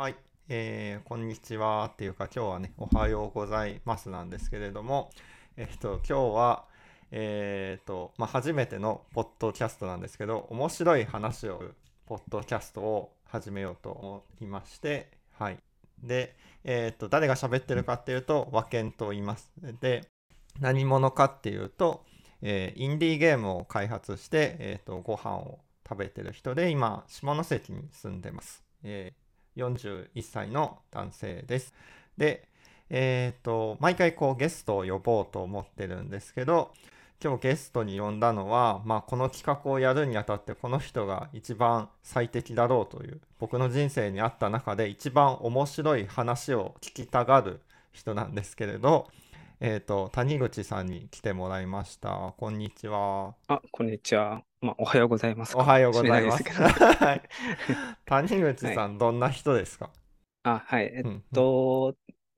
[0.00, 0.16] はい、
[0.48, 1.90] えーこんにちは。
[1.92, 5.10] っていうか今日はねおはようございますなんですけれども。
[5.58, 6.64] えっと今日は
[7.10, 11.62] えっとまあ初めてのポッドキャストなんですけど面白い話を
[12.06, 15.10] ポッドキャストを始めようと思いまして。
[15.38, 15.58] はい。
[16.02, 19.52] でえっと誰が喋ってるかっていうと和健と言います。
[19.82, 20.08] で
[20.60, 22.06] 何者かっていうと、
[22.40, 29.12] えーインディーゲームを開発して、えー、とご飯を食べてる人で今下関に住んでます、え
[29.56, 31.74] 41歳の男性です。
[32.16, 32.48] で
[32.90, 36.72] えっ、と毎回こうゲストを呼ぼうと思ってるんですけど
[37.22, 47.60] 今日ゲストに呼んだのは、まあ、この企画をやるにあたってこの人が一番最適だろうという僕の人生にあった中で一番面白い話を聞きたがる
[47.92, 49.08] 人なんですけれど、
[49.62, 52.34] えー、と谷口さんに来てもらいました。
[52.38, 53.34] こんにちは。
[53.46, 54.42] あ、こんにちは。
[54.62, 55.58] まあ、おはようございますか。
[55.58, 56.42] おはようございます。
[56.48, 57.22] はい。
[58.06, 59.90] 谷口さん、どんな人ですか？
[60.44, 60.84] あ、はい。
[60.94, 61.94] えっうんと、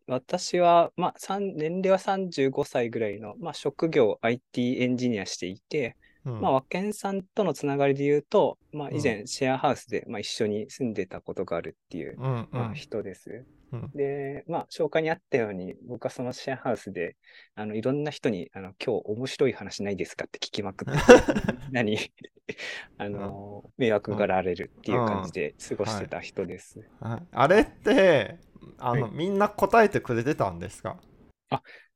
[0.08, 6.40] 私は、まあ、三年齢は35歳ぐらいの、まあ、職業 IT エンジニアしていて、うん。
[6.40, 8.96] まあ、和健さんとのつながりで言うと、まあ、うん。
[8.96, 13.30] 以前シェアハウスで、まあ、一緒に住んでたことがあるっていう、まあ、ん人です。
[13.30, 13.61] うん
[13.94, 17.16] で、まあ、紹介にあったように、僕はそのシェアハウスで、
[17.54, 21.26] あの、いろんな人に、あの、今日面白い話ないですかって聞きまくってて、
[21.70, 21.98] 何、
[22.98, 26.80] あの、迷惑がられるっていう感じで過ごしてた人です。
[27.00, 27.22] はい。
[27.32, 28.36] あれって
[28.78, 29.08] あの、はい。
[29.08, 30.96] みんな答えてくれてたんですか？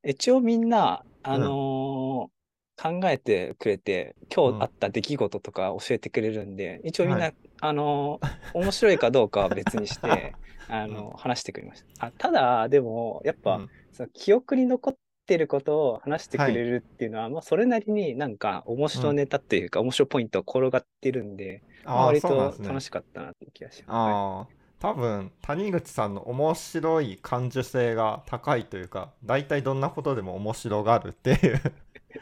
[0.04, 2.36] 一応みんな、あのー
[2.78, 4.58] 考えてくれて、今うん。
[4.58, 10.36] 日あった出来事とか教えてくれるんで、一応みんな、はあのー面白いかどうかは別にして、
[10.68, 12.06] あの話してくれました。
[12.06, 13.70] あただ、でも、やっぱ、うん。
[13.92, 24.56] その記憶に残ってることを話してくれるっていうのは、まあ、それなりになんか面白ネタっていうか、面白ポイントを転がってるんで、割と楽しかったなっていう気がします。
[24.78, 31.62] 多分谷口さんの面白い感受性が高いというか大体どんなことでも面白がるっていう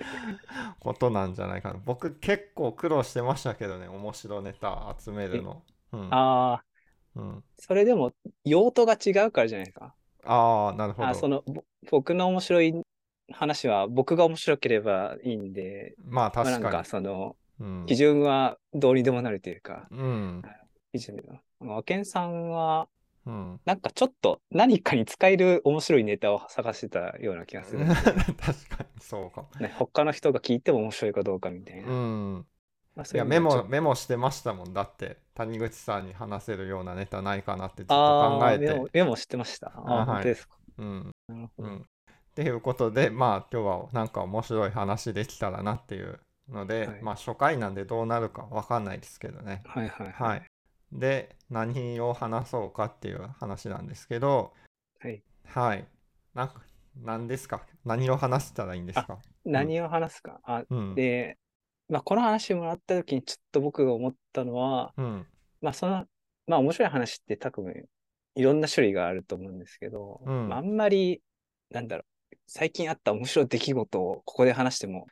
[0.79, 1.81] ことなんじゃないかな。
[1.85, 5.63] 僕結構苦労してましたけどね面白ネタ集めるの。
[5.93, 6.15] うん。
[6.15, 6.65] ああ、
[7.17, 7.45] うん。
[7.59, 8.13] それでも
[8.45, 9.95] 用途が違うからじゃないですか。
[10.25, 11.09] ああなるほど。
[11.09, 12.75] あそのぼ僕の面白い
[13.33, 17.87] 話は僕が面白ければいいんで、まあまあ、なんか確かにそのうん。
[17.87, 20.43] 基準はどうにでもなるというか、うん。
[20.93, 21.41] 基準が。
[21.61, 22.89] 和健さんは
[23.27, 23.61] うん。
[23.65, 29.49] なんかちょっと何かに使える面白いネタを探してたような気がする 確かにそうかも。
[29.61, 31.89] ね、他の人が聞いても面白いかどうかみたいな。
[31.89, 32.47] うん
[32.95, 35.19] まあ、ういやメモメモしてましたもんだって。
[35.35, 38.71] 谷口さんに話せるようなネタないかなってずっとあ考えて。
[38.71, 39.73] あメモ、メモしてました。
[39.75, 40.07] ああ、あはい。
[40.07, 40.55] 本当ですか。
[40.79, 41.11] うん。
[41.29, 41.69] なるほど。
[41.69, 41.83] うん、っ
[42.37, 47.03] ていうことでまあ今日はなんか面白い話できたらなっていうので、はい。
[47.03, 49.63] まあ初回なんでどうなるかわかんないですけどね。
[49.67, 50.43] はいはいはい。
[50.93, 54.53] で何を話そうかっていう話なんですけど
[55.01, 55.21] はい。
[55.47, 55.85] はい。
[56.33, 56.63] なんか
[57.03, 57.63] 何ですか？
[57.85, 59.19] 何を話したらいいんですか？
[59.45, 60.39] 何を話すか。
[60.45, 60.95] あうん。
[60.95, 61.39] で、
[61.89, 65.27] まあ、この話もらった時にちょっと僕が思ったのは、うん。
[65.61, 66.07] まあその、
[66.47, 67.87] まあ面白い話って多分
[68.37, 70.49] いろんな種類があると思うんですけど、うん。
[70.49, 71.23] まあ、あんまり、
[71.71, 75.07] なんだろう、最近あった面白い出来事をここで話しても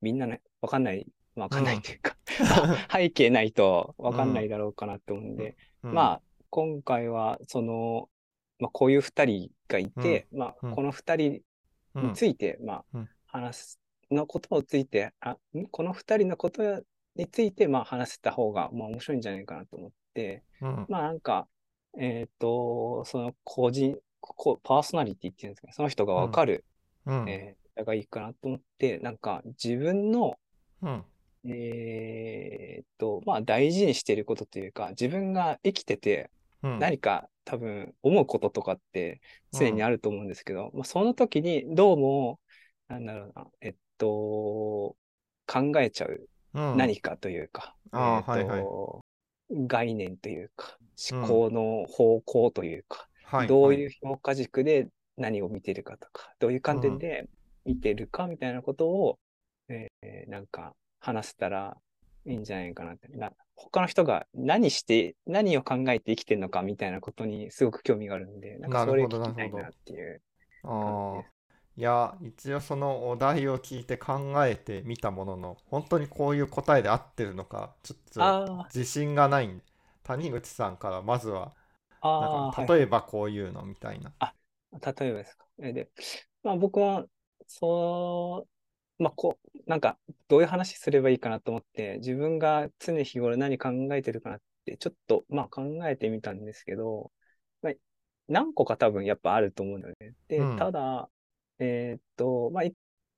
[0.00, 2.16] みんなね、わかんない、まあわかんないというか、
[2.92, 5.94] 背景ないとわかんないだろうかなって思うんで、うん。
[5.94, 8.08] まあ今回はその、
[8.58, 10.72] まあこういう二人がいて、まうん。
[10.72, 11.40] あこの二人
[11.94, 13.08] うんについて、まあうん。
[13.26, 16.62] 話すのことをついて、あ、んこの二人のこと
[17.16, 20.86] について、まあ話せた方が、まあ面白いんじゃないかなと思って、うん。
[20.88, 21.48] まあなんか、
[21.98, 26.64] えっ、と、その個人、こパーソナリティっていうんですかね、その人がわかる、
[27.06, 27.28] うん。
[27.28, 30.36] えーがいいかなと思って、なんか自分の、
[30.82, 31.04] うん。
[31.48, 36.30] えっと、まあ大事にしていることというか、自分が生きてて
[36.62, 36.78] うん。
[36.78, 39.20] 何か多分思うこととかって
[39.52, 42.40] 常にあると思うんですけど、まあ、その時にどうも、
[42.88, 44.96] なんだろうな、えっと、
[45.46, 46.76] 考えちゃううん。
[46.76, 48.44] 何かというか、あーえっとはい。
[48.48, 48.64] はい
[49.50, 50.78] 概念というか、
[51.10, 51.20] うん。
[51.20, 57.28] 思考の方向というか、はいどうはいいう評価軸で何を見てるかとか、どういう観点で
[57.64, 59.18] 見てるかみたいなことを、
[59.68, 61.76] えーなんか話せたら
[62.26, 63.08] いいんじゃないかなって。
[63.08, 70.22] な他の人が何して、何を考えて生きてるのかみたいなことにすごく興味があるんで、なんかそれなるほど聞きたいなっていう
[70.62, 71.37] あ感ーじです。
[71.78, 79.64] いや一応そのお題を聞いて考えてみたものの本当にこういう答えで合ってるのかちょっとあ自信がないんで
[80.02, 81.52] 谷口さんからまずは
[82.00, 84.12] あ、あなんあ、はいか例えばこういうのみたいな。
[84.72, 85.46] 例えばですか？
[85.62, 85.90] えで、
[86.42, 87.06] まあ僕は、
[87.46, 88.46] そ
[88.98, 89.98] う、まあこう、なんか、
[90.28, 97.12] どういう話すればいいかなと思って、自分が常日頃何考えてるかなって、ちょっと、まあ考えてみたんですけど、
[97.62, 97.72] まあ、
[98.28, 100.14] 何個か多分やっぱあると思うんだよね。
[100.28, 101.10] で、うんただ、
[101.58, 102.74] えーっと、まあ、い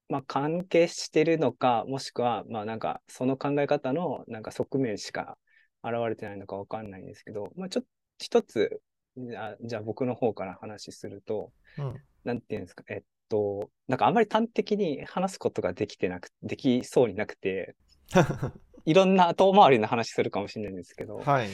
[0.08, 5.38] まあ、関係してるのか、もしくは、まあなんか、その考え方のなんか側面しか
[5.84, 7.88] 現れてないのかわかんないんですけど、まあちょっと
[8.18, 8.80] 一つ、
[9.16, 17.76] じゃあ、じゃあ僕の方から話すると、うんなんていうんですか、えっと、なんかあんまり端的に話すことができてなく、できそうになくて、
[18.84, 21.48] いろんな遠回りな話するかもしれないんですけど、はい。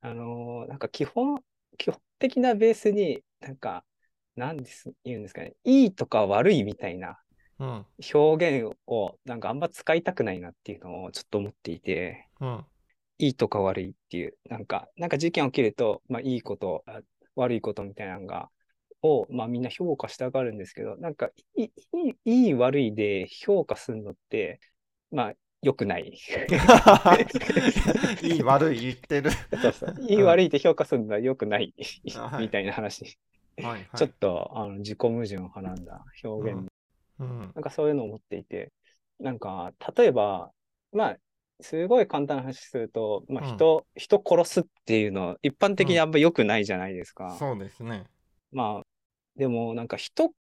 [0.00, 1.42] あのーなんか基本、
[1.78, 3.84] 基本的なベースに、なんか、
[4.36, 7.18] なんです、言うんですかね、いいとか悪いみたいな
[7.62, 7.86] うん。
[8.12, 12.64] 表現を、なんかあんま使いたくないなっていうのをちょっと思っていて、うん。
[13.18, 17.00] いいとか悪いっていう、なんか、なんか事件起きると、まあいいこと、あ
[17.36, 18.50] 悪いことみたいなのが、
[19.02, 21.70] を、まあみんな評価したがるんですけど、なんかいい、
[22.24, 24.58] いい、悪いで評価するのって、
[25.12, 26.18] まあ良くない。
[28.22, 29.30] いい悪い言ってる。
[29.30, 29.94] そうそう。
[30.00, 31.72] いい悪いで評価するのは良くない
[32.40, 33.18] みたいな話。
[33.58, 33.86] はいはい。
[33.96, 36.60] ちょっとあの自己矛盾をはらんだ表現、
[37.18, 37.52] うん。
[37.54, 38.72] なんかそういうのを思っていて、
[39.20, 40.50] なんか例えば、
[40.92, 41.16] まあ、
[41.60, 47.36] すごい簡単な話すると、まあうん人、人殺すっていうのは一般的にあんま良くないじゃないですか。
[47.38, 48.04] そうですね。
[48.52, 48.86] まあ、
[49.36, 50.32] でもなんか人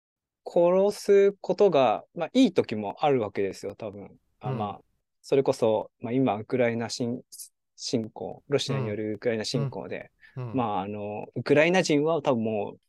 [0.45, 4.09] 殺すことが、まあいい時もあるわけですよ、多分。
[4.39, 4.81] あうんまあ、
[5.21, 7.21] それこそ、まあ今、ウクライナ侵
[7.75, 10.55] 侵攻、ロシアによるウクライナ侵攻で、うん。
[10.55, 12.79] まあ、あの、ウクライナ人は多分もう、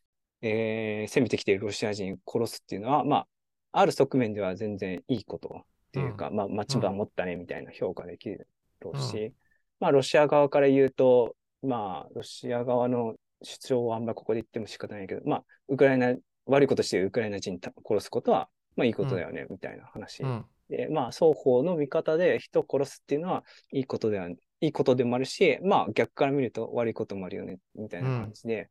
[0.43, 3.27] えー攻めてきているロシア人殺すっていうのは、まあ、
[3.73, 8.49] ある側面では全然いいことっていうか、まあ、町場持ったねみたいな評価できる
[8.83, 9.33] ろうし、
[9.81, 16.15] まあ、ロシア側から言うと、まあ、ロシア側の主張はあんまりここで言っても仕方ないけど、まあ、ウクライナ、
[16.47, 20.23] 悪いことしてウクライナ人殺すことは、まあ、いいことだよね、みたいな話。
[20.23, 20.45] うん。
[20.69, 28.71] で、まあ、双方の見方で人を殺すっていうのはいいことでは、いいことでもあるし、まあ、逆から見ると悪いこともあるよね、みたいな感じで、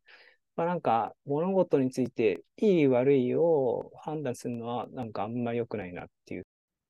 [0.56, 6.46] まあ、なんか、物事について、いい悪いを判断するのは、なんかあんまり良くないなっていう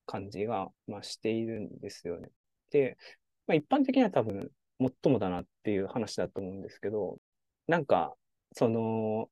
[0.06, 2.30] 感じが、まあ、しているんですよね。
[2.70, 2.96] で、
[3.46, 4.50] まあ、一般的には多分、
[4.80, 7.18] 最もだなっていう話だと思うんですけど、
[7.68, 8.14] なんか、
[8.52, 9.30] その、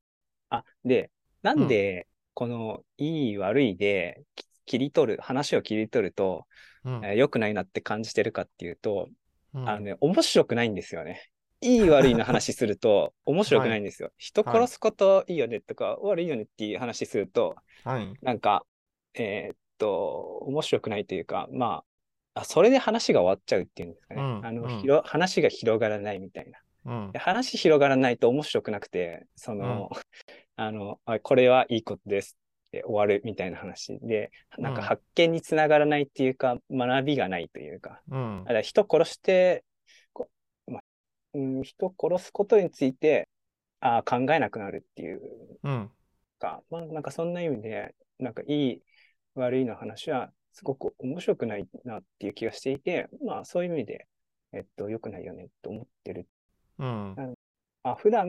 [0.48, 1.10] あ、で、
[1.42, 6.46] なんで、この、いい悪いで、き切り取る、話を切り取ると、
[6.84, 7.04] うん。
[7.04, 9.08] えー良くないなって感じてるかっていうと、
[9.52, 11.29] うんあのね、面白くないんですよね。
[11.60, 14.10] いい悪いの話すると 面白くないんですよ。
[14.16, 18.12] 人殺すこといいよねとか、悪いよねっていう話すると、はい。
[18.22, 18.64] なんか、
[19.14, 21.84] えーっと、面白くないというか、ま
[22.34, 24.20] あ、あそれで話が終わっちゃうっていうんですかね。
[24.20, 26.58] あの、うんうんひろ話が広がらないみたいな。
[26.84, 27.18] うんで。
[27.18, 29.90] 話広がらないと面白くなくて、その、
[30.56, 38.52] あの、あこれはいいことですって終わるみたいな話で、なんかうん発見につながらないっていうか、学びがないというか、うんだか。
[38.54, 39.64] ら人殺して、
[41.34, 43.28] うん、人殺すことについて
[43.80, 45.20] あ考えなくなるっていう
[45.62, 45.90] うん。
[46.38, 48.82] か、まあなんかそんな意味で、なんかいい
[49.34, 54.06] 悪いの話はすごく面白くないなっていう気がしていて、まあそういう意味で、
[54.52, 56.26] えっと、良くないよねと思ってる
[56.78, 57.34] うん。
[57.82, 58.28] あ普段、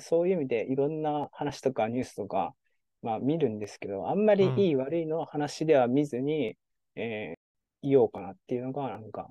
[0.00, 2.54] そういう意味でいろんな話とかニュースとか、
[3.02, 6.56] まあ見るんですけど、あんまりいい悪いの話では見ずに、
[6.94, 7.36] えー
[7.82, 9.28] 言おうかなっていうのが、なんか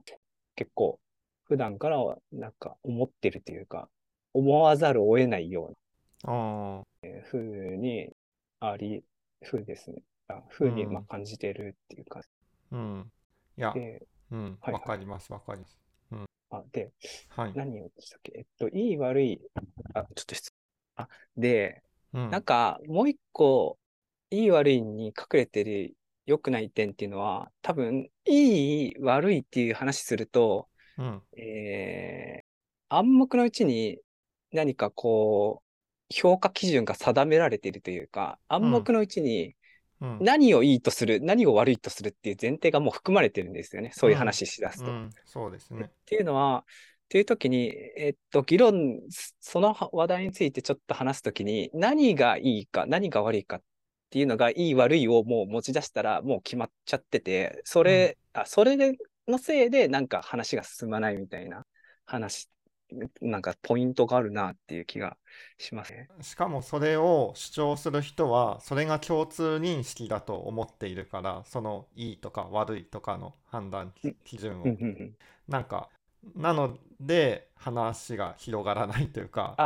[0.55, 0.99] 結構
[1.45, 3.89] 普段からはなんか思ってるというか、
[4.33, 7.07] 思わざるを得ないようああ。
[7.07, 8.09] な風に、
[8.59, 9.03] あり、
[9.43, 10.01] 風ですね。
[10.27, 12.21] あ風にうんまあ感じてるっていうか、
[12.71, 13.11] うん。
[13.57, 14.57] いや、で、うん。
[14.59, 15.79] はいわかります、わかります。
[16.49, 16.91] あ、で、
[17.29, 17.51] はい。
[17.55, 18.33] 何をしたっけ？
[18.35, 19.41] えっと、いい悪い、
[19.93, 21.03] あ、ちょっと失礼。
[21.03, 23.77] あ、で、うんなんか、もう一個、
[24.31, 30.67] いい悪いに隠れてる良くない点っていうのは、多分、いい悪いっていう話すると、
[30.97, 31.21] うん。
[31.37, 32.45] えー
[32.87, 33.97] 暗黙のうちに
[34.51, 39.55] 何かこう、評価基準が定められているというか、暗黙のうちに
[40.01, 40.19] うん。
[40.21, 43.91] 何をいいとする、何を悪いとするっていう前提がもう含まれてるんですよね。
[43.93, 44.91] そういう話しだすと。
[44.91, 45.09] うん。
[45.25, 45.85] そうですね。
[45.87, 48.99] っていうのは、っていう時に、えっと、議論、
[49.39, 53.61] その話題についてちょっと話すときに、何がいいか、何が悪いかっ
[54.09, 61.65] ていうのが、いい悪いをもう持ち出したら、もう決まっちゃってて、それ、あ、それでのせいで、なんか話が進まないみたいな
[62.05, 62.49] 話、
[63.21, 65.17] なんかポイントがあるなっていう気が
[65.57, 66.09] しますね。
[66.21, 75.17] しかもそれを主張する人はそれが共通認識だと思っているからそのいいとか悪いとかの判断うん基準をうんうんうん
[75.47, 75.89] なんか
[76.35, 79.59] なので話が広がらないというか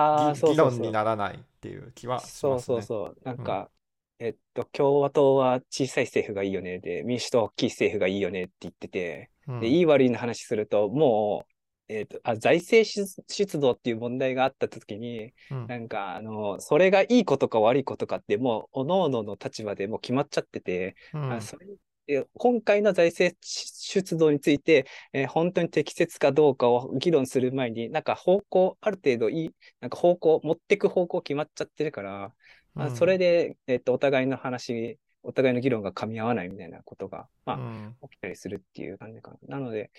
[0.44, 2.78] 議論にならないっていう気はしそうますね。
[2.78, 3.18] そうそう。
[3.24, 3.72] なんか、
[4.20, 11.46] えっと、共和党は小さい政府がいいよねで、民主党は大きい政府がいいよねって言ってて、うんで、いい悪いの話すると、も
[11.90, 15.68] う、えっ、と、あ、財政出出動っていう問題があった時に、うん。
[15.68, 21.32] なんか、あの、それがいいことか悪いことかって、もう、各々の立場でもう決まっちゃってて、うん。
[21.34, 21.68] あそれ
[22.08, 32.34] え今回の財政出動について、えー本当に適切かどうかを議論する前に、なんか方向、ある程度いい、なんか方向、持ってく方向決まっちゃってるから、
[32.78, 32.96] まあうん。
[32.96, 39.58] それで、えっと、お互いの話、お互いの議論が噛み合わないみたいなことが、まあ、うん起きたりするっていう感じかな。
[39.58, 39.92] なので、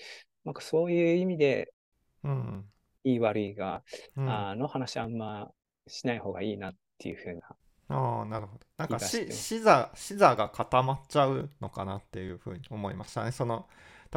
[0.45, 1.73] なんかそういう意味で、
[2.25, 2.65] うん
[3.03, 3.83] いい悪いが、
[4.17, 5.50] うんあの話あんま
[5.87, 7.41] しない方がいいなっていうふうな。
[7.89, 8.61] ああ、なるほど。
[8.77, 13.33] なんかし気がして視座、視座が固まっちゃうのかなっていうふうに思いましたね。
[13.33, 13.67] その、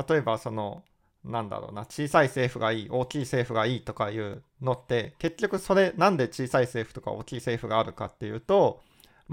[0.07, 0.83] 例えばその、
[1.24, 8.81] なんだろうな、小さい政府がいい、大きい政府がいいとかいうのって、結局それ、なんで小さい政府とか大きい政府があるかっていうと、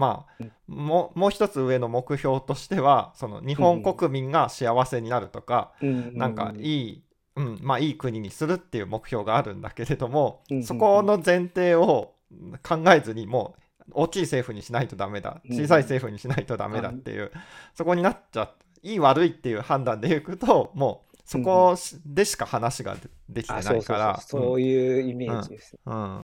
[0.01, 7.03] まあ、もうもう一つ上の目標としては、その日本国民が幸せになるとか、なんかいい、
[7.37, 10.57] うん、まあいい国にするっていう目標があるんだけれどもうん。
[10.57, 10.63] うん。
[10.63, 12.15] う、んそこの前提を
[12.63, 13.57] 考えずにも
[13.89, 15.55] う大きい政府にしないとダメだ、うん。
[15.55, 17.31] 小さい政府にしないとダメだっていう、
[17.75, 18.49] そこになっちゃう、
[18.83, 21.77] いい悪いっていう判断でいくと、もうそこ
[22.07, 25.77] でしか話がでできてあ、ないから、そういうイメージです。
[25.85, 26.15] うん。
[26.17, 26.21] うん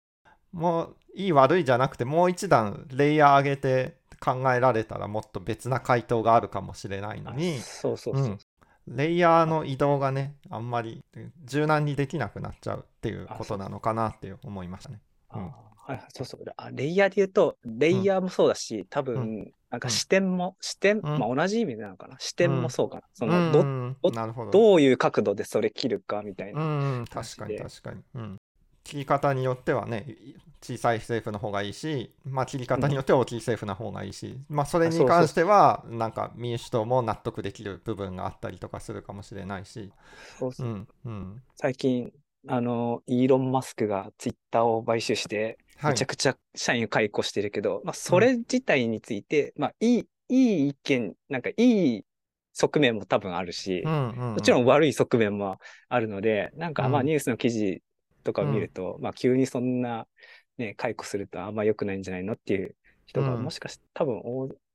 [0.57, 8.25] もういい悪いじゃなくて、もう一段レイヤー上げて考えられたらもっと別な回答があるかもしれないのあに、そうそうそう。
[8.25, 8.37] うん
[8.89, 11.03] レイヤーの移動がね、あんまり
[11.43, 15.01] 柔軟にできなくなっちゃうっていうことなのかなって思いましたね。
[15.35, 16.41] うんあはいはい、そうそう。
[16.57, 22.17] あレイヤーで言うと、レイヤーもそうだし、多分、なんか視点も、視点、まあ同じ意味なのかな。
[22.19, 23.03] 視点もそうかな。
[23.13, 24.51] その、ど、うんどなるほど。
[24.51, 26.61] どういう角度でそれ切るかみたいな。
[26.61, 26.65] う
[27.01, 28.01] ん、確かに確かに。
[28.15, 28.37] うん。
[28.83, 30.05] 切り方によってはね、
[30.61, 39.91] 小さい政府の方がいいし、まあ切り方によっては大きい政府の方がいいし、まあそれに関しては、なんか民主党も納得できる部分があったりとかするかもしれないし。
[40.39, 40.69] そうそうう。
[40.69, 41.43] ん、うん。
[41.55, 42.11] 最近、
[42.47, 46.05] あの、イーロン・マスクがツイッターを買収して、はいめちゃ。
[46.05, 52.05] くちゃ社員を解雇してるけど、まあ、それ自体について、まあ、いい、いい意見、なんかいい
[52.53, 55.57] 側面も多分あるし、うんうんうんもちろん悪い側面も
[55.89, 57.81] あるので、なんかまあうんニュースの記事
[58.23, 60.07] とかを見ると、まあ急にそんな
[60.57, 63.43] ね、解雇するとあんま良くないんじゃないのっていう人がうん。
[63.43, 64.21] もしかして多分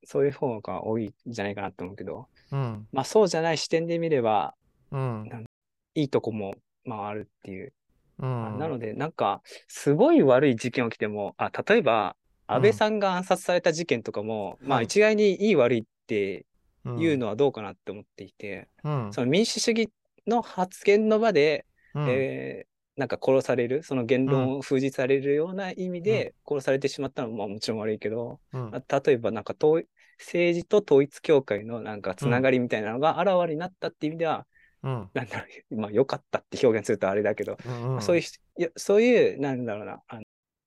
[0.05, 4.55] そういう方が多いんじゃないかなと思うけど、うん、まあそうじゃない視点で見れば
[4.93, 5.47] うん、
[5.95, 7.73] いいとこもまああるっていう。
[8.19, 8.59] うん。
[8.59, 12.15] なのでなんかすごい悪い事件起きても、あ、例えば
[12.47, 14.85] 安倍さんが暗殺された事件とかも、まあはい。
[14.85, 16.47] 一概にいい悪いって
[16.85, 19.91] うんいうのはどうかなって思っていて、うん、その民主主義
[20.27, 22.07] の発言の場で、うん。
[22.09, 28.70] えーなんか殺される、その言論を封じされるような意味で殺されてしまったのもまあもちろん悪いけど、うん。
[28.70, 29.87] まあ例えばなんか統
[30.18, 34.46] 政治と統一教会のなんかつながりみたいなのがあらわになったっていう意味では、
[34.82, 35.11] うん。
[35.14, 38.02] なんだろう、まあ良かったって表現するとあれだけど、うんうん。
[38.02, 38.22] そういう、
[38.58, 40.22] いやそういう、なんだろうな、あの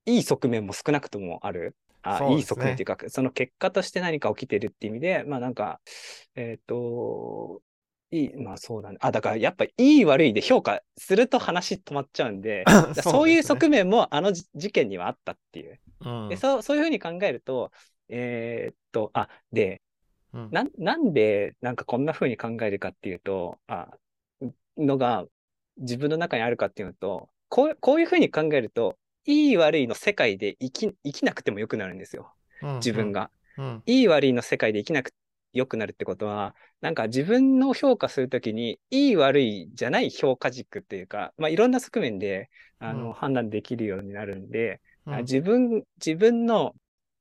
[0.05, 1.75] いい側面も少なくともある。
[2.01, 2.43] あいいそうですね。
[2.43, 5.79] 側面っていうか、その結果として何か起きてるっていう意味で、まあなんか、
[6.35, 7.61] えっ、と、
[8.15, 8.97] いい、まあそうだね。
[9.01, 12.63] あ、だからやっぱいい悪いで評価すると話止まっちゃうんで、
[13.03, 15.79] そういう側面もあのじ事件にはあったっていう。
[16.01, 17.71] うんでそうそういうふうに考えると、
[18.09, 19.81] えーっと、あ、で、
[20.33, 23.89] うんなん、なんで、なんかこんな風に考えるかっていうと、あ、
[24.77, 25.25] のが
[25.77, 32.33] 自分の中にあるかっていうのと、こうこういう風に考えると、いい悪いの世界で生き、生きなくてもよくなるんですよ。
[32.75, 33.11] 自分。
[33.11, 33.29] が。
[33.57, 35.11] うんいい悪いの世界で生きなく
[35.55, 46.75] 良くなるってことは、なんか自分の評価するときに、いい悪いじゃない評価軸っていうか、まあいろんな側面で、あの、うん判断できるようになるんで、うんあ自分、自分の、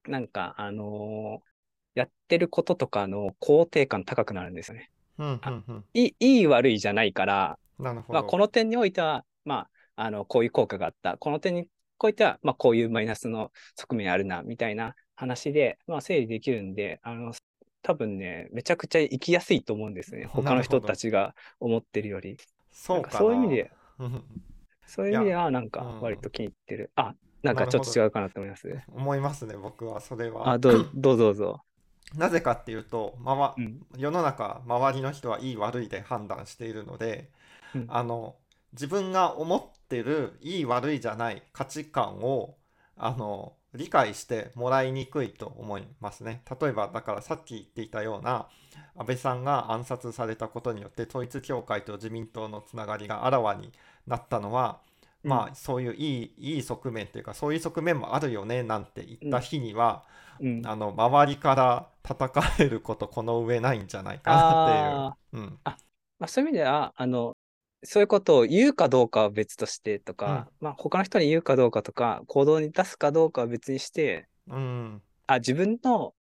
[0.07, 1.55] なんか、あのー
[1.95, 4.91] やってることとかの肯定感高くなるんですよね。
[5.19, 8.14] うんうんうんいい、いい悪いじゃないから、なるほど。
[8.14, 11.17] まあ、この点においては、まあ、あの、こういう効果があった。
[11.19, 11.69] この点に
[12.00, 17.33] おいては、まあ、こういうマイナスの側面あるな、みたいな話で、まあ、整理できるんで、あの、
[17.85, 20.25] 多分ね、めちゃくちゃ生きやすいと思うんですね。
[20.33, 22.38] 他の人たちが思ってるより。
[22.73, 23.19] そうかな。
[23.19, 24.25] そういう意味で、う ん
[24.87, 26.91] そういう意味では、なんかうん、割と気に入ってる。
[26.97, 28.69] あ、なんかちょっと違うかなと思います。
[28.91, 30.49] 思いますね、僕はそれは。
[30.49, 31.61] あ、どう どうぞどうぞ。
[32.17, 33.87] なぜかっていうと、まわうん。
[33.97, 37.31] 世の中、周りの人はいい悪いで判断しているので、
[37.75, 38.37] うんあの
[38.73, 42.57] 自分が思ってるいい悪いじゃない価値観を
[42.97, 46.43] あの理解してもらいにくいと思いますね。
[46.61, 48.49] 例えばだからさっき言っていたような
[48.97, 53.73] 安倍さんが暗殺されたことによって統一教会と自民党のつながりがあらわに
[54.07, 54.81] なったのは、
[55.23, 60.04] まあそういういいいい側面というかそういう側面もあるよねなんて言った日には、
[60.40, 65.43] うん、あの周りから叩かれることこの上ないんじゃないかなっていう。
[65.43, 65.59] うん
[66.19, 67.37] まあ、そういう意味では、あの、
[67.85, 75.03] そういうことを言うかどうかは別としてとか、まあ他の人に言うかどうかとか、行動に出すかどうかは別にして、うん。
[75.26, 76.14] あ、自分の、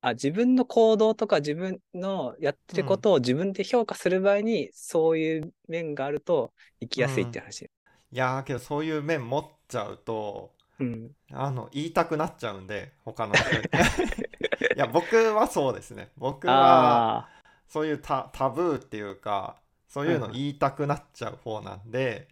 [0.00, 7.70] あ、自分の行動とか自分のやってることを自分で評価する場合に、そういう面があると生きやすいって話。
[8.12, 11.10] いやーけどそういう面持っちゃうとうん。
[11.30, 13.58] あの言いたくなっちゃうんで他の人に。
[14.74, 16.10] いや僕はそうですね。
[16.16, 17.28] 僕は
[17.68, 19.59] そういうタタブーっていうか
[19.90, 22.28] そういうの言いたくなっちゃう方なんで、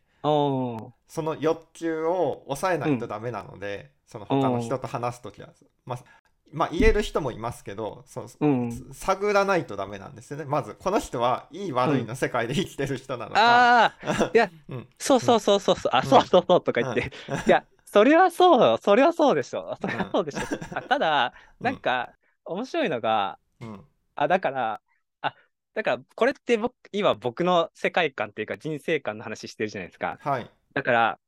[1.06, 5.48] その欲求を抑えないとダメなので、その他の人と話す時は、
[5.86, 5.98] まあ、
[6.50, 8.88] まあ言える人もいますけどそのうん。
[8.92, 10.44] 探らないとダメなんですよね。
[10.44, 14.88] まずこの人はいい悪いの世界で生きてる人なのか、ああ、 いや、うん。
[14.98, 16.06] そうそうそうそうそう、あ、ん。
[16.06, 17.10] そうそうそうとか言って、
[17.46, 20.48] いや、それはそうよ、それはそうでしょ、それうんはそうでしょ。
[20.72, 23.84] あただ、なんか、面白いのが、うん。
[24.16, 24.80] あ、だから、あ、
[25.78, 30.18] だから、これって僕、今僕の世界観っていうか人生観の話してるじゃないですか。
[30.22, 31.18] はい、だから、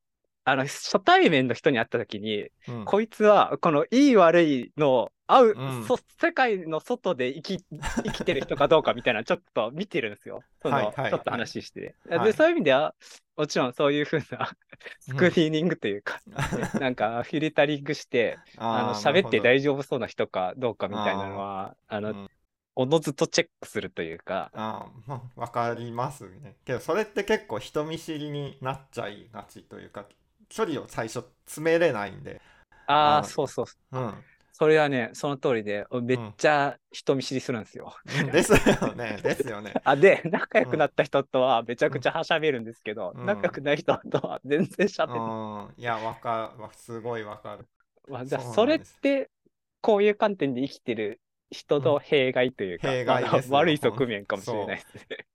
[0.42, 2.85] あの、初対面の人に会った時に、うん。
[2.85, 5.85] こいつは、このいい悪いの、合う、うん。
[5.85, 7.64] そ世界の外で生き、
[8.02, 10.42] 生きてる人かどうかみたいな、ちょっと見てるんですよ。
[10.61, 11.11] その、はいはい。
[11.12, 11.95] ちょっと話して。
[12.09, 12.25] はい。
[12.25, 12.97] で、そういう意味では、
[13.37, 14.50] もちろんそういうふうな
[14.99, 16.21] スクリーニングというか、
[16.80, 22.30] なんかフィルタリングして、あの、喋って丈大丈夫そうな人かどうかみたいなのは、あの、うん
[22.80, 26.56] おのずとチェックするというか、あーまあ、わかりますね。
[26.64, 30.06] けどそれって結構人見知りになっちゃいがちというか
[30.49, 32.40] 距離を最初詰めれないんで、
[32.87, 33.66] あああ、そうそう。
[33.92, 37.94] うん、それはね、その通りで、めっちゃ人見知りするんですよ。
[38.32, 39.75] ですよね ですよね。
[39.84, 45.20] あ、で、仲良くなった人とはめちゃくちゃ喋るんですけど、うん仲良くない人とは全然喋る。
[45.20, 47.68] うん、いやわかわすごいわかる。
[48.08, 49.30] まあ、じゃあそれって、
[49.82, 51.20] こういう観点で生きてる
[51.50, 55.26] 人の弊害というか、弊害まあですよ悪い側面かもしれないですね。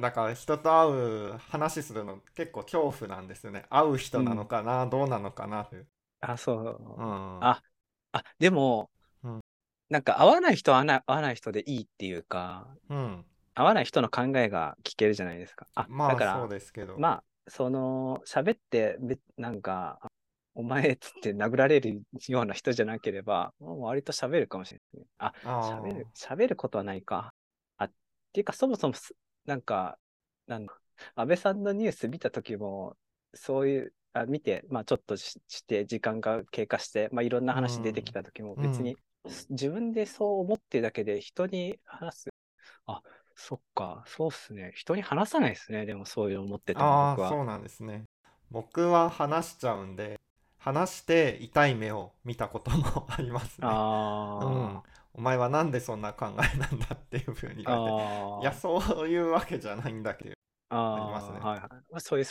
[0.00, 3.64] だから人と会う話するの結構恐怖なんですよね。
[3.70, 5.86] 会う人なのかな、どうなのかなという。
[6.20, 6.94] あ、そう。
[6.96, 7.62] うん、あ
[8.12, 8.90] あ、でも、
[9.22, 9.40] うん
[9.90, 13.24] なんか合わない人は合わない合わない人でいいっていうか、うん、
[13.54, 15.68] 合わない人の考えが聞けるじゃないですか。
[15.74, 16.98] あ、まだからあそう、ですけど。
[16.98, 20.00] まあ、その、喋って、べなんか、
[20.54, 25.06] お前っつって殴られるような人じゃなければ、割と喋るかもしれない。
[25.18, 27.34] あ、喋る、喋ることはないか。
[27.76, 27.92] あ、っ
[28.32, 29.14] ていうか、そもそもす、
[29.46, 29.98] なんか、
[30.46, 30.66] なん
[31.16, 32.96] 安倍さんのニュース見たときも、
[33.34, 38.96] そういう、あ見て、まあちょっとしして、時間が経過して、まあいろんな話出てきたときも、うん別に、
[39.50, 42.30] 自分でそう思ってるだけで人に話す。
[42.86, 43.02] あ、
[43.34, 44.72] そっか、そうっすね。
[44.74, 45.84] 人に話さないですね。
[45.86, 46.84] でもそういうの思ってても
[47.16, 47.26] 僕は。
[47.26, 48.04] ああそうなんですね。
[48.50, 50.20] 僕は話しちゃうんで
[50.64, 53.66] 話して痛い目を見たこともありますね。
[53.66, 53.72] うん、
[55.12, 57.92] お前はなんでそんな考えなんだっていうふうに言われ
[58.38, 58.42] て。
[58.42, 60.34] いやそういうわけじゃないんだけど、
[60.70, 61.38] あありますね。
[61.38, 62.00] ーはい。
[62.00, 62.26] そういう、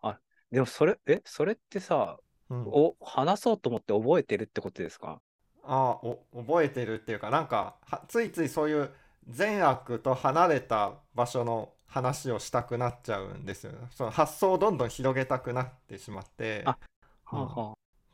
[0.00, 0.18] あ、
[0.50, 2.16] でもそれ、え、それってさ、
[2.48, 5.20] うん、お、話そうと思って覚えてるってことですか？
[5.62, 8.90] あーお覚えてるっていうかなんかはついついそういう
[9.28, 13.72] 善悪と離れた場所の話をしたくなっちゃうんですよ。
[13.90, 16.64] その発想をどんどん広げたくなってしまって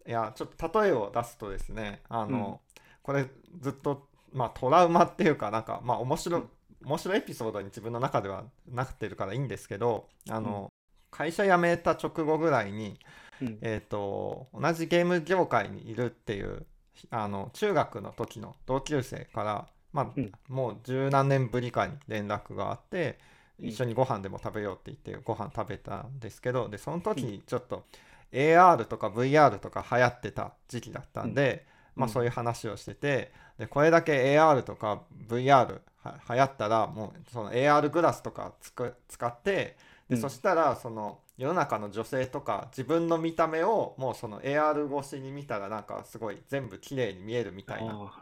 [0.07, 2.61] いやちょっと例えを出すとですねあの、
[3.03, 3.27] これ
[3.61, 6.49] ずっとまあトラウマっていうかなんかまあ面白い、うん。
[6.83, 10.73] 面白いエピソードに自分の中ではなってるからいいんですけどあの、
[11.11, 12.99] 会社辞めた直後ぐらいに、
[13.43, 13.59] うん。
[13.61, 16.67] えー、と同じゲーム業界にいるっていう
[17.11, 20.33] あの中学の時の同級生から、まあうん。
[20.49, 23.19] もう十何年ぶりかに連絡があって
[23.59, 23.69] うん。
[23.69, 27.85] 一緒にご飯でも食べようって言ってご飯食べたんですけどでその時にちょっと
[28.33, 31.67] AR とか VR とか流行ってた時期だったんで、
[31.97, 32.13] まあ、うん。
[32.13, 39.77] そういう話をしててでこれだけ AR とか VR は流行ったらもうその AR グラスとかつく使って
[40.09, 40.19] で、うん。
[40.19, 48.13] そしたらその世の中の女性とか自分の見た目をもうその AR 越しに見たらなんかすごい全部綺麗に見えるみたいな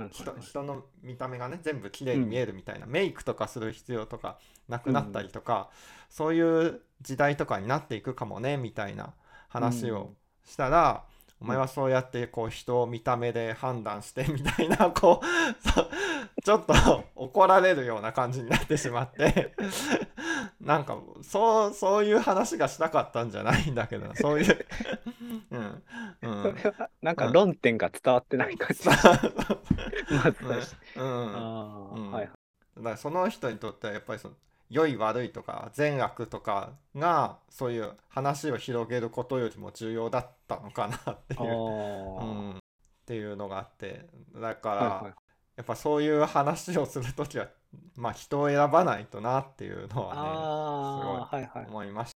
[0.41, 5.69] 人の見た目がね全部綺麗に見えるみたいな、メイクとかする必要とかなくなったりとか、
[6.09, 9.13] そういう時代とかになっていくかもねみたいな
[9.49, 11.05] 話をしたら、
[11.41, 19.55] お前はそうやってこう人を見た目で判断してみたいな こうちょっと怒られるような感じになってしまって
[20.61, 24.67] なんかそうそういう話がしたかったんじゃないんだけどそういう。
[25.51, 25.83] うん。
[26.23, 26.57] うん。
[26.57, 28.83] それは、なんか論点が伝わってない感じ。
[28.83, 28.95] そう。
[30.11, 31.91] まずうん。
[31.93, 32.11] うん。
[32.13, 32.27] はい。
[32.27, 34.35] だからその人にとってはやっぱりその
[34.71, 42.61] 良い悪いとか善悪とかがそういう話を広げることよりも重要だったのかなっていう、あうーん、っ
[43.07, 45.15] ていうのがあってだから、はいはい
[45.57, 47.49] やっぱそういう話をするときは
[47.97, 51.67] まあ人を選ばないとなっていうのはねあー、はいはい。
[51.67, 52.13] 思いまし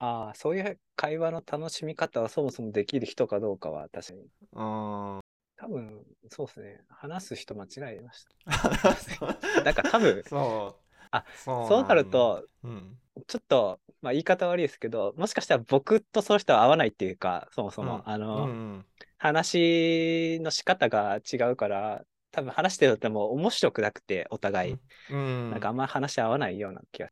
[0.00, 4.20] ああ、そういう会話の楽しみ方はそもそもできる人かどうかは確かに。
[4.52, 5.20] うーん。
[5.56, 6.80] 多分、そうですね。
[6.88, 8.34] 話す人間違えました。
[9.64, 10.83] なんか多分、そう。
[11.16, 12.98] あそうそうなると、うん。
[13.28, 18.86] ちょっと、まあ言い方悪いですけど、もしかしたら僕とその人は合わないっていうか、そもそも、うんうあの、んうん
[19.18, 24.76] 話の仕方が違うから、多分話してるとも面白くなくて、お互い。
[25.10, 25.50] うん。
[25.50, 27.10] なんかあんま話合わないような気が、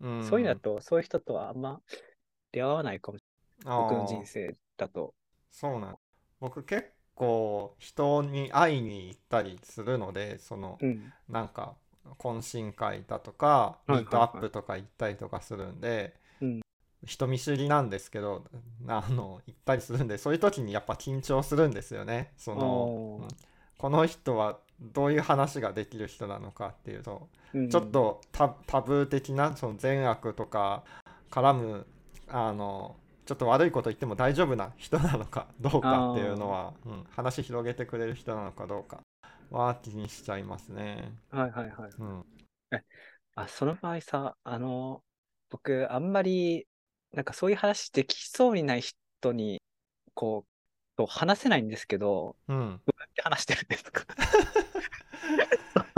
[0.00, 1.80] うん、そういうのだと、そういう人とはあんま
[2.52, 3.24] 出会わないかもし
[3.64, 3.78] れない。
[3.78, 5.14] 僕の人生だと。
[5.50, 5.98] そうなん
[6.40, 11.12] 僕結構人に会いに行ったりするのでそのうん。
[11.28, 11.76] なんか
[12.18, 16.60] 懇親会だとかミートアップとか行ったりとかするんで、うん。
[17.06, 18.44] 人見知りなんですけど
[18.86, 22.32] あの行ったりするんでそういう時にやっぱ緊張するんですよね。
[22.38, 23.28] その
[23.76, 30.82] この人はどういう話ができる人なのかっていうとうんちょっとタタブー的なその善悪とか
[31.30, 31.86] 絡む
[32.28, 38.98] あのちょっと悪いこと言っても大丈夫な人なのかどうかっていうのは、うん、話広げてくれる人なのかどうか
[39.50, 41.12] は気にしちゃいますね。
[41.30, 41.90] はいはいはい。
[41.98, 42.24] うん、
[43.36, 45.02] あ、その場合さ、あの、
[45.50, 46.66] 僕、あんまり、
[47.12, 49.62] なんかそういう話できそうにない人に、
[50.14, 50.54] こう、
[50.96, 54.04] と話せないんですけど、うん、どうやって話してるんですか？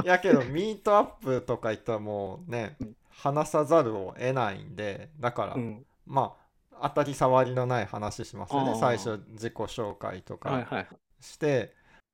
[0.05, 5.87] いやけどミートアップとか言ったらもうねうん話さざるを得ないんでだから、うん。
[6.05, 6.37] ま
[6.79, 10.89] あ当たり障りのない話しますよね最初自己紹介とかはいはいはい。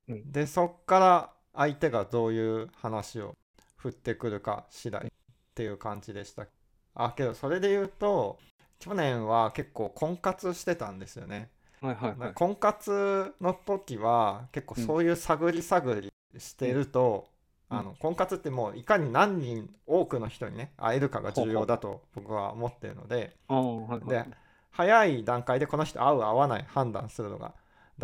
[0.07, 3.35] でそっから相手がどういう話を
[3.77, 5.11] 振ってくるか次第っ
[5.53, 6.47] ていう感じでした。
[6.95, 8.37] あけどそれで言うと
[8.79, 11.49] 去年は結構婚活してたんですよね、
[11.81, 12.33] はいはいはい。
[12.33, 17.27] 婚活の時は結構そういう探り探りしてると、
[17.69, 17.77] うん。
[17.77, 23.35] あの婚活ってもういかに何人多くの人にね会えるかが重要だと僕は思ってるので。
[23.47, 24.09] はいはい。
[24.09, 24.25] で
[24.75, 27.53] 早い段階でこの人合う合わない判断するのが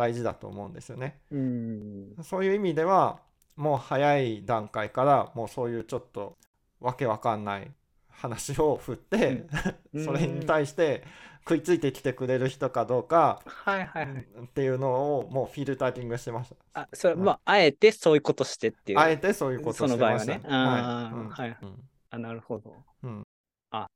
[0.00, 1.20] 大事だと思うんですよね。
[1.30, 2.16] うん。
[2.22, 3.20] そういう意味では
[3.54, 6.38] もう早い段階からもうそういうちょっと
[6.80, 7.70] わけわかんない
[8.08, 9.44] 話を振って、
[9.92, 11.04] うん それに対して
[11.40, 14.26] 食いついてきてくれる人かどうかはいはいはい。
[14.44, 18.98] っていうのをもうフィルタリングしてましあ、それ、まあ、あえてそういうことしてっていう。
[18.98, 19.04] た。
[19.04, 20.34] あえてそういうことそしてました。
[20.34, 20.80] の場合はね。
[20.88, 21.58] ああ、うんはい。
[21.60, 22.74] うんあ、なるほど。
[23.02, 23.26] うん
[23.70, 23.90] あ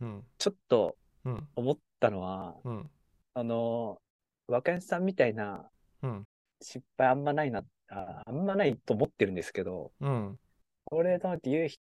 [0.00, 2.90] うんちょっとうん思ったのは、うん
[3.34, 4.00] あの、
[4.48, 5.68] 若林さんみたいな
[6.02, 6.24] うん
[6.60, 10.38] 失敗あんまないな、ああんまないと思ってるんですけど、うん
[10.86, 11.80] これだって言う人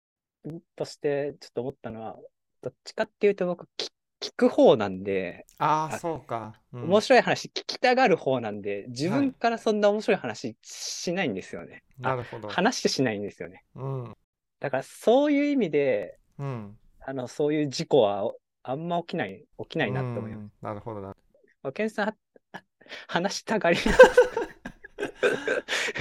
[0.75, 2.17] としてちょっと思ったのは、
[2.61, 6.59] どっちかっていうと僕、き聞く方なんで、あああそうか。
[6.73, 11.83] うん面白い話聞きたがる方なんで、自はい分からそんな面白い話しないんですよね。
[11.99, 12.47] なるほど。
[12.49, 13.63] 話しないんですよね。
[13.75, 14.17] うん
[14.59, 18.31] だからそういう意味で、うんあの、そういう事故は
[18.63, 20.39] あんま起きない、起きないなって思います。
[20.41, 21.15] うんなるほどな。
[21.63, 22.15] まあ、ケンさん、
[23.07, 23.77] 話したがり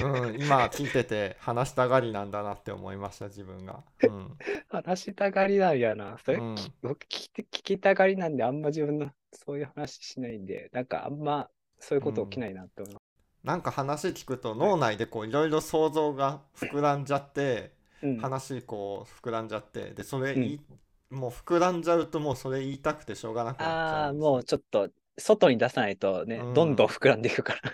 [0.03, 3.83] うん、今聞いてて話したがりなんだなって思いました自分が。
[4.03, 4.37] うん、
[4.69, 6.17] 話したがりなんやな。
[6.23, 6.55] それ、うん。
[6.55, 6.97] 聞
[7.35, 13.03] 聞きたがりなんで、あんま自分のそういう話しないんで、なんかあんまそういうこと起きないなって思います。
[13.43, 20.61] なんか話聞くと脳内でこういろいろ想像が膨らんじゃってうん、話こう膨らんじゃってでそれ言い、
[21.09, 27.73] もう膨らんじゃうともうそれ言いたくてしょうがなくなっちああ、ゃうんですもうちょっと外に出さないとね、うんどんどん膨らんでいくから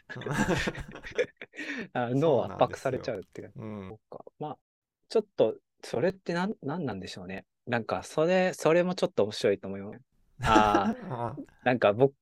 [2.07, 3.53] あ脳そうなんですよ圧迫されちゃうっていうか。
[3.57, 3.97] うん。
[4.39, 4.57] まあ、
[5.09, 7.45] ちょっと、それってなん、なんなんでしょうね。
[7.67, 9.99] なんか、それ、それもちょっと面白いと思います。
[10.43, 12.13] あ あ、あなんか僕、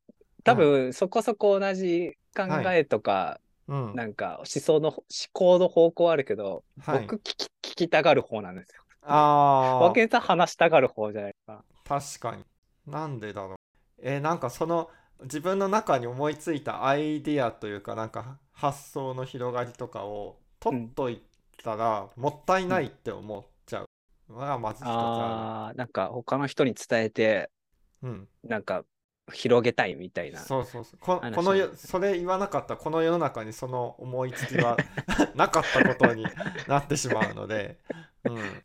[0.43, 8.81] 多分、そこそこ同じ考えとか、うんなんか思想の、思考の方向あるけど、はい僕聞き、聞きたがる方なんですよ。
[9.03, 11.63] あー分けた話したがる方じゃないか。
[11.85, 12.43] 確かに
[12.85, 13.55] なんでだろう
[14.01, 14.89] えーなんかその
[15.23, 21.21] 自分の中に思いついたアイディアというかなんか発想の広がりとかを取っとい
[21.63, 23.85] たらもったいないって思っちゃう。
[24.29, 27.49] のがまず一つあああ、なんか他の人に伝えて、
[28.01, 28.27] るうん。
[28.43, 28.83] なんか
[29.33, 30.39] 広げたいみたいな。
[30.39, 30.99] そうそうそう。
[30.99, 31.35] こ話。
[31.35, 34.77] このそれ言わなかったらこの世の中にその思いつきは
[35.35, 36.25] なかったことに
[36.67, 37.79] なってしまうので。
[38.23, 38.63] うん、うん。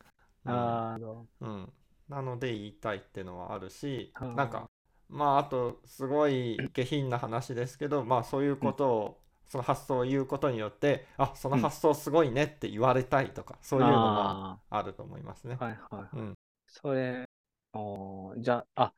[0.49, 0.99] あ
[1.40, 1.73] うん、
[2.09, 4.71] なので言いたいっていうのはあるしはあなんか
[5.09, 15.57] まああとすごい下品な話ですけどまあそういうことを、その発想を言うことによってあその発想すごいねって言われたいとか、そういうのもああると思いますね。
[15.61, 15.64] ー。
[15.64, 16.19] はいはいはい。
[16.19, 16.35] うん。
[16.66, 17.29] それ、
[17.73, 18.92] おーじゃあ、あ、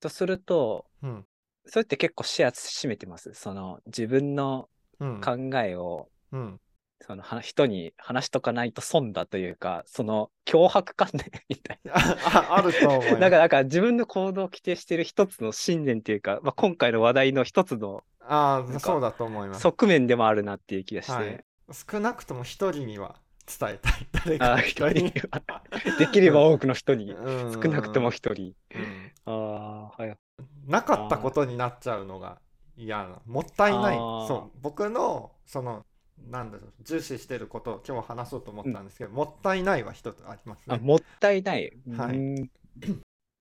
[0.00, 1.24] とすると、うん。
[1.66, 3.32] それって結構シェア占めてます？
[3.34, 4.68] その自分の
[5.00, 5.20] うん。
[5.20, 6.60] 考えをうん
[7.00, 13.10] そのは人に話しとかないと損だというか、その脅迫観念みたいああると思いな。
[13.10, 13.20] ます。
[13.20, 19.60] だから、か自分の行動を規定している一つの信念っていうか、まあ、今回の話題の一つのあそうだと思います。
[19.60, 24.06] 側面でもあるなっていう気がして、はい少なくとも一人には伝えたい。
[24.12, 25.62] 誰かあ一一人には
[25.98, 28.54] できれば多くの人に、うん少なくとも一人。
[28.74, 30.16] うんああ、はい。
[30.66, 32.38] なかったことになっちゃうのが
[32.76, 35.84] 嫌なもったいないそう僕のその
[36.30, 41.72] なんだろう重視してることを今日話そうと思ったんですけど、もったいないは一つありますあ、ねもったいない。
[41.96, 42.50] はいうーん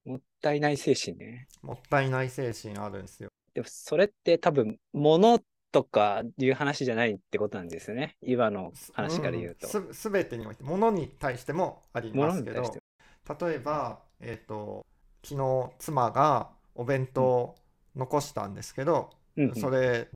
[0.05, 1.47] もったいない精神ね。
[1.63, 8.15] もったいない精神あるんですよでもそれって多分、物とかいう話じゃないってことなんですよね。
[8.21, 9.67] 今の話から言うと。
[9.67, 14.85] んすすべてにおいて物に対してもありますけど例えばえっ、と
[15.23, 17.55] 昨日妻がお弁当を
[17.95, 20.07] 残したんですけど、うんうんそれ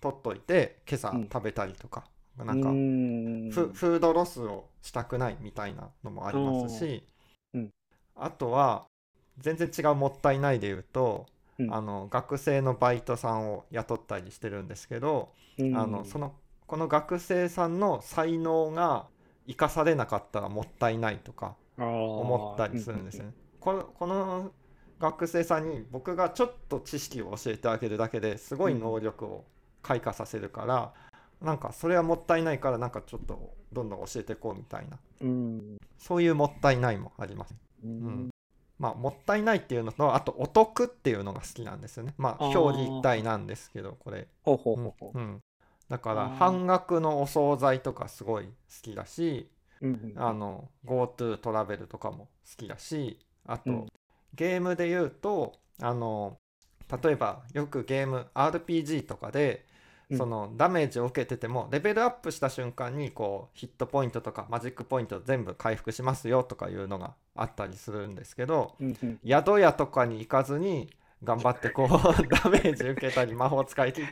[0.00, 1.28] 取っといて今朝うん。
[1.32, 2.04] 食べたりとか、
[2.36, 3.50] なんかうーん。
[3.50, 7.04] フフードロスをしたくないみたいなのもありますし、
[7.54, 7.70] うん。
[8.14, 8.86] あとは
[9.38, 11.26] 全然違うもったいないで言うと、
[11.58, 11.72] うん。
[11.72, 15.76] あの学生のバイトさんを雇ったりしてるんですけど、うん。
[15.76, 16.34] あのその
[16.66, 19.06] この学生さんの才能が
[19.46, 23.34] 生かされなかったらもったいないとか思思ったりするんですよね。
[23.60, 24.52] このこの
[24.98, 29.44] 学生さんに僕がちょっと知識を教えてあげるだけですごい能力を
[29.86, 30.92] 開花させるから、
[31.40, 35.76] なんかそれはもったいないからなんかちょっとどんどん教えていこうみたいなうん。
[35.98, 37.54] そういうもったいないもあります。
[37.84, 38.30] うん。
[38.78, 42.14] まあもったいないっていうのとあとお得っていうのが好きなんですよね。
[42.18, 44.28] まあ表裏一体なんですけどこれ。
[44.42, 45.40] ほうん
[45.88, 48.50] だから半額のお惣菜とかすごい好
[48.82, 49.48] きだし、
[49.80, 49.88] う。
[49.88, 53.86] うんうんあの GoTo トラベルとかも好きだしあと、うん
[54.34, 56.36] ゲームで言うとあの
[57.02, 59.75] 例えばよくゲーム RPG とかでうん
[60.16, 68.76] そのダメージを受けててもレベルアップした瞬間にこうヒットポイントとかマジックポイント全部回復しますよとかいうのがあったりするんですけど
[69.26, 70.90] 宿屋とかに行かずに
[71.24, 71.88] 頑張ってこう
[72.28, 74.04] ダメージ受けたり魔法使い切っ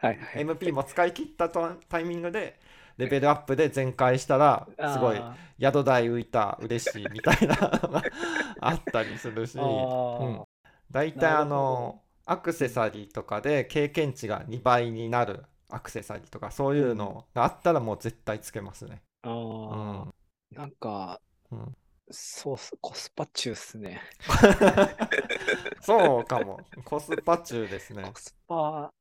[0.00, 0.44] はいはい。
[0.44, 2.58] MP も使い切ったとタイミングで
[2.96, 8.02] レベルアップで全開したらすごいあ宿代浮いた嬉しいみたいなのが
[8.60, 10.44] あったりするし、うん、
[10.90, 19.02] 大体あのアクセサリーとかで経験値が2倍になるアクセサリーとかそういうのがあったらもう絶対つけますね。
[19.22, 20.56] あー。
[20.56, 21.20] なんか、
[21.52, 21.76] うん
[22.12, 24.00] そうコスパ中っすね。
[25.80, 26.66] そうかも。
[26.84, 28.02] コスパ中ですね。
[28.12, 28.18] コ。
[28.18, 28.92] スパ、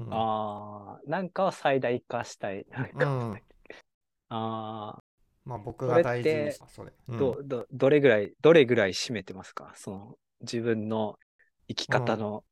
[0.00, 0.12] うん。
[0.14, 2.64] ああ、なんかを最大化したい。
[2.70, 3.42] なんかうん。
[4.30, 5.02] あ
[5.44, 6.92] まあ僕が大事にしたそれ。
[7.08, 7.18] あ、うん。
[7.18, 9.72] ど、ど、どれぐらい、どれぐらい占めてますか？
[9.76, 11.18] その、自分の
[11.68, 12.44] 生き方の、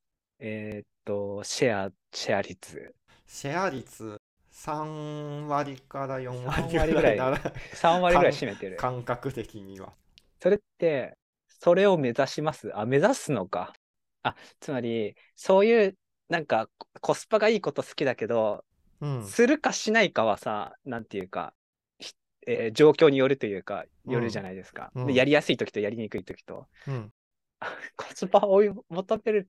[0.45, 2.95] えーっと、シェア、シェア率。
[3.27, 4.21] シェア率
[4.53, 7.39] ？3割から4 3割割ぐらいぐらいなら
[7.75, 8.77] 3割ぐらい占めてる。
[8.77, 9.93] 感覚的には。
[10.41, 11.17] それって、
[11.49, 12.71] それを目指します？
[12.77, 13.73] あ、目指すのか。
[14.25, 15.97] あ、つまり、そういう、
[16.29, 16.69] なんか、
[17.01, 18.65] コスパがいいこと好きだけど、
[19.01, 21.55] うんするかしないかはさ、なんていうか、
[21.99, 22.15] ひ
[22.47, 24.91] えー状況によるというか、よるじゃないですか。
[24.95, 26.67] うんでやりやすい時とやりにくい時と。
[26.89, 27.13] うん
[27.97, 29.49] コスパを追い求める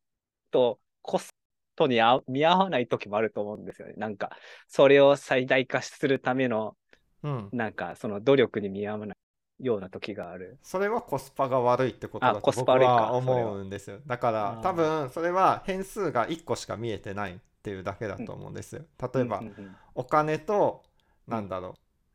[0.54, 1.30] と、コス
[1.76, 3.96] トにあ見合わない時もあると思うんですよね。
[3.98, 4.32] なんか、
[4.68, 6.78] それを最大化するための、
[7.24, 10.58] うんなんか、その努力に見合わないような時がある。
[10.62, 14.00] それはコスパが悪いってことだあコスと僕は思うんですよ。
[14.06, 18.84] だから多分それは変数が1個しか見えてないっていうだけだと思うんですよ。
[19.14, 20.84] 例えばうんうんうんお金と
[21.28, 21.74] なんだろう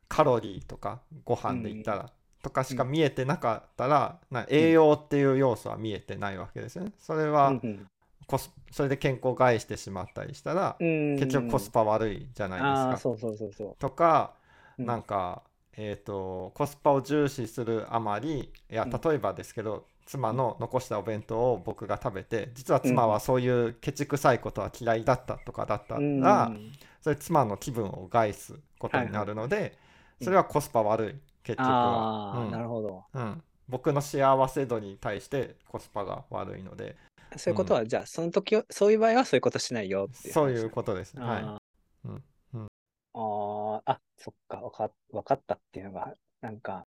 [0.09, 2.11] カロリーとかご飯で言ったら
[2.43, 6.93] とかしか見えてなかったらな栄養っていう要素は見えてないわけですよね。
[6.99, 7.87] それはうん
[8.29, 11.17] コスそれで健康を害してしまったりしたらうん。
[11.19, 12.97] 結局コスパ悪いじゃないですか。
[12.99, 14.35] そうそうそうそとか
[14.79, 14.83] う。
[14.85, 18.91] なんか、えー、とコスパを重視するあまりいやうん。
[18.91, 26.73] 例えばですけど、妻の残したお弁当を僕が食べて実は妻はそういうケチくさいことは嫌いだったとかだったら、うん。
[27.01, 29.79] それ妻の気分を害すことになるので、
[30.21, 32.51] いそれはコスパ悪い結局は、うん。
[32.51, 33.05] なるほど。
[33.15, 33.43] うん。
[33.69, 36.97] 僕の幸せ度に対してコスパが悪いので
[37.37, 40.35] そういうことは、じゃあ、その時を、そういう場合はそういうことしないよっていう話。
[40.35, 41.19] そういうことです。
[41.19, 42.11] はあー。
[42.11, 42.25] うん。
[42.55, 42.69] うん。
[43.15, 43.83] あー。
[43.85, 46.87] あ、そっか、わかわかったっていうのが、なんか、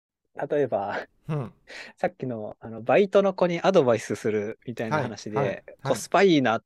[0.49, 0.97] 例えば、
[1.29, 1.33] い。
[1.33, 1.53] うん。
[1.97, 5.03] さっきのあのバイトの子にアドバイスするみたいなはい。
[5.03, 5.47] 話で、はい。
[5.47, 5.63] はい。
[5.83, 6.63] コスパいいな、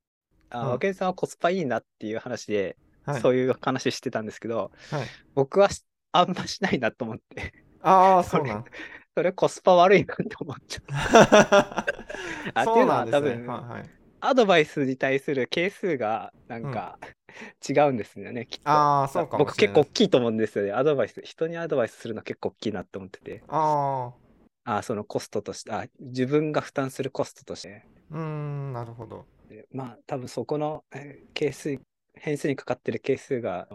[0.49, 0.69] あうん。
[0.71, 3.21] 和健さんはコスパいいなっていう話で、はい。
[3.21, 8.65] そういう話してたんですけど、はい、僕はしあんましないなと思って、ああそうなん
[9.17, 10.83] それコスパ悪いなって思っちゃう。
[12.53, 13.31] あそいうなんですね。
[13.31, 16.99] 分はいはいアドバイスに対する係数がなんか
[17.67, 18.69] 違うんですよね、きっと。
[18.69, 20.71] ああ、そうかも僕結構大きいと思うんですよね。
[20.71, 23.41] アドバイス、人にアドバイスするの結構大きいなって思ってて。
[23.49, 24.11] あ
[24.65, 27.85] あそのコストとして、あ自分が負担するコストとして。
[28.11, 29.25] あ、うーん、なるほど。
[29.49, 31.79] でまあ、多分そこのえー係数、
[32.13, 33.67] 変数にかかってる係数が、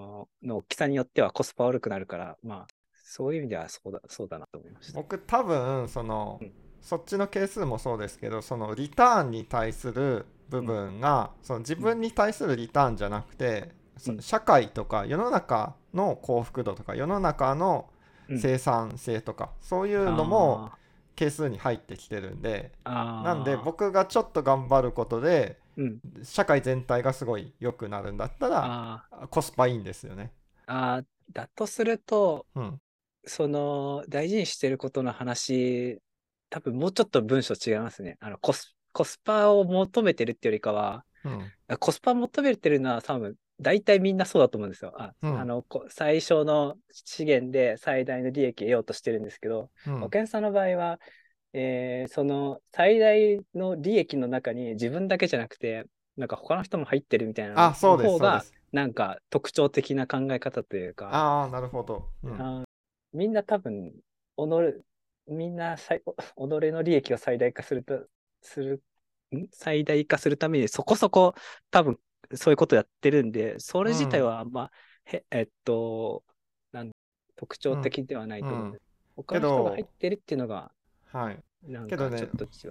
[0.43, 2.82] の大きさによってはコスパ悪くなるから、まあ、
[3.12, 4.98] そういう意味ではそうだそうだなと思いました。
[4.98, 6.53] 僕多分その、うん。
[6.81, 14.22] そっちの係数もそうですけどそのリターンに対する部分が、その自分に対するリターンじゃなくて、そうん。
[14.22, 17.90] 社会とか世の中の幸福度とか世の中の
[18.29, 18.38] うん。
[18.38, 20.70] 生産性とか、そういうのも
[21.16, 30.33] 係数に入ってきてるんでなんで、僕がちょっと頑張ることでうん、社会全体がすごい良くなるんだったらあコスパいいんですよね。
[30.66, 32.81] ーあー、だとすると、うん、
[33.25, 36.01] その大事にしてることの話、
[36.51, 38.17] 多分もうちょっと文章違いますね。
[38.21, 44.93] あのコスコスパを求めてるってよりかは、うん、コスパ求めてるのは多分大体みんなそうだと思うんですよ。
[44.97, 51.01] あ,、うんあのこ最小の資源で最大の利益を得ようとしてるんですけど、うん保険さんの場合は、
[51.53, 58.45] えーその最大の利益の中に自分だけじゃなくて、なんか他の人も入ってるみたいな方が。
[58.73, 62.09] なんか特徴的な考え方というか、ああ、なるほど。
[62.23, 62.65] うん
[63.12, 63.92] みんな多分、
[64.37, 64.42] 己、
[65.29, 68.07] みんなさい己の利益を最大化すると、
[68.40, 68.83] する、
[69.35, 69.48] ん？
[69.53, 71.35] 最大化するためにそこそこ
[71.70, 71.98] 多分
[72.35, 74.70] そういうことやってるんで、それ自体はあんま、
[75.05, 76.25] へえっと、
[76.72, 76.90] なん
[77.37, 78.83] 特徴的ではないと思うんです。
[79.16, 80.72] 他の人が入ってるっていうのが、
[81.12, 81.38] はい。
[81.88, 82.29] けどね。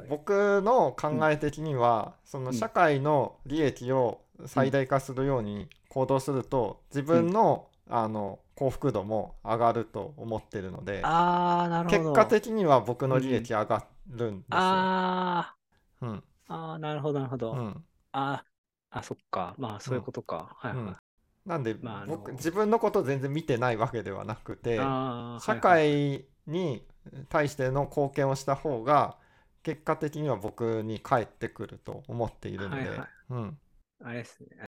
[0.09, 11.99] 僕の考え的には、そのうん社会の利益を最大化するように行動すると、自分の,、あの幸福度も上がると思ってるのでああ、なるほど。
[11.99, 14.59] 結果的には僕の利益上がるんですよ。
[14.59, 15.55] あ
[16.01, 17.53] うんーあー、なるほど、なるほど。
[17.53, 19.55] うんあーあ、そっか。
[19.57, 20.55] まあ、そういうことか。
[20.59, 20.83] はいはい。
[20.83, 20.95] うん
[21.43, 26.85] なんで、まあ僕自分のこと全然見てないわけではなくて社会に
[27.29, 29.17] 対しての貢献をした方が
[29.63, 33.57] 結果的には僕に返ってくると思っているので、はいはいうん、
[34.03, 34.70] あれですね。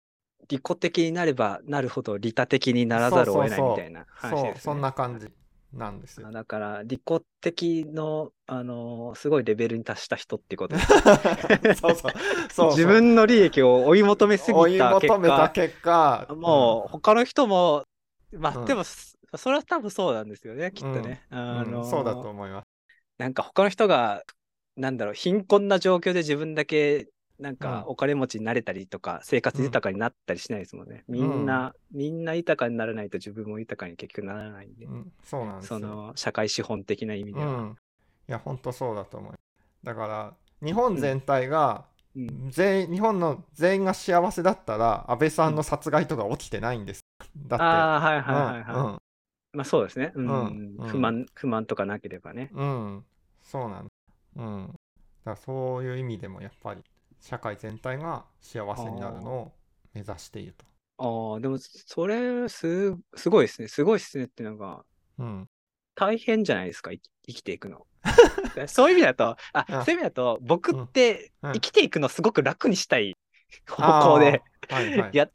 [0.48, 4.50] 利己的になればなるほど利他的にならざるを得ないみたいな話です、ね。
[4.54, 5.28] そうそんな感じ
[5.72, 6.32] なんですよあ。
[6.32, 7.02] だから、利己
[7.40, 10.88] 的の、あのーすごいレベルに達した人ってことです。
[11.80, 12.12] そうそうそう
[12.50, 17.84] そう自分の利益を追い求めす追いぎた結求めた果、結果もう他の人も、
[18.32, 21.26] まあ、うんでも、そそれは多分そうなんですよね、きっとね。
[21.30, 22.66] うんあのーうんそうだと思います。
[23.18, 24.22] なんか他の人が、
[24.76, 31.04] なんだろう、貧困な状況で自分だけ、なんかうんお金持ちになれたりとか、生活豊かになったりしないですもんね。
[31.08, 35.80] みんな、みんな豊かにならないと自分も豊かに結局ならないんで、うん、そうなんですよ。
[35.80, 37.46] その社会資本的な意味では。
[37.46, 37.76] うん、
[38.28, 39.34] いや本当そうだと思う。
[39.84, 41.96] だから日本全体が、うん
[42.48, 47.00] 全員日本の全員が幸せだったら安倍さんの殺害とか起きてないんです。
[47.46, 47.62] だって。
[47.62, 48.86] ああ、はいはいはいはい。
[48.86, 48.98] うん
[49.52, 50.12] まあそうですね。
[50.14, 52.50] うん不満、不満とかなければね。
[52.54, 53.04] うん、うん、
[53.42, 53.88] そうなん
[54.36, 54.74] うん。
[55.24, 56.80] だそういう意味でもやっぱり
[57.20, 59.52] 社会全体が幸せになるのを
[59.94, 60.64] 目指していると。
[60.98, 63.68] ああ、でもそれす、すごいですね。
[63.68, 64.84] すごいですねっていうのが、
[65.18, 65.48] うん、
[65.94, 67.00] 大変じゃないですか、生
[67.32, 67.86] きていくの。
[68.68, 73.16] そういう意味だと、あ、あそういう意味だと、僕って生きていくのすごく楽にしたい
[73.66, 75.10] 方向で、はいはい。
[75.16, 75.28] や、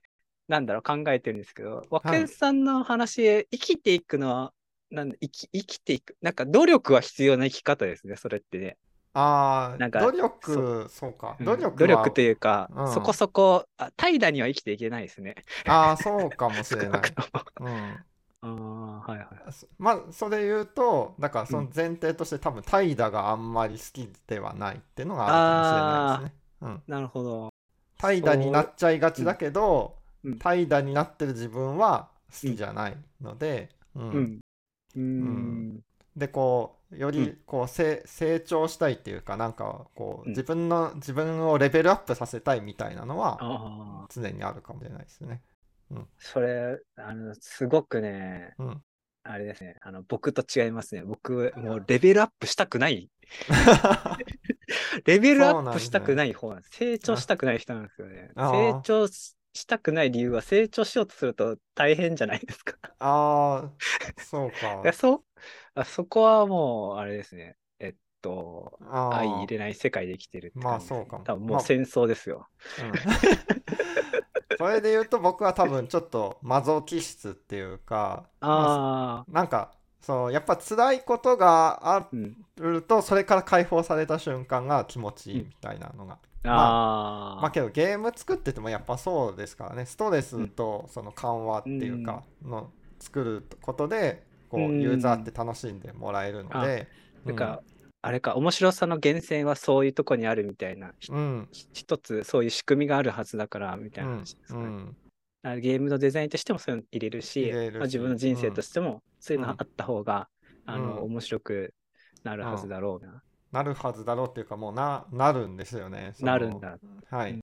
[0.47, 4.53] なんだろう、考えてるんですけど、和はい健さんの話、生きていくのは、
[4.89, 8.77] なんだ生き、生きていく、なんか努力は必要な生き方ですね、それってね。
[9.13, 11.37] ああ、なんか努力、そうか。
[11.39, 15.35] うん努力は、努力というか、うんそこそこ、あ怠惰には生きていけないですね。
[15.65, 17.13] ああ、そうかもし少れない。
[17.59, 18.05] うん。
[18.41, 19.53] ああ、はいはい。
[19.53, 26.33] そまあそれ言うとだからそうのん前提として、多分怠惰があんまり好きではないっていうのがあるかもしれないですね。
[26.61, 27.49] うん、なるほど。
[27.97, 29.95] 怠惰になっちゃいがちだけど、
[30.39, 34.39] 怠惰になってる自分は好きじゃないので、うん
[34.95, 35.81] うん。
[36.15, 45.41] でこうよりうんこうせ成長したいっていうかなんかこううん自分の自分をレベルアップさせたいみたいなのは常にあるかもしれないですね。
[46.17, 48.81] それ、あの、すごくね、うん
[49.23, 51.03] あれですね、あの、僕と違いますね。
[51.03, 53.09] 僕、 もうレベルアップしたくない。
[55.05, 56.71] レベルアップしたくない方なんです。
[56.71, 58.31] 成長したくない人なんですよね。
[58.35, 59.07] 成長
[59.53, 62.77] ししたくない理由は成長しようとすると大変じゃないですか。
[62.99, 63.71] あ
[64.17, 64.51] あそう
[64.83, 64.93] いかや。
[64.93, 65.25] そう
[65.73, 67.57] あそこはもう、あれですね。
[67.79, 72.49] えっと、あー相入れない世界で生きてるってまあ感じですねそうかもまあ多分もう戦争ですよ。
[72.77, 73.01] うん
[74.57, 78.75] それで言うと僕は多分ちょっとマゾ気質っていうか、まあ
[79.25, 82.45] あ、あなんかそうやっぱ辛いことがあうん。
[82.57, 87.41] るとそれから解放された瞬間が気持ちいいみたいなのがああ。
[87.41, 89.85] まあけどゲーム作っててもやっぱそうですからね。
[89.85, 94.81] ストレスとその緩和っていうかの作ることでこううん。
[94.81, 96.87] ユーザーって楽しんでもらえるので
[97.25, 97.61] なんか、
[98.03, 101.47] あれか、面白さの源泉はそういうとこにあるみたいな、ひうん。
[101.51, 104.17] ひ一つそういう仕組みがあるはずだから、みたいなうん。
[104.17, 104.65] 話ですかね。
[104.65, 104.97] うん。
[105.43, 109.55] あゲームのデザインとしてもそういうの入れるし、入れるしまあ、自分の人生としてもそういうのうん。
[109.59, 110.29] あった方が、
[110.65, 111.03] あの、うん。
[111.11, 111.73] 面白く
[112.23, 113.21] なるはずだろうな。
[113.51, 116.77] なるはずだろうっていうかもうななるんですよねなるんだ。
[117.09, 117.41] はい、うん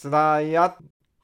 [0.00, 0.76] 辛いや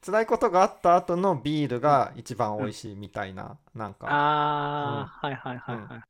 [0.03, 6.01] 辛いことがあった後のビールが一番美味しいみたいな、なんかああ、はいはいはいはい。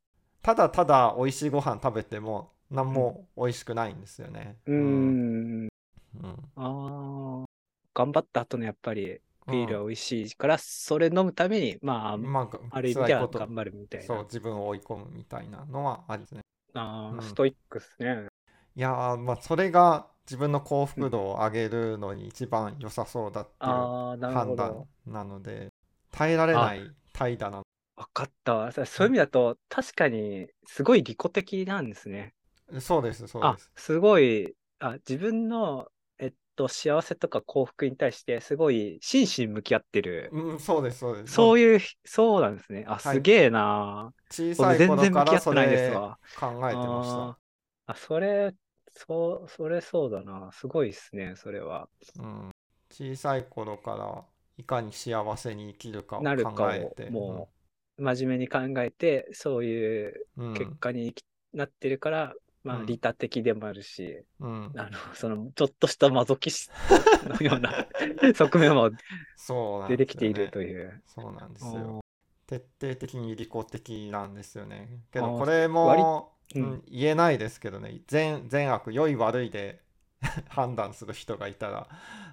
[0.42, 4.56] ただただ美味しいご飯食べても何も美味しくないんですよね。
[4.66, 5.68] うーん。
[6.24, 7.46] うんああ。
[7.94, 14.08] 頑張った後のやっぱりビールはうん美味しいから、それ飲むために、まあ、まあ、ある意味で辛いことは頑張るみたいな。
[14.08, 16.42] そう自分を追い込むみたいなのはありですね。
[16.74, 18.28] ああ、うんストイックっすね。
[18.76, 23.92] いやーまあそれが自分の幸福度を上げるのに一番良さそうだっていう
[24.26, 24.88] 判断ど。
[25.06, 25.70] なので
[26.12, 27.62] 耐えられない怠惰な
[27.96, 28.72] わかったわ。
[28.72, 32.36] さそういう意味だと、確かにすごい利己的なんですね。
[32.82, 35.90] そうですそうあです。、すごい、あ、自分の、
[36.56, 40.30] と、幸せとか幸福に対して、すごい真摯に向き合ってる。
[40.32, 41.34] うん、そうですそうです。
[41.34, 42.86] そういう、そうなんですね。
[42.88, 44.14] あ、はいすげえな。
[44.30, 46.18] 小さい頃からそれないですわ。
[46.39, 47.38] 考えてました。
[47.86, 48.54] あそれ、
[48.91, 50.51] そう、それそうだな。
[50.51, 51.89] すごいですね、それは。
[52.18, 52.51] うん、
[52.91, 54.24] 小さい頃から
[54.58, 57.49] いかに幸せに生きるかをなるか考えて、を、も
[57.97, 61.14] う、真面目に考えて、そういううん、結果に
[61.54, 62.34] なってるから、
[62.64, 62.86] まあ、うん。
[62.86, 66.72] 利他的でもあるし、うん、うんあの、その、ちょっとしたマゾキス
[67.24, 67.88] トのような
[68.34, 68.89] 側面も
[69.88, 71.01] 出てきているという。
[71.07, 72.03] そうなんですあよ。
[72.47, 74.99] 徹底的に利己的なんですよね。
[75.11, 76.03] けどこれも、割
[76.55, 76.84] うんうん。
[76.88, 78.01] 言えないですけどね。
[78.07, 79.82] 善善悪良い悪いで
[80.49, 81.88] 判断する人がいたら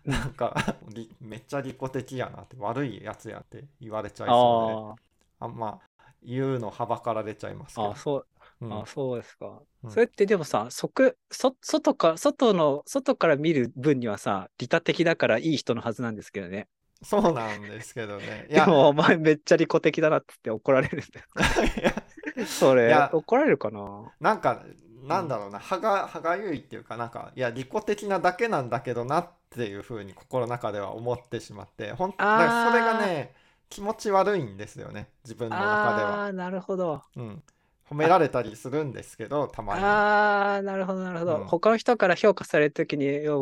[0.05, 0.13] うん。
[0.13, 0.55] なんか
[0.89, 5.07] りめっちゃ利己的やなって悪いやつやって言われちゃいあそうで。
[5.41, 5.81] ああんま
[6.23, 7.91] 言うのはばかられちゃいますけど。
[7.93, 9.61] あ、そう、うんあ、そうですか。
[9.85, 9.91] うん。
[9.91, 16.69] それってでもさ、外、そ、外か、外の、外から見る分にはさ、利他的だからいい人のはずなんですけどね。
[17.03, 18.47] そうなんですけどね。
[18.51, 22.45] いでやもお前めっちゃ利己的だなっつって怒られるんだよ。
[22.47, 24.13] それいや、怒られるかな？
[24.21, 24.63] なんか
[25.03, 33.35] なんだろうな歯が歯がゆいっていうかなんかいや利己的なだけなんだけどなっていうふうに心の中では思ってしまってほんだからそれがね
[33.71, 37.03] 気持ち悪いんですよね自分の中では、あなるほど。
[37.17, 37.43] うん、
[37.91, 41.39] 褒められたりするんですけどたまにああ、なるほど、なるほど。
[41.39, 43.33] うん他の人から評価されるときに、いや、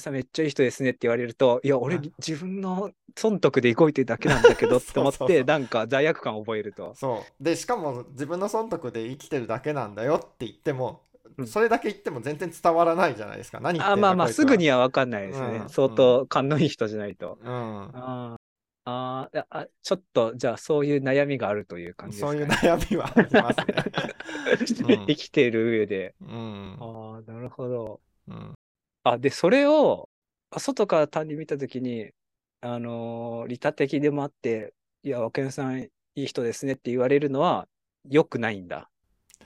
[0.00, 6.94] さんめっちゃいい人ですねって言われると、いや、俺うん自分の損得で動いてるだけなんだけど って思っそうそうそうて、なんか罪悪感を覚えると。
[6.96, 11.02] そうでしかも自分の損得で生きてるだけなんだよって言っても、
[11.38, 15.58] うんそれだけ言っても全然伝わらないじゃないですか何言ってんだあーまあまあ、こいつはすぐには分かんないですよね。
[15.58, 17.38] うん相当勘のいい人じゃないと。
[17.42, 17.50] うん
[17.94, 18.41] あー
[18.84, 22.40] あーいやあ、ちょっと、じゃあ、そういう悩みがあるという感じですか、そうね。
[22.40, 23.86] いう悩みはありますね
[24.82, 26.14] うん生きている上で。
[26.20, 28.00] うんああ、なるほど。
[28.28, 28.54] うん
[29.04, 30.08] あ、で、それを、
[30.50, 32.10] あ外から単に見たときに、
[32.60, 37.68] あのー利他的でもあって、いや、若山さんいい人ですねって言われるのは
[38.08, 38.90] 良くないんだ。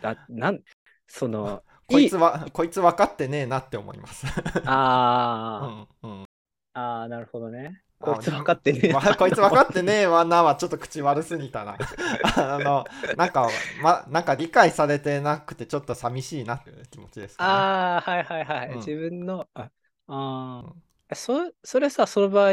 [0.01, 0.63] だ、なん、
[1.09, 4.27] その、こいつはこいつ分かってねえなって思います。
[4.65, 6.27] あー、うんうん
[6.75, 7.83] あー、なるほどね。
[8.01, 11.77] あこいつ分かってねえなまあ、こいつ分かってねえわなはちょっと口悪すぎたな。
[12.37, 12.85] あの
[13.17, 13.49] なんか、
[13.83, 17.65] ま、なんか理解されてなくてちょっと寂しいなっていう気持ちですかね。
[17.65, 18.69] ああ、はいはいはい。
[18.71, 19.71] うん自分の、あ、
[20.07, 22.51] あーうんえそ、それさ、その場合、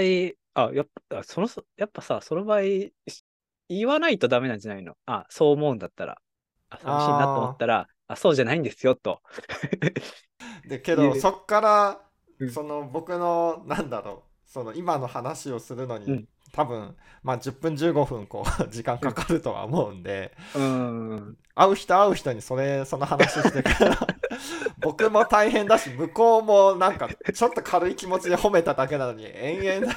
[0.54, 2.94] あ、やっぱ、あその、やっぱさ、その場合、し
[3.70, 4.98] 言わないとダメなんじゃないの？
[5.06, 6.22] あ、そう思うんだったら。
[6.70, 9.22] あ、寂しいなと思ったら、あ、そうじゃないんですよ、と。
[10.66, 12.02] でけどそっから
[12.40, 16.28] うんその僕のなんだろうその今の話をするのに、うん。
[16.52, 21.38] 多分まあ10分15分こう 時間かかるとは思うんで、うーん。
[21.56, 24.08] 会う人会う人にそれその話してから
[24.78, 29.94] 僕も大変だし向こうもなんかちょっと軽い気持ちで褒めただけなのに延々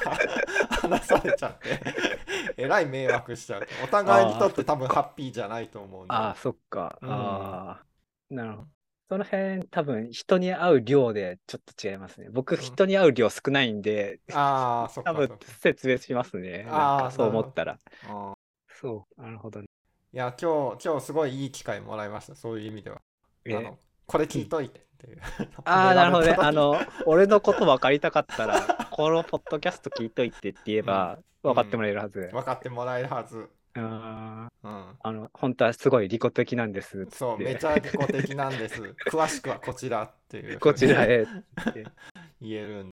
[0.71, 1.81] 話されちゃって
[2.57, 6.15] えらい迷惑しちゃうお互いにとって多分ハッピーじゃないと思うんで。
[6.15, 6.99] ああ、そっか。
[7.03, 7.11] うん。
[7.11, 8.76] ああ、なるほど。
[9.09, 12.29] その辺、多分、人に会う量でちょっと違いますね。
[12.31, 16.67] 僕、ん人に会う量少ないんで、ああそっか多分説明しますね。
[16.69, 17.79] あそう思ったら。
[18.09, 18.35] うん
[18.69, 19.67] そう、なるほどね。
[20.13, 23.03] いや今日今日すごいいい機会もらいましたそういう意味では
[23.45, 23.57] え？
[23.57, 25.21] あのこれ聞いといてっていう
[25.65, 26.37] ああ、なるほどね。
[26.39, 32.29] あのの、俺のこと分かりたかったら、このポッドキャスト聞いといてって言えば、うん分かってもらえるはず。
[32.33, 37.07] 分かってもらえるはずあーうんあの、本当はすごい利己的なんです。
[37.11, 38.83] そう、でめちゃ利己的なんです。
[39.11, 40.61] 詳しくはこちらっていう。
[40.61, 41.27] こちらへっ
[41.73, 41.85] て。
[42.41, 42.91] 言えるん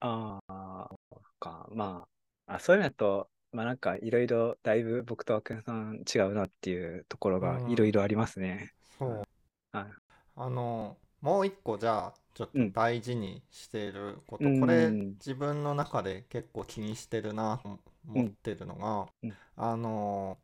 [0.00, 0.90] ああ
[1.40, 1.68] か。
[1.72, 2.06] ま
[2.46, 8.74] あ、あそういうのだと、まあなんかいろいろだいぶ僕と涌谷さん違うなっていうところがうんいろいろありますね。
[8.98, 9.22] そう
[9.72, 9.86] はい。
[10.36, 19.34] あのもう一個じゃあちょっとうん大事にしていること、うんこれ自分の中で結構気にしてるなと思ってるのが、うん。
[19.56, 20.38] あの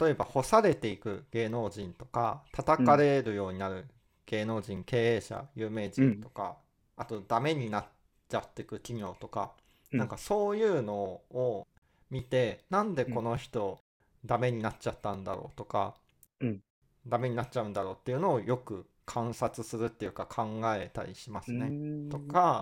[0.00, 3.86] 例えば干されていく芸能人とか叩かれるようになる
[4.26, 6.56] 芸能人、経営者有名人とか、
[6.96, 7.86] あとダメになっ
[8.28, 9.52] ちゃっていく企業とか、
[9.92, 9.98] うん。
[9.98, 11.66] なんかそういうのを
[12.10, 13.78] 見てなんでこの人
[14.24, 15.94] ダメになっちゃったんだろうとか、
[16.40, 16.60] うん。
[17.06, 21.70] ダメになっちゃうんだろうっていうのをよく観察するっていうか考えたりしますね。
[21.70, 22.60] ねとか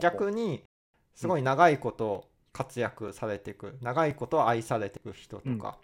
[0.00, 0.64] 逆に
[1.14, 5.76] すごい長いこと活躍されていく長いこと愛されていく人とか、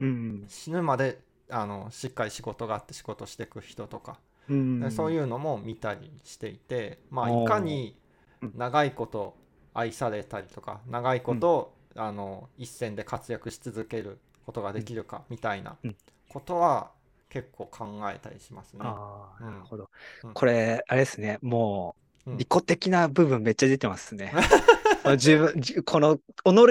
[0.00, 0.44] うん。
[0.48, 4.18] 死ぬまであのしっかり仕事があって仕事していく人とか、
[4.50, 7.96] うんでそういうのも見たりしていてまあいかに
[8.42, 8.52] うん。
[8.56, 9.36] 長いこと
[9.72, 15.96] 愛されたりとか長いこと、あの一線で活躍し続けることができるかみたいなうん。
[16.28, 16.90] ことは
[17.28, 18.80] 結構考えたりしますね。
[18.80, 19.90] なるほど。
[20.24, 20.34] うん。
[20.34, 21.94] これ、あれですね、も
[22.26, 22.36] う、うん。
[22.36, 24.32] 利己的な部分めっちゃ出てますね。
[25.12, 26.22] 自分、じ この、己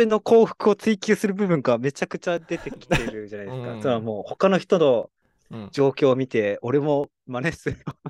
[0.07, 3.71] の幸福を追求する部分がめちゃくちゃ出てきてるじゃないですか。
[3.73, 5.09] うんそれはもう他の人の
[5.51, 8.09] うん、状況を見て、俺も真似する よう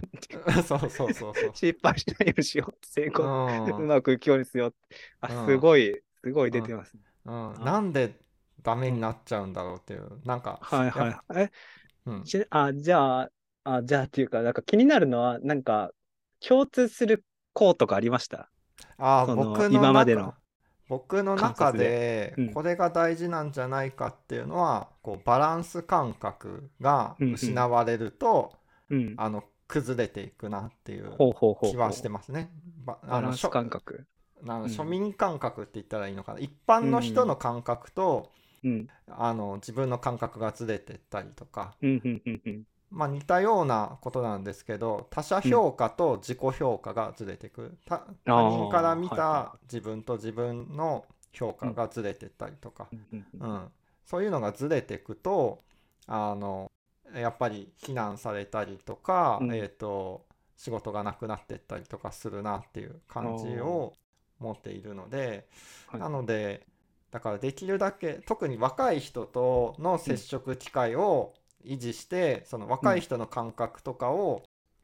[0.51, 1.33] にそうそうそう。
[1.53, 2.85] 失敗しないようにしよう。
[2.85, 4.75] 成功、ううんまくいくようにしよう。
[5.21, 7.03] あ、うんすごい、すごい出てますね。
[7.25, 8.17] うん、なんで
[8.61, 11.41] ダメになっちゃうんだろうっていうなんか、はいはい。
[11.41, 11.51] え、
[12.05, 13.31] うん、ちあ、じゃあ、
[13.63, 15.91] あ、じゃあっていうか、なんか気になるのは、なんか、
[16.39, 17.23] 共通する
[17.53, 18.51] 項とかありました？
[18.97, 20.45] あ僕の今までの中
[20.87, 28.53] 僕の観中察でこれが大事なんじゃないかっていうのは、こうバランス感覚がうんうん失われると、
[28.89, 29.15] うん。
[29.17, 31.11] あの崩れていくなっていう。
[31.69, 32.51] 気はしてますね。
[32.85, 34.05] バランス感覚。
[34.43, 38.31] あのうん庶民感覚って言ったらいいのかな一般の人の感覚と、
[38.63, 38.87] うん。
[39.07, 42.63] あの自分の感覚がずれてったりとか、うん、うん、うん、うん。
[42.91, 47.61] まあ、似たようなことなんですけど他者評価と自己評価がずれてく。
[47.61, 53.55] る、た他人から見た自分と自分の評価がずれてったりとか、うんうんううん。
[53.55, 53.71] ん
[54.05, 55.63] そういうのがずれていくと
[56.07, 56.71] あの
[57.13, 59.53] やっぱり非難されたりとか、うん。
[59.53, 60.25] えー、と
[60.55, 63.93] 仕事がなくなってったりとかするなっていう感じを
[64.39, 65.47] 持っているので、
[65.87, 65.99] はい。
[65.99, 66.65] なので
[67.11, 71.33] だからできるだけ特に若い人との接触機会を
[71.67, 74.43] 維持して、その若い人の感覚とかを、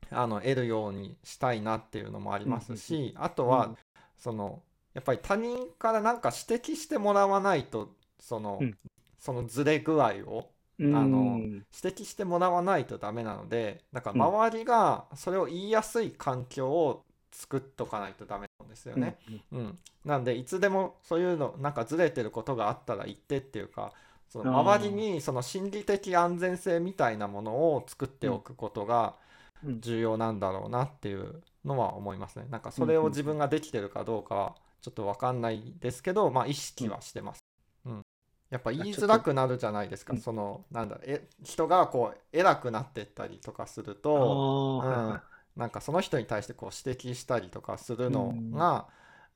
[0.10, 3.78] あの得るようにしたいなっていうのもありますし、あとは、うん。
[4.18, 4.62] その
[4.94, 8.78] やっぱり他人からなんか指摘してもらわないとその、うん。
[9.18, 10.96] そのズレ具合をうん。
[10.96, 11.66] あのうん指
[12.02, 19.18] 摘してもらわないとダメなのでだからうん周りがそれを言いやすい環境を作っとかないとダメなんですよね。
[19.52, 19.60] うん。
[19.60, 23.94] うん、なんでいつでもそういうのなんかずれてることがあったら言ってっていうか
[24.32, 29.16] その周りにその心理的安全性みたいなものを作っておくことが
[29.64, 32.46] うん重要なんだろうなっていうのは思いますね。
[32.50, 37.44] なんかそれを自分ができてるかどうかはちょっと分かんないですけど、まあ意識はしてます。
[37.86, 38.02] うん、
[38.50, 40.14] やっぱ言いづらくなるじゃないですか。
[40.14, 44.82] うんそのなんだえ人がこう偉くなってったりとかするあと。
[44.82, 48.88] ーはいはいなんかその人に対してこう指摘したりとかするのが、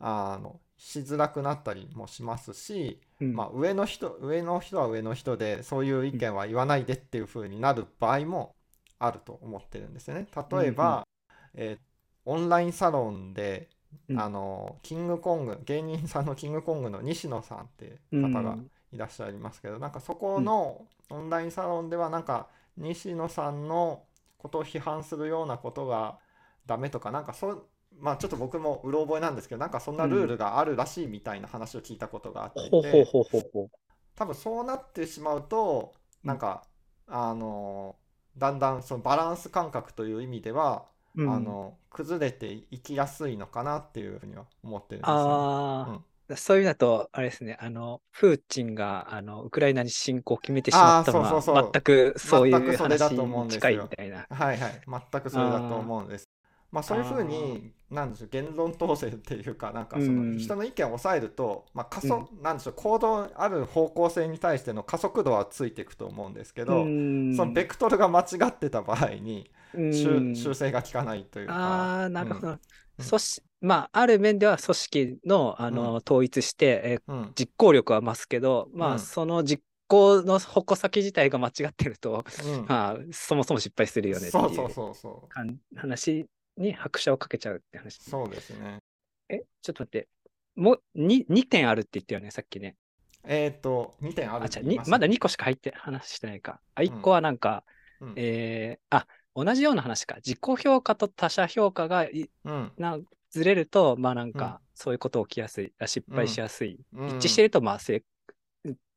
[0.08, 3.34] あのしづらくなったりもしますし、うん。
[3.34, 8.56] まあ、上の人上の人は上の人でそういう意見は言わないでっていう風になる場合も
[9.00, 10.28] あると思ってるんですよね。
[10.52, 11.08] 例えば、
[11.56, 11.96] えー
[12.28, 13.70] オンラインサロンで、
[14.10, 14.20] うん。
[14.20, 18.58] あのキングコング芸人さんのキングコングの西野さんっていう方が
[18.92, 22.48] いらっしゃいますけど、なんかそこのオンラインサロンではなんか
[22.78, 24.04] 西野さんの
[24.38, 26.18] ことを批判するようなことが
[26.66, 27.68] ダメとかなんかそう
[28.00, 32.70] まあちょっと僕もうろ覚えなんですけどなんかそんなルールがあるらしいみたいな話を聞いたことがあって
[34.16, 35.94] 多分そうなってしまうと
[36.24, 36.64] なんか、
[37.08, 37.96] あの
[38.38, 40.86] だんだんそのバランス感覚という意味では、
[41.16, 41.24] う。
[41.24, 41.34] うん。
[41.34, 45.16] あの崩れていきやすいのかなっていうふうには思ってるんですよ
[46.36, 51.64] そういうのだと、あれですね、あの、プーチンが、あの、ウクライナに侵攻を決めてしまったのあーそうそうそう。
[51.64, 54.26] は、全くそういう話に近いみたいな。
[54.30, 54.82] はいはい。
[55.12, 56.26] 全くそれだと思うんです。
[56.76, 60.16] まあそういうふうになんでしょう言論統制っていうかなんかそうん。
[60.16, 67.36] の人の意見を抑えると、まあ加速、なんでしょう行動ある方向性に対しての加速度はついていくと思うんですけど、うん。
[67.36, 69.92] そのベクトルが間違ってた場合にうん。
[69.92, 71.54] 修修正が効かないというか。
[71.62, 72.60] ああ、なるほど。
[73.00, 73.06] うん。
[73.10, 77.36] 組織まあ、ある面では組織の、あの、統一して、えーうん。
[77.38, 79.00] 実行力は増すけど、まあ、うん。
[79.00, 82.66] その実行の矛先自体が間違ってると、うん。
[82.68, 85.30] まあ、そもそも失敗するよねっていそうそうそうそう。
[85.30, 87.98] 感話に拍車をかけちゃうって話。
[88.02, 88.80] そうですね。
[89.30, 90.08] え、ちょっと待って。
[90.56, 92.76] もう 2, 2点あるって言ったよね、さっきね。
[93.28, 96.62] えっ、と、2点あるあ、ってじゃ言いしたまだ2個しか入って話してないか。
[96.76, 97.64] あ、1個はなんか、
[98.00, 100.16] うんえーあ、同じような話か。
[100.18, 102.72] 自己評価と他者評価がいうん。
[102.78, 103.00] な
[103.32, 106.80] ずれると、まあなんうんか、そういうこと起きやすい、あ失敗しやすい。
[106.94, 108.04] うん一致してると、まあ、せ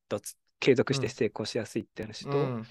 [0.09, 2.67] とつ継続してうん成功しやすいって話と、うん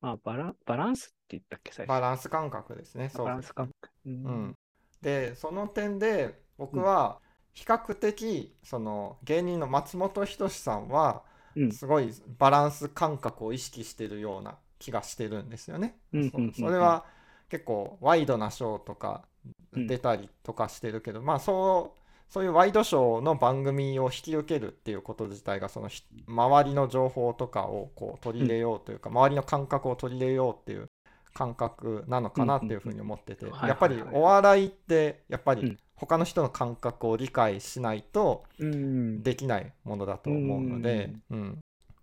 [0.00, 1.88] まあバラ、バランス言ったっけ、最初。
[1.88, 3.08] バランス感覚ですね。
[3.08, 3.92] そうバランス感覚。
[4.06, 4.56] ううんん、
[5.02, 7.20] でその点で僕は
[7.52, 11.24] 比較的その芸人の松本人志さんは
[11.54, 15.98] うんすごいバランス感覚を意識してるような気がしてるんですよね。
[16.12, 17.04] そうんうんうんうんそれは
[17.48, 19.26] 結構ワイドなショーとか
[19.72, 30.88] うん出たりとかしてるけど、まあそうそういうワイドショーの番組を引き受けるっていうこと自体がそのひ周りの情報とかをこう取り入れようというか、周りの感覚を取り入れようっていう
[31.36, 39.22] 感覚なのかなっていうふうに思ってて、やっぱりお笑いってやっぱりうん他の人の感覚を理解しないとうん。
[39.22, 41.58] できないものだと思うので、うん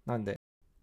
[0.06, 0.40] なんで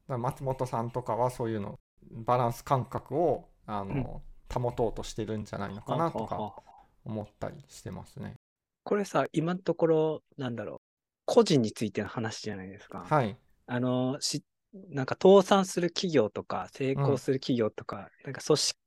[0.09, 1.78] 松本さんとかはそういうの
[2.11, 4.22] バランス感覚をあの、
[4.53, 6.55] 保とうとしてるんじゃないのかなとか
[7.05, 8.34] 思ったりしてますね。
[8.82, 10.78] これさ、今のところ、なんだろう、
[11.24, 13.07] 個人についての話じゃないですか。
[13.09, 13.36] はい。
[13.66, 14.42] あの、し、
[14.73, 18.79] なんか倒産する企業とか、成功する企業とか、なんか組織、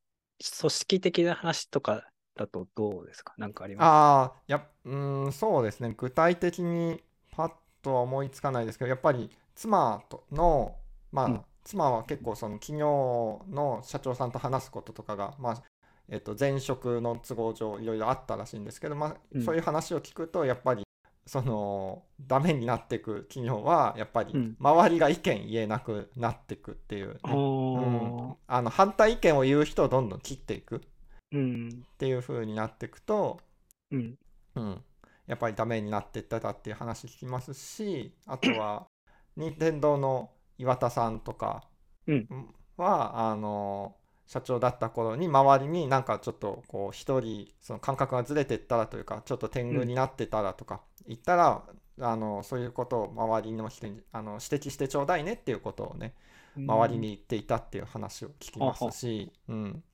[0.60, 3.34] 組織的な話とかだとどうですか？
[3.38, 5.94] なんかありまああ、やうーん、そうですね。
[5.96, 10.76] 具体的にパッとは思いつかないですけど、やっぱり妻との、
[11.12, 15.62] まあ、うん妻は結構その企業の社長さんと話すこととかが、まあ、
[16.08, 19.42] えっと、前職の都合上いろいろあったらしいんですけど、まあ、うん。
[19.44, 20.83] そういう話を聞くと、やっぱり、
[21.26, 27.34] その、ダメになっていく企業は、やっぱりうん、周りが意見言えなくなっていくっていうね、すうん。
[27.34, 30.76] おあの、反対意見を言う人をどんどん切っていく。
[30.76, 30.80] っ。
[31.98, 33.40] ていう風になっていくと、
[33.90, 34.18] うん。
[34.54, 34.84] うん、
[35.26, 38.86] やっぱりダメになっていっただっていう話聞きますしあとは
[39.36, 41.64] 任天堂の岩田さんとか
[42.06, 42.54] うん。
[42.76, 43.96] は、あの
[44.26, 51.64] 社長だった頃に周りになんかちょっとこう一人その感覚がずれていったらというかちょっと天狗になってたらとか言ったら、
[52.00, 56.12] あのそういうことを周りの人にあの指摘してちょうだいねっていうことをね
[56.56, 59.84] 周りに言っていたっていう話を聞きますし、うん。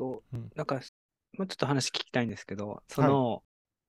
[0.00, 0.76] とうん、なんか、
[1.36, 3.42] もうちょっと話聞きたいんですけど、その、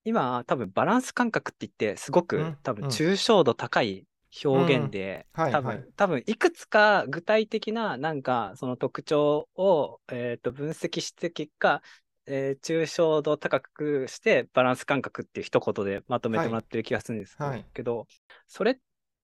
[0.04, 2.58] 今、多分バランス感覚って言って、すごく、うん。
[2.64, 2.92] 多分うん。
[2.92, 4.06] 抽象度高い
[4.44, 5.88] 表現で、多分、はいはい。
[5.96, 11.82] 多分いくつか具体的な、なんか、その特徴を、えー、と分析して結果、
[12.26, 17.66] えー抽象度高くしてバランス感覚っていう一言でまとめてもらってる気がするんですけど,、はい。
[17.74, 18.08] けど
[18.48, 18.78] それっ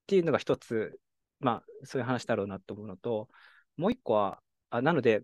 [0.08, 1.00] ていうのが一つ
[1.39, 3.28] まあそういう話だろうなと思うのと
[3.78, 4.39] もう一個は
[4.70, 5.22] あなので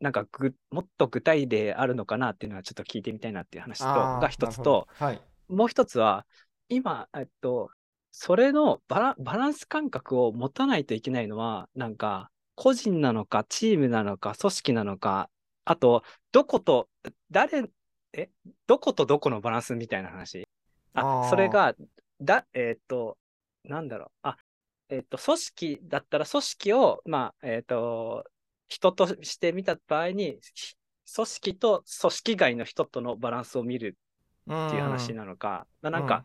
[0.00, 4.88] なんかぐもっと具体例あるのかなっていうのはちょっと聞いてみたいなっていう話とが一つとど。
[4.98, 5.20] はい。
[5.48, 6.26] もう一つは
[6.68, 7.70] 今えっと
[8.10, 15.28] それのバラバランス感覚を持たないといけないのはなんか個人なのかチームなのか組織なのか
[15.66, 16.02] あと
[16.32, 16.88] どこと
[17.30, 17.64] 誰
[18.14, 18.30] え
[18.66, 20.46] どことどこのバランスみたいな話？
[20.94, 21.28] ああー。
[21.28, 21.74] それが
[22.22, 23.18] だえっと
[23.64, 24.08] なんだろう。
[24.22, 24.36] あ
[24.88, 28.24] えっと組織だったら組織をまあえっと
[28.68, 30.74] 人として見た場合にひ
[31.14, 33.96] 組織と組織外の人とのバランスを見る
[34.50, 36.24] っていう話なのか、まあなんか、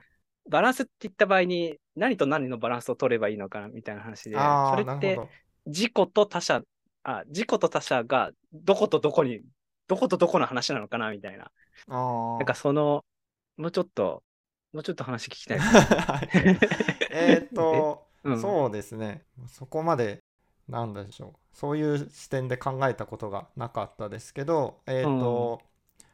[0.50, 5.20] バランスって言った場合に何と何のバランスを取ればいいのかなみたいな話で、それって
[5.66, 6.62] 自己と他者、
[7.04, 9.41] あ、自己と他者がどことどこに、
[9.88, 11.52] どことどこの話なのかなみたいな。
[12.38, 13.06] なんかその、
[13.58, 14.24] もうちょっと、
[14.74, 15.60] もうちょっと話聞きたい
[17.10, 18.41] えーっと、うん。
[18.41, 19.26] そうですね。
[19.47, 20.24] そこまで
[20.68, 21.58] なんでしょう。
[21.58, 25.62] そういう視点で考えたことがなかったですけどえーっと、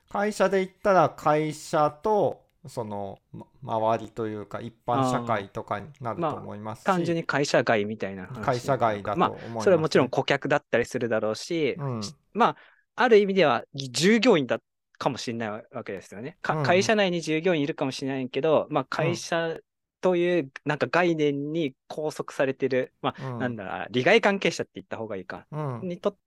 [0.10, 3.46] 会社で言ったら会社とそのま
[3.76, 8.46] 周りというか一般社会とかになると思いますし、単純に会社外みたいな話。
[8.46, 12.02] 会社外だとま思います、あ、それはもちろん顧客だったりするだろうし、うん
[12.34, 12.56] まあ、
[12.96, 14.60] ある意味では従業員だ
[14.98, 16.38] かもしれないわけですよね。
[16.42, 19.58] かうん会社内に従業員いるかもしれないけど、まあ、会社
[20.02, 25.46] というなんか概念に拘束されてる、まあ、うんなんだ、利害関係者って言った方がいいか。
[25.52, 26.18] うんにとっ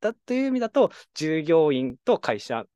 [0.00, 2.66] たという意味だと、従業員と会社うん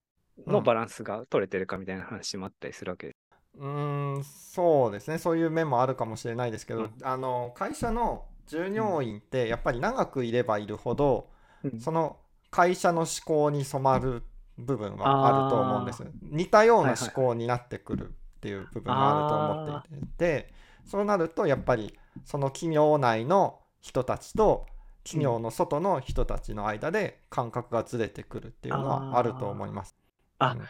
[0.47, 3.17] のバランスが取れてるかみたいな話もあったりするわけです。
[3.59, 6.93] うーんそうですねそういう面もあるかもしれないですけど、うん。
[7.03, 11.29] あの会社の従業員ってやっぱり長くいればいるほど、
[11.65, 11.81] うん。
[11.81, 12.17] その
[12.51, 14.23] 会社の思考に染まる
[14.59, 16.05] 部分はあると思うんです。
[16.23, 24.67] 似たような思考になってくるっていう部分があると思っていて、でそうなるとやっぱりその企業内の人たちと
[25.05, 29.97] 企業の外の人たちの間で感覚がずれてくるっていうのはあると思います。
[30.41, 30.67] あうん。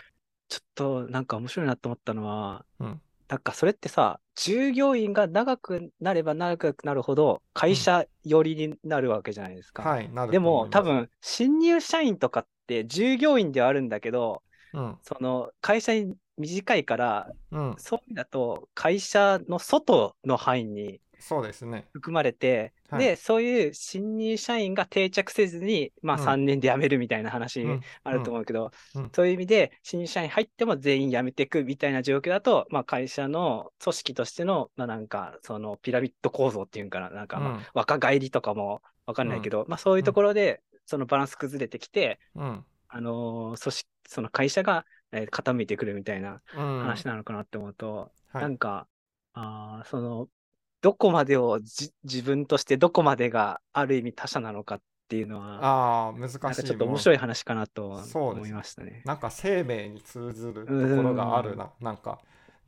[0.49, 3.01] ちょっとなんか面白いなと思ったのは、うん。
[3.29, 9.85] なんかそれってさ、従業員が長くなれば長くなるほど会社寄りになるわけじゃないですか。
[9.85, 10.83] はい、なるでと思います。
[10.83, 14.43] も多、分新入社員とかって従業員ではあるんだけど、
[14.73, 21.01] うん、その会社に短いから、うん、そういう意味だと会社の外の範囲に。
[21.93, 23.05] 含まれて、はい。
[23.05, 26.25] で、そういう新入社員が定着せずに、まあうん。
[26.25, 27.81] 3年で辞めるみたいな話うん。
[28.05, 29.03] あると思うけど、うん。
[29.05, 48.43] うんそういう意味で新入社員入っても全員辞めていくみたいな状況だと、まあ会社の組織としての、まあなんかそのピラミッド構造っていうんかな、なんかまあうん若返りとかもわかんないけど、まあそういうところでそのバランス崩れてきて、うん、あのー組織、その会社が、えー傾いてくるみたいなうん、話なのかなって思うと、はい。
[48.43, 48.87] なんか、
[49.33, 50.29] あーその、
[50.81, 59.03] どこまでをじ自分としてどこまでがある意味他者なのかっていうのは、ああ、難しいなんかちょっと面白い話かなと思いましたね。
[59.05, 61.71] なんか生命に通ずるところがあるな。
[61.81, 62.21] なんか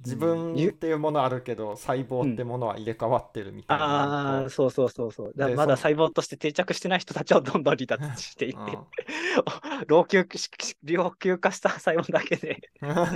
[0.05, 4.45] 自分っていうものあるけど、細胞ってものは入れ替わってるみたいあな。
[4.47, 5.33] あ、そうそうそうそう。
[5.37, 8.67] だでまだそ細胞として定着してない人たちをどんどん離脱していって、うん
[9.87, 10.51] 老朽し
[10.85, 12.71] 老朽化した細胞だけで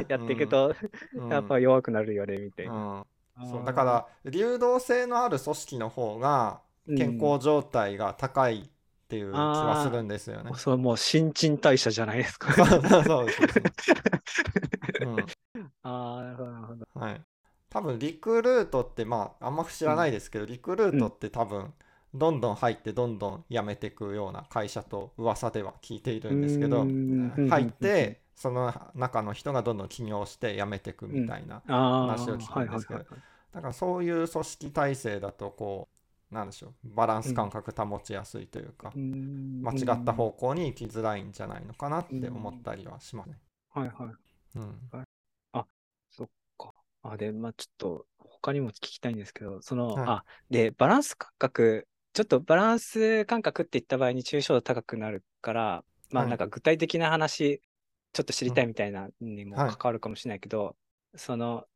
[0.08, 0.74] やっていくと、
[1.14, 2.72] うんやっぱ弱くなるよね、みたいな。
[2.72, 3.04] うん
[3.44, 6.62] そうだから流動性のある組織の方が
[6.96, 10.50] 健康状態が高いっていう気はするんですよね。
[10.52, 10.56] うん。
[10.56, 12.52] それもう新陳代謝じゃないですか。
[13.04, 13.42] そうです
[15.82, 16.86] ああ、なるほど、なるほど。
[16.94, 17.24] はい、
[17.70, 21.74] 多分リクルートってまああんま知らないですけど、リクルートって多分
[22.14, 26.86] どんどん入ってどんどん辞めていくような会社と噂では聞いているんですけど
[27.48, 33.22] 入ってその中の人がどんどん起業して辞めていくみたいな、ああ、話を聞くんですけどはいはいはいはい。
[33.52, 35.88] だからそういう組織体制だとこ
[36.30, 39.62] うなんでしょうバランス感覚保ちやすいというか、うーん。
[39.62, 43.38] 間違った方向に行きづらいんじゃないのかなって思ったりはしますね。
[43.70, 44.36] はいはい。
[44.56, 44.90] うん。
[46.10, 46.28] そっ
[46.58, 46.72] か。
[47.02, 50.08] あ、で、まあちょっと他にも聞きたいんですけど、その、はい。
[50.08, 56.30] あ、で、バランス感覚、ちょっとバランス感覚って言った場合に抽象度高くなるから、まあはい。
[56.30, 57.60] なんか具体的な話、
[58.16, 59.70] ちょっと知りたいみたいなにもはい。
[59.70, 60.74] 関わるかもしれないけど、
[61.14, 61.66] その、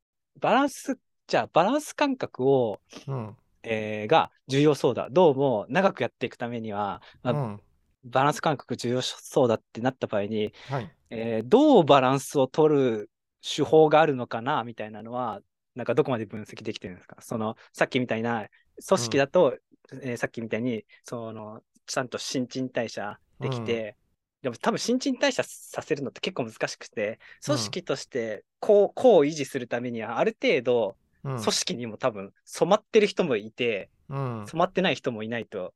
[0.41, 3.36] バランス、じゃあバランス感覚を、うん。
[3.62, 5.11] えーが重要そうだ。
[5.11, 7.61] どうも長くやっていくためには、まあうん。
[8.05, 10.91] バランス感覚重要そうだってなった場合に、はい。
[11.11, 13.11] えーどうバランスを取る
[13.43, 15.43] 手法があるのかなみたいなのは、
[15.74, 17.16] なんかどこまで分析できてるんですか？
[17.20, 18.49] その、さっきみたいな、
[18.88, 19.59] 組織だと、
[20.03, 23.97] えーさっきみたいに、その、ちゃんと新陳代謝できて、
[24.43, 31.41] でも多分新陳代謝させるのって結構難しくて、組織としてこう、こう維持するためには、ある程度、うん。
[31.41, 34.45] 組織にも多分染まってる人もいて、うん。
[34.47, 35.74] 染まってない人もいないと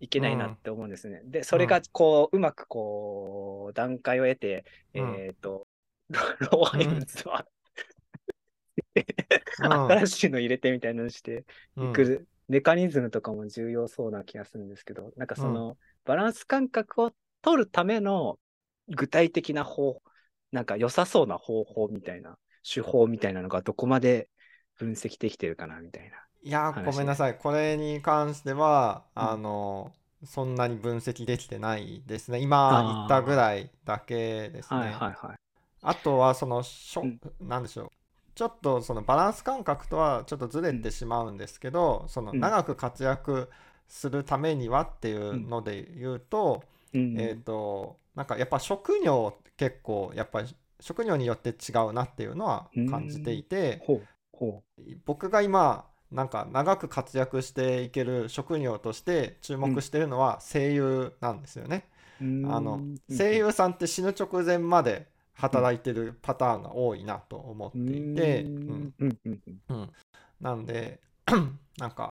[0.00, 1.20] いけないなって思うんですね。
[1.24, 4.64] で、それがこう、うまくこう、段階を得て、
[4.94, 5.14] うん。
[5.14, 5.66] えっ、と、
[6.08, 6.20] ロ
[6.52, 7.46] ロワインズは、
[8.96, 9.72] うん。
[9.92, 11.44] 新しいの入れてみたいなのして
[11.76, 11.90] うん。
[11.90, 17.12] いくメカニズムとかも重要そうな気がするんですけど、なんかその、バランス感覚を
[17.46, 18.40] 取るための
[18.88, 20.02] 具体的な方、
[20.50, 22.36] なんか良さそうな方法みたいな、
[22.68, 24.28] 手法みたいなのがどこまで
[24.76, 26.16] 分析できてるかなみたいな。
[26.42, 27.38] いやごめんなさい。
[27.38, 29.22] これに関してはうん。
[29.30, 29.92] あの
[30.24, 32.40] そんなに分析できてないですね。
[32.40, 34.80] 今言ったぐらいだけですね。
[34.80, 35.36] はいはいはい。
[35.82, 37.20] あとはそのしょうん。
[37.40, 37.88] なんでしょう。
[38.34, 42.40] ちょっとそのバランス感覚とはちょっとずれてしまうんですけどそのうん。
[42.40, 43.48] 長く活躍
[43.86, 46.64] するためにはっていうので言うと
[46.94, 53.82] うんえっとなんかやっぱ職業結構やっぱり職業によって違うなっていうのは感じていて
[55.04, 61.88] 僕が今なんか長く活躍していける職業として注目してるのは声優なんですよね。
[62.20, 62.24] あ
[62.60, 62.80] の
[63.10, 68.94] 声優さんって死ぬ直前まで働いてるパターンが多いなと思っていて、うん。
[69.68, 69.92] うん、
[70.40, 71.00] なんで
[71.76, 72.10] なんか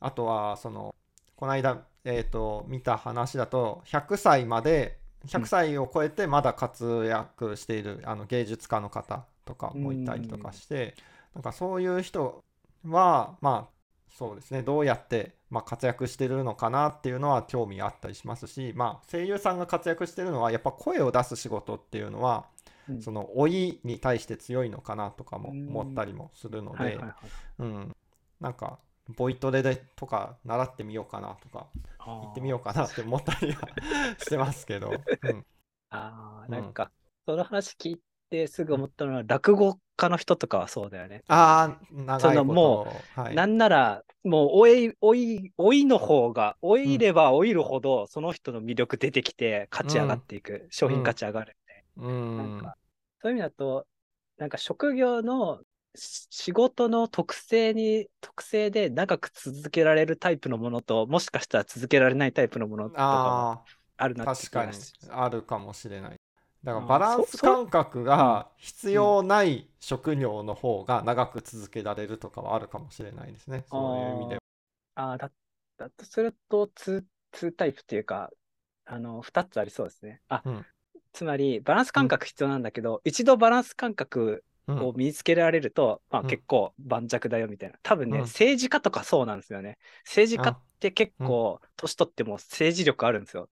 [0.00, 0.94] あとはその
[1.36, 10.94] この間、えー、と見た話だと100歳まで100歳を超えてまだ活躍しているあの芸術家の方とかもいたりとかして
[11.34, 12.44] なんかそういう人
[12.86, 13.74] はまあ
[14.16, 22.46] そうですねどうやって、まあ、活躍してるのかなっていうのは興味あったりしますし、まあ、声優さんが活躍してるのはやっぱ声を出す仕事っていうのは
[22.88, 23.02] うん。
[23.02, 26.98] その老いに対して強いのかなとかも思ったりもするので
[28.40, 28.78] なんか
[29.08, 31.66] ボイトレでとか習ってみようかなとか
[31.98, 33.68] 行行ってみようかなって思ったりは
[34.18, 35.44] してますけど、うん。
[35.90, 36.90] あなんか、
[37.26, 38.00] その話聞い
[38.30, 41.22] てすぐ思ったのは、落語家の人とかはそうだよね。
[41.28, 43.34] ああ長いそのこもとはい。
[43.34, 52.36] なんなら、もう老い、老い、老いの方が、老いれば老いるほど、その人の魅力出てきて、価値上がっていく、商品価値上がるみたいうん。
[52.36, 52.42] な。
[52.44, 52.76] なんか、
[53.22, 53.86] そういう意味だと、
[54.36, 55.66] なんか職業のし
[55.96, 63.64] 仕事の特性に、特性で長く続けられるタイプのものと、もしかしたら続けられないタイプのものとかもあ
[63.96, 64.72] あるなあ、って気確かに
[65.10, 66.16] あるかもしれない。
[66.64, 73.64] だからバランス感覚が必要ない職業の方が長く続けられるとかはあるかもしれないですね。
[73.68, 74.40] そういう意味では。
[74.94, 75.32] ああ、だ、
[75.76, 78.30] だとすると、ツー、ツータイプっていうか、
[78.84, 80.22] あの、二つありそうですね。
[80.28, 80.66] あ、うん
[81.12, 87.76] つまり、バランス感覚必要なんだけど、一度バランス感覚うんを身につけられると、まあうん結構盤石だよみたいな。
[87.82, 89.78] 多分ね、うん政治家とかそうなんですよね。
[90.04, 93.48] 政治家って結構、年取っても政治力あるんですよ。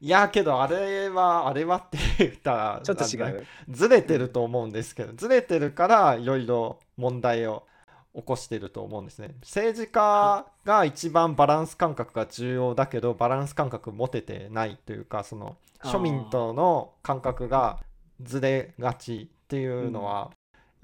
[0.00, 3.46] いやけどあれはあれはって言ったらちょっと違う？
[3.68, 7.64] ずれてると思うんですけどずれてるからいろいろ問題を
[8.12, 17.78] 起こしてると思うんですね政治家が一番バランス感覚が重要だけどバランス感覚持ててないというかその庶民との感覚が
[18.20, 20.32] ずれがちっていうのは、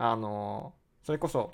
[0.02, 0.72] あの
[1.04, 1.52] それこそ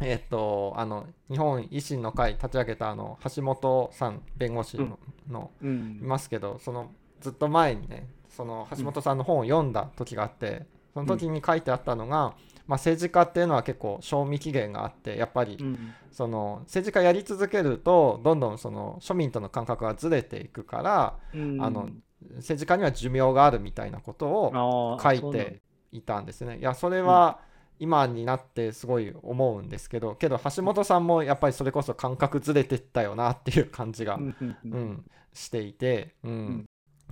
[0.00, 6.00] えっとあの日本維新の会立ち上げたあの橋本さん弁護士の,、のうん。
[6.02, 6.90] いますけどその
[7.20, 12.34] ずっと前にねその橋本さんの本を読んだ時があってその時に書いてあったのが、まあ、
[12.70, 15.94] 政治家っていうのは結構賞味期限があってやっぱりうん。
[16.10, 21.62] その政治家やり続けるとどんどんその庶民との感覚がずれていくからうん。
[21.62, 21.88] あの
[22.36, 25.60] 政治家には寿命があるみたいなことを書いて
[25.92, 26.58] いたんですね。
[26.58, 27.38] いやそれは
[27.78, 35.04] 今になってすごい思うんですけどけど橋本さんもやっぱりそれこそ感覚ずれてったよなっていう感じが、うん
[35.34, 36.64] していて、うん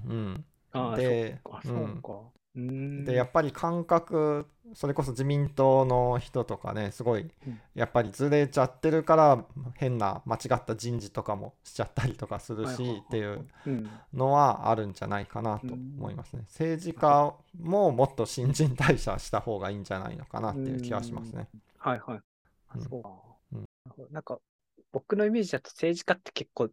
[0.06, 0.44] うん、
[0.96, 2.02] でそっか、そうん
[2.54, 9.44] でやっぱり感覚それこそ自民党の人とかねすごいうんやっぱりずれちゃってるから
[9.76, 16.42] 変な間違った人事とかもしちゃったりとかするしっていううんのはあるんじゃないかなと思いますね。
[16.42, 21.48] 政治家ももっと新陳代謝した方がいいんじゃないのかなっていう気はしますね。
[21.78, 22.20] はいはい。
[22.68, 23.10] あうんそうか。
[23.54, 23.64] うん
[24.10, 24.38] なんか、
[24.92, 26.70] 僕のイメージだと政治家って結構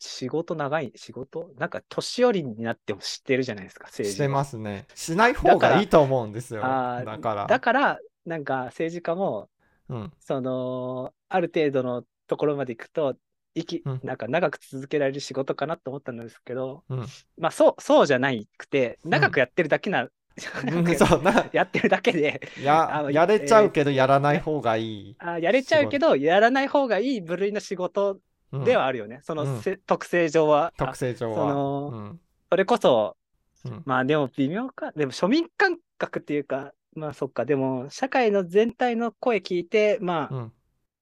[0.00, 1.50] 仕事長い、仕事？
[1.58, 4.14] なんか年寄りになっても知ってるじゃないですか、政治。
[4.14, 4.86] してますね。
[4.94, 6.62] しない方がいいと思うんですよ。
[6.62, 7.46] だから。
[7.46, 9.50] だから、なんか政治家も、
[9.90, 13.16] うんその、ある程度のところまで行くと、
[13.54, 25.16] 生きうんなんか長く続けられる仕事かなと思ったんですけど、うんまあそう、そうじゃないくて、長くやってるだけな、 そうなやってるだけで、あのややれちゃうけどやらない方がいい。
[25.18, 28.20] あやれちゃうけど、やらない方がいい部類の仕事うん
[28.52, 29.20] ではあるよね。
[29.22, 30.72] そのうんせ、特性上は。
[30.76, 31.36] 特あ性上は。
[31.36, 32.20] そのうん
[32.50, 33.16] それこそ、
[33.64, 34.92] うんまあでも微妙か。
[34.92, 37.44] でも庶民感覚っていうか、まあそっか。
[37.44, 40.52] でも社会の全体の声聞いて、まあ、うん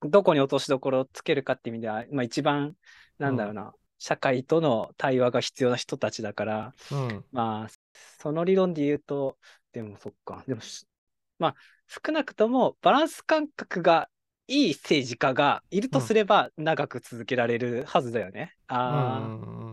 [0.02, 2.76] どこに落としどころをつけるかっていう意味では、まあ一番、
[3.18, 7.68] なんだろうな、社会との対話が必要な人たちだから、うんまあ、
[8.20, 9.36] その理論で言うと、
[9.72, 10.44] でもそっか。
[10.46, 10.86] でもし、
[11.38, 11.54] まあ、
[11.88, 14.08] 少なくともバランス感覚が
[14.48, 18.56] いい政治家がいるとすれば、長く続けられるはずだよね。
[18.88, 19.72] うん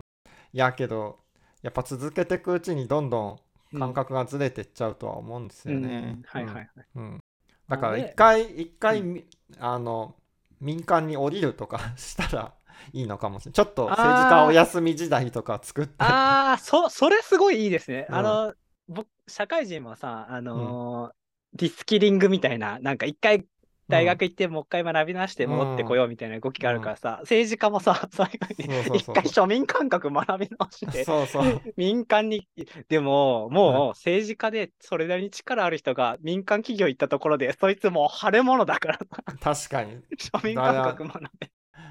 [0.52, 1.18] やけど
[1.62, 3.40] やっぱ続けていくうちにどんどん
[3.74, 6.22] あ、感覚がずれてっちゃうとは思うんですうん、よねうん。
[6.26, 6.86] はいはいはい。
[6.96, 7.20] うんうん
[7.68, 9.24] だからで一回一回
[9.58, 10.14] あの
[10.60, 12.54] 民間に降りるとかしたら
[12.92, 13.54] いいのかもしれない。
[13.54, 16.20] ちょっと政治家お休み時代とか作って。
[16.20, 18.06] ああ、そ、それすごいいいですね。
[18.08, 18.54] うんあの、
[18.88, 21.16] 僕、社会人もさ、あのー
[21.58, 23.46] リスキリングみたいな、なんか一回
[23.88, 28.90] 大学行ってもう一回学び直して戻ってこようみたいな動きがあるからさ、政治家もさ、 そういうふう。
[28.90, 31.62] に一回庶民感覚学び直して、そうそう。
[31.76, 32.48] 民間に、
[32.88, 40.00] でも、もう政治家でそれなりに力ある人が民間企業行ったところで、そいつもう腫れ物だからさ、確かに。
[40.18, 41.50] 庶民感覚学べ。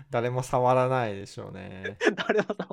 [0.09, 1.97] 誰も触らないでしょうね。
[2.27, 2.67] 誰もさ、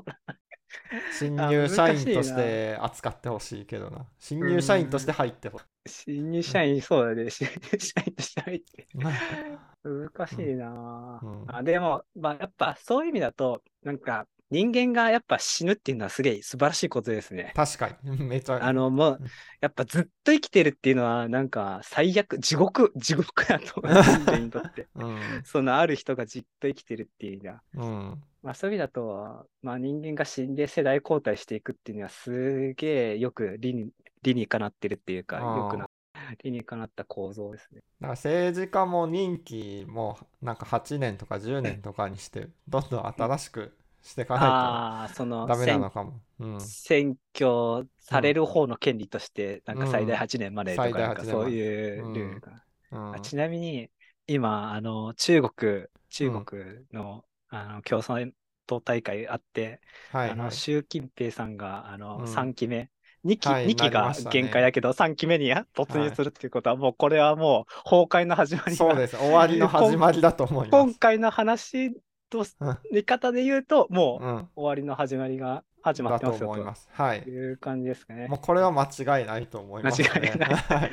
[1.19, 4.07] 新入社員として扱ってほしいけどな。
[4.19, 5.67] 新入社員として入ってほしい。
[5.87, 8.87] 新入社員、そうだね、 新入社員として入って。
[8.95, 11.63] うん難しいなぁ、うんあ。
[11.65, 17.55] でも、まあ、やっぱそういう意味だと、なんか人間がやっぱ死ぬっていうのはすげえ素晴らしいことですね。
[17.57, 18.19] 確かに。
[18.23, 18.63] めちゃ。
[18.63, 19.27] あの、もううん、
[19.63, 24.89] やっぱずっと生きてるっていうのは、なんか最悪、地獄、 地獄だと思う、人類にとって。
[24.95, 25.19] うん。
[25.45, 27.63] そのある人がじっと生きてるっていう意味では。
[27.77, 28.23] うん。
[28.43, 33.91] まあそういう意味だと、まあ人間が死んで世代交代していくっていうのはすげえよく理に、
[34.23, 35.89] 理にかなってるっていうか、よくな、
[36.43, 37.81] 理にかなった構造ですね。
[37.81, 46.21] だから政治家も任期もなんか8年とか10年とかにして、 どんどん新しくしていかないとダメな選のかも。
[46.41, 46.61] うん。
[46.61, 52.53] 選挙される方の権利として、なんか最大うん8年までとか、最大なんか8年そういうルールが。
[52.53, 53.91] うんあちなみに、
[54.27, 58.33] 今、あの、中国、中国の、あの共産
[58.67, 59.81] 党大会あって、
[60.13, 60.53] あの、はいはい。
[60.53, 62.91] 習近平さんが、あの、うん3期目、
[63.25, 69.17] 2期、はい二期が限界だけど、3期目に突入するっていうことは、もうこれはもう崩壊の始まりがそうです。
[69.17, 70.85] 終わりの始まりだと思います。
[70.85, 71.95] 今回の話
[72.31, 74.49] とうん見方で言うと、もううん。
[74.57, 76.89] 終わりの始まりが始まってますよ思います。
[76.93, 77.23] はい。
[77.23, 78.37] という感じですかねも。
[78.37, 80.09] うこれは間違いないと思います、ね。
[80.09, 80.93] 間違いない はい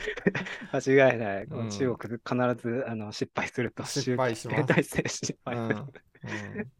[0.73, 1.43] 間違いない。
[1.45, 3.85] うん中国必ずあの失敗すると。
[3.85, 5.39] 失敗します失う敗する。
[6.27, 6.71] んうん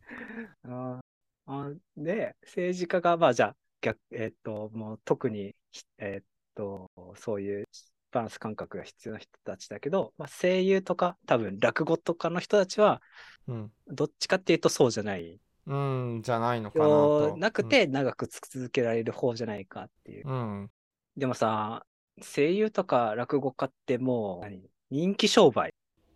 [0.64, 1.02] あ
[1.48, 7.66] あで、政治家が、まあじゃあ、逆、えっと、もう特に、ひえっと、そういう
[8.12, 13.02] バランス感覚が必要な人たちだけど、まあ、声優とか、多分落語とかの人たちは、
[13.48, 13.72] うん。
[13.88, 15.40] どっちかっていうとそうじゃない。
[15.66, 17.38] うん、じゃないのかなと。
[17.38, 20.30] なくて、長く続けられる方じゃないかっていう。
[20.30, 20.72] うん。
[21.18, 21.86] でもさ、
[22.22, 24.70] 声優とか落語家ってもう、何？
[24.92, 25.74] 人気商売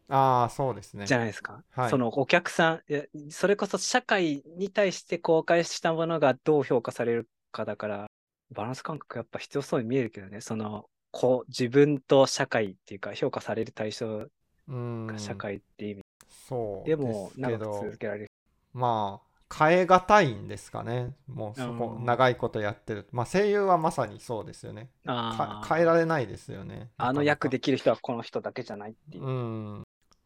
[0.09, 1.05] ああ、そうですね。
[1.05, 1.63] じゃないですか。
[1.71, 2.81] はいそのお客さん
[3.29, 8.07] それこそ社会に対して公開したものがどう評価されるかだから、
[8.51, 14.27] バランス感覚やっぱ必要そうに見えるけどね、その、こう、自分と社会っていうか、評価される対象
[14.67, 15.07] うん。
[15.07, 16.01] が社会っていう意味。
[16.47, 18.27] そうでも、すけ長くど、続けられる。
[18.73, 21.15] まあ、変えがたいんですかね。
[21.27, 23.07] もうそこ、うん長いことやってる。
[23.11, 24.89] まあ、声優はまさにそうですよね。
[25.05, 26.89] 変えられないですよね。
[26.97, 29.23] あの役でできる人はこの人だけじゃないっていう。
[29.23, 29.83] うん。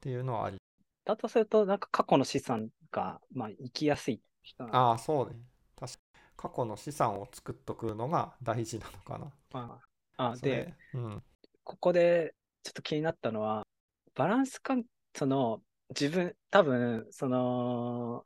[0.07, 0.57] っていうのはあり。
[1.03, 4.21] だとすると、なんか過去の資産が、まあ、生きやすい
[4.71, 5.35] ああ、そうね。
[5.75, 5.99] 確か
[6.37, 9.31] 過去の資産を作っとくのが大事なのかな。
[9.51, 9.81] ま
[10.17, 11.23] あ、あで、うん。
[11.63, 13.67] ここでちょっと気になったのは、
[14.15, 14.85] バランス感、
[15.15, 18.25] その、自分、多分、その、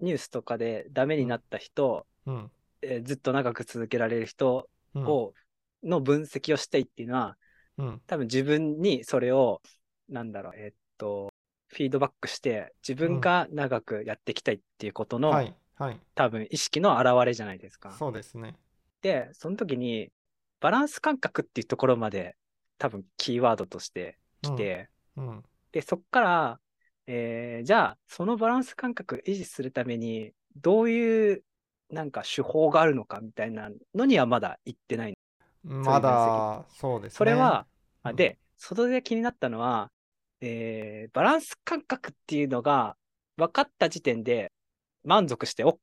[0.00, 2.50] ニュースとかでダメになった人、うん。
[2.82, 5.04] えーずっと長く続けられる人うん。
[5.10, 5.34] を、
[5.82, 7.38] の分析をしたいっていうのは、
[7.78, 8.00] うん。
[8.06, 9.62] 多分自分にそれを、
[10.08, 11.32] なんだろう、えーっと、
[11.68, 15.54] フィードバックして、自分が長くやっていきたいっていうことの、はい。
[15.76, 16.00] はい。
[16.14, 17.92] 多分意識の表れじゃないですか。
[17.92, 18.56] そうですね。
[19.00, 20.10] で、その時に、
[20.60, 22.36] バランス感覚っていうところまで、
[22.78, 25.42] 多分キーワードとして来て、うん。
[25.72, 26.60] で、そこから、
[27.06, 31.44] えーじゃあ、そのバランス感覚維持するために、どういう、
[31.90, 35.14] なんか手法があるのかみたいなのにはまだ行ってない。
[35.64, 37.16] まだ、そうですね。
[37.16, 37.66] それは、
[38.04, 39.90] うんあで、それで気になったのは、
[40.42, 42.96] えーバランス感覚っていうのが
[43.36, 44.52] 分かった時点で
[45.04, 45.78] 満足して OK っ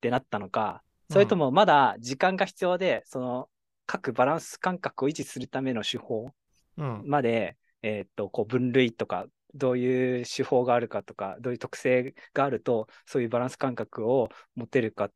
[0.00, 3.48] てなったのか、それともまだ時間が必要で、その
[3.86, 6.30] 各バランス感覚を維持するための手法
[6.76, 7.02] うん。
[7.06, 15.12] まで、えーっと、こう分類とか、どういう手法があるかとか、どういう特性があると、そういうバランス感覚を持てるかっ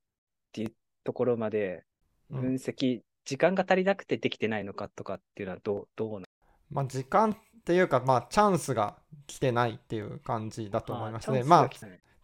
[0.52, 0.72] ていう
[1.02, 1.84] ところまで
[2.30, 2.40] うん。
[2.42, 6.26] 分析、時間が足りなくてできてないのかとかっていうのはどう、どうな
[6.70, 7.36] まあ、時間
[7.68, 8.94] っていうか、まあ、チャンスが
[9.26, 11.40] 来てないっていう感じだと思いますね。
[11.40, 11.70] あまあ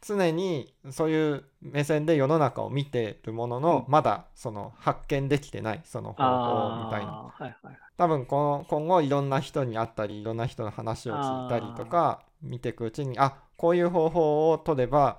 [0.01, 3.93] 常にそういう目線で世の中を見てるものの、うん。
[3.93, 7.13] まだその発見できてないその方法みたいな。
[7.13, 7.79] あーはいはい。
[7.99, 15.19] 多分この今後いろんな人に会ったりいろんな人の話を聞いたりとか見ていくうちにあこういう方法を取れば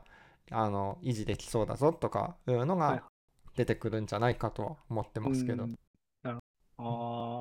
[0.49, 3.03] あの維持できそうだぞとかいうのはいが
[3.55, 5.76] 出てくるんじゃないかとは思ってますけど、うん。
[6.23, 6.38] なる
[6.78, 6.89] ほど。
[6.89, 7.35] あー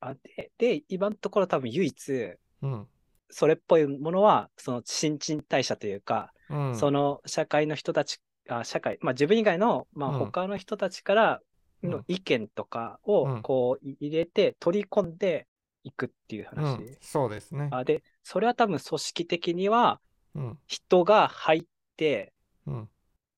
[0.00, 0.08] あ。
[0.10, 2.88] あ、で、で、今のところ多分唯一、うん。
[3.30, 10.18] それっぽいものは、その新陳代謝というか、うん、その社会の人たち、あ社会、まあ自分以外の、まあうん。
[10.18, 11.40] 他の人たちから
[11.82, 11.90] うん。
[11.90, 13.42] の意見とかうをん。
[13.42, 15.46] こう入れて取り込んで
[15.84, 16.76] いくっていうう話。
[16.82, 17.68] ん、そうですね。
[17.70, 20.00] あで、それは多分組織的には
[20.34, 20.58] うん。
[20.66, 21.62] 人が入っ
[21.96, 22.32] て、
[22.66, 22.88] うん。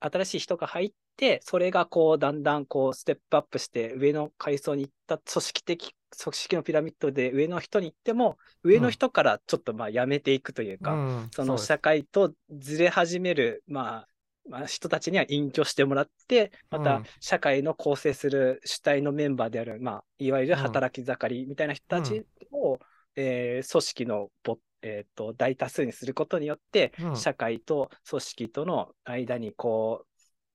[0.01, 11.29] 新しい人が入って、それがこうだんだんこうステップアップして上の階層に行った組織的、組織のピラミッドで上の人に行っても、上の人からちょっとまあやめていくというか、うん。
[11.33, 14.09] その社会とずれ始める、まあ、
[14.49, 17.05] まあ、人たちには隠居してもらって、またうん。
[17.21, 22.79] 社会の構成する主体のメンバーである、まあ、いわゆる働き盛りみたいな人たちを、
[23.17, 27.17] えー組織のぼ、えー、と大多数にすることによって、うん。
[27.17, 30.07] 社会と組織との間にこう、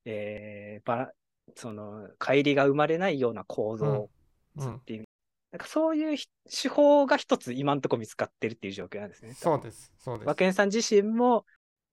[0.05, 1.11] えー、ばら
[1.55, 4.09] その乖離が生まれないような構造
[4.59, 5.06] っている、
[5.57, 9.33] なんかそういうひ手法が一つ今のところ見つかってるっていう状況なんですね。
[9.33, 9.91] そうです。
[9.97, 10.27] そうです。
[10.27, 11.45] 和健さん自身も、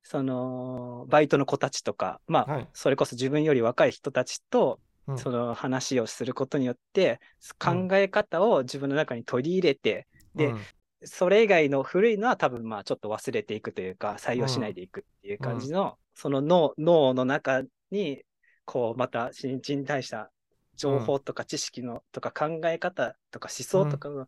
[0.02, 2.68] その、バイトの子たちとか、まあ、はい。
[2.74, 5.18] それこそ自分より若い人たちと、うん。
[5.18, 7.20] その話をすることによって、
[7.64, 10.60] うん考え方を自分の中に取り入れて、でうん。
[11.06, 18.22] それ以外の古いのは多分まあちょっと忘れていくというか、採用しないでいくっていう感じの、その脳脳の中に、
[18.66, 20.28] こう、また新陳代謝、
[20.76, 24.26] 情報とか知識の、とか考え方とか思想とかの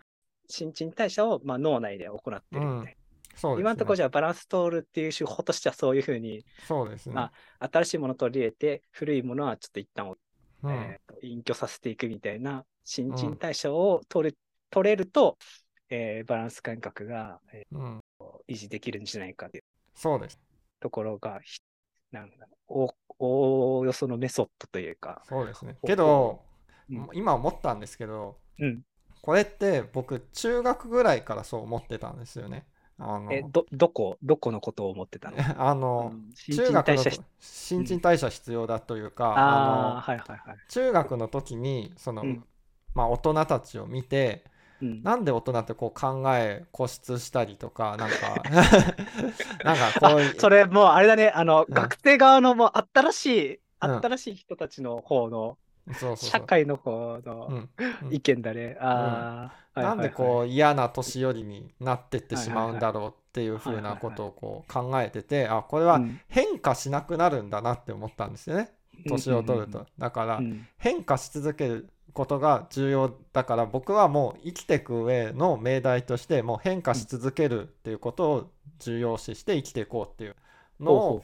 [0.49, 2.83] 新陳代謝をまあ脳内で行ってるみたいな。
[2.85, 2.97] ね。
[3.59, 7.15] 今のところじゃあバランス取るっていう手法としてはそういうふうにそうですね。
[7.15, 10.15] ま新しいものを取り入れて古いものはちょっと一旦
[10.63, 14.37] うんえーと隠居させていくみたいな新陳代謝を取れ,、
[14.71, 15.37] 取れると、
[15.91, 18.01] えーバランス感覚が、えうん、ー
[18.49, 20.41] 維持できるんじゃないかというそうです。
[20.81, 21.61] ところが、ひ
[22.13, 22.89] なんだお
[23.19, 25.77] おおよそのメソッドというか、そうですね。
[25.87, 26.43] けど、
[26.91, 27.09] うん。
[27.15, 28.83] 今思ったんですけど、うん、
[29.23, 32.67] これって僕、中学ぐらいからそう思ってたんですよね。
[32.99, 35.37] あの、えどどこどこのことを思ってたの？
[35.63, 36.31] あの、うん。
[36.35, 37.05] 新中学の
[37.41, 40.59] 新陳代謝必要だというか、ああ、のはいはいはい。
[40.69, 42.45] 中学の時にその、うん。
[42.95, 44.45] まあ、大人たちを見て
[44.83, 48.43] うん、なんで大人ってこう考え固執したりとか なんか
[49.65, 51.75] なんかこうそれもうあれだね、あの、うん。
[51.75, 53.61] 学生側のもう新しい、うん。
[53.81, 55.59] 新しい人たちの方の、
[55.89, 56.31] そうそうそう。
[56.31, 57.69] 社会の方の
[58.11, 58.77] 意見だね。
[58.81, 66.21] ああ、なんでう、こう嫌な年寄りになってってしまうんだろうっていうふうなことをこう考えててあこれはうん。
[66.29, 68.73] 変化しなくなるんだなって思ったんですよね。
[69.07, 69.87] 年を取るうんと。
[69.99, 70.67] だからうん。
[70.79, 78.51] 変化し続けることが重要だから僕はもう生きていく上の命題としてもう変化し続けるっていうことを
[78.81, 80.37] 重要視して生きていこうっていう
[80.81, 81.23] のを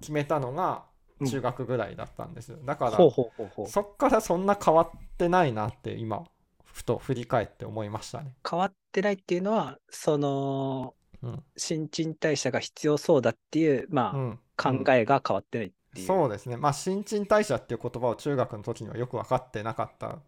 [0.00, 0.84] 決めたのが
[1.20, 2.48] うん中学ぐらいだったんです。
[2.48, 6.24] よだからそっからそんな変わってないなって今
[6.72, 8.34] ふと振り返って思いましたね。
[8.48, 11.42] 変わってないっていうのは、その、うん。
[11.56, 14.38] 新陳代謝が必要そうだっていう、まあ、うん。
[14.56, 15.66] 考えが変わってない。
[15.68, 16.06] っていう。
[16.06, 20.18] そうですねまあ新陳代謝っていう言葉を中学の時にはよく分かってなかった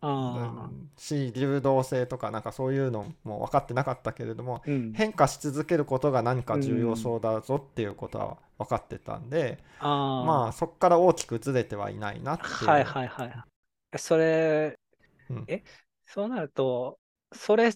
[0.97, 4.93] し流動性とかなんかそういうのも分かってなかったけれどもうん。
[4.93, 12.67] 変化し続けることが何か重要そうだぞっていうことは分かってたんで、ああ、まあそこから大きくずれてはいないなっていう。
[12.67, 13.99] はいはいはい。
[13.99, 14.79] それ、
[15.31, 15.63] うんえ、
[16.07, 16.99] そうなると、
[17.33, 17.71] それ、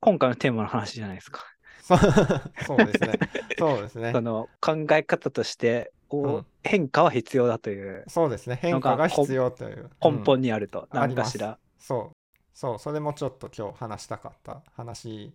[0.00, 1.44] 今回のテーマの話じゃないですか。
[2.66, 3.18] そうですね。
[3.58, 4.20] そうですねそ。
[4.20, 8.56] の考え方として、こううん変化は必要だというそうですね。
[8.60, 9.90] 変化が必要という。
[10.02, 11.58] 根うん本にあると、何かしら。
[11.78, 12.16] そう。
[12.54, 15.32] そう、それもちょっと今日話したかった話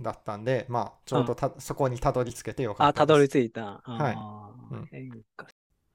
[0.00, 3.06] だったんで、まあ、ちょうどたそこにたどり着けてよかあ、ったです。
[3.08, 3.80] たどり着いた。
[3.82, 5.46] はい変化。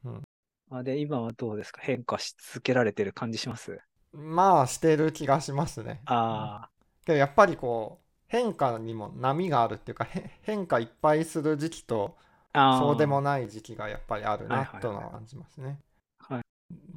[0.05, 0.21] うん
[0.71, 1.81] あで、今はどうですか？
[1.83, 3.79] 変化し続けられてる感じします？
[4.11, 6.01] まあ、してる気がしますね。
[6.05, 6.69] あ
[7.05, 8.02] けどやっぱりこう、
[8.33, 12.17] 変化にも波があるっていうか、へ変化いっぱいする時期と、
[12.79, 15.77] そうでもない時期がやっぱりあるなとは感じますね。
[16.17, 16.41] はい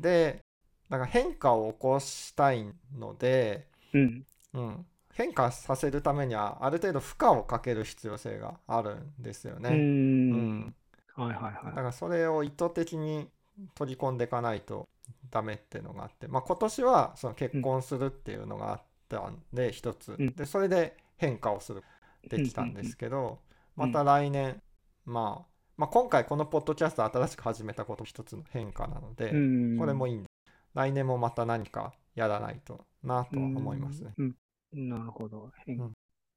[0.01, 0.41] で、
[0.89, 2.65] だから変化を起こしたい
[2.99, 4.25] ので、うん。
[4.55, 9.69] うん、変化させるためにはある程度負荷をかける必要性があるんですよね。
[9.69, 10.33] うーん。
[10.33, 10.75] うん
[11.17, 11.53] はいはいはい。
[11.67, 13.29] だからそれを意図的に
[13.75, 14.89] 取り込んでいかないと
[15.31, 21.83] ダメっていうのがあって、まあ、今年はその結婚するっていうのがあったんで一つ、うんでそれで変化をする
[22.29, 23.39] できたんですけど、
[23.77, 24.63] また来年、
[25.05, 25.47] まあ、
[25.77, 30.29] まあ今回このポッドキャスト新しく始めたこと一つの変化なので、うんこれもいいんで
[30.75, 34.13] 来年もまた何かやらないとなとは思いますね。
[34.19, 34.37] うん。
[34.75, 34.89] うん。
[34.89, 35.51] なるほど。
[35.67, 35.93] 変うん。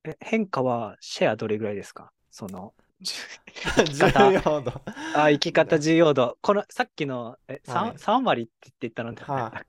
[0.06, 2.12] え変化はシェアどれぐらいですか？
[2.32, 4.72] その、 重要度。
[5.16, 6.38] あ、生き方重要度。
[6.42, 7.92] この、さっきの、え、はい。
[7.94, 9.66] 3, 三割って言ったので、は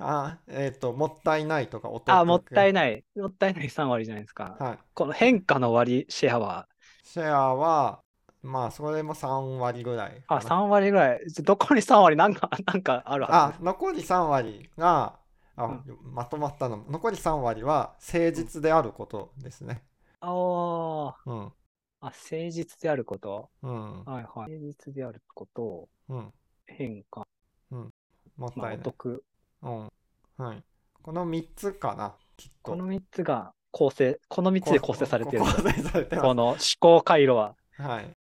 [0.00, 3.04] あえっ、ともったいないとかお得あ、もったいなない。
[3.14, 4.58] もったいない3割じゃないですか。
[4.58, 6.68] はいこの変化の割、シェアは、
[7.02, 8.02] シェアは、
[8.42, 10.50] まあ、それも3割ぐらいかあ、な。
[10.50, 11.20] 3割ぐらい。
[11.42, 15.18] どこに3割なんか、 なんかあるはあ、残り3割が、
[15.56, 16.84] あ、まとまったの。
[16.88, 19.82] 残り3割は誠実であることですね。
[20.20, 20.26] ず。
[20.26, 21.52] あーうん。
[22.00, 23.50] あ、誠実であること？
[23.62, 24.00] うん。
[24.04, 24.50] はいはい。
[24.50, 26.32] 誠実であること、うん。
[26.66, 27.26] 変化、
[27.70, 27.90] まあ、
[28.36, 28.88] もったいない。
[28.88, 29.24] お得。
[29.62, 29.90] うん。
[30.36, 30.62] はい。
[31.02, 32.72] この3つかな、きっと。
[32.72, 35.42] この3つが構成、この3つで構成されてる。
[36.20, 37.54] この思考回路は。
[37.76, 37.82] す。
[37.82, 38.16] はい。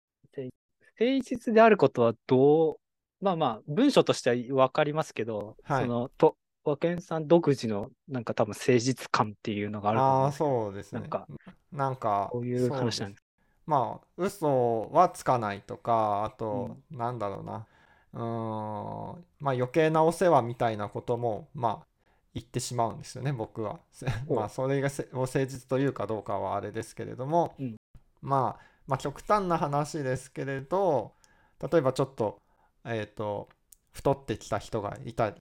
[1.01, 2.77] 誠実であることはどう、
[3.21, 11.01] まあまあ、文章としては分かりますけど、はいその、と、和健さん独自の、なんか多分誠実感っていうのがあるああ、そうですね。
[11.01, 11.27] なんか、
[11.73, 13.25] なんか、こういう話なんです。
[13.67, 17.67] まあ嘘はつかないとかあと、なんだろうな
[18.15, 19.25] うーん。
[19.41, 21.87] まあ余計なお世話みたいなこともまあ
[22.35, 23.81] 言ってしまうんですよね僕は。
[24.29, 27.77] まあそれがせを誠実というかどうかはあれですけれども、うん。
[28.23, 31.13] まあまあ極端な話ですけれど
[31.61, 32.41] 例えばちょっと
[32.85, 33.49] えっ、と
[33.93, 35.35] 太ってきた人がいた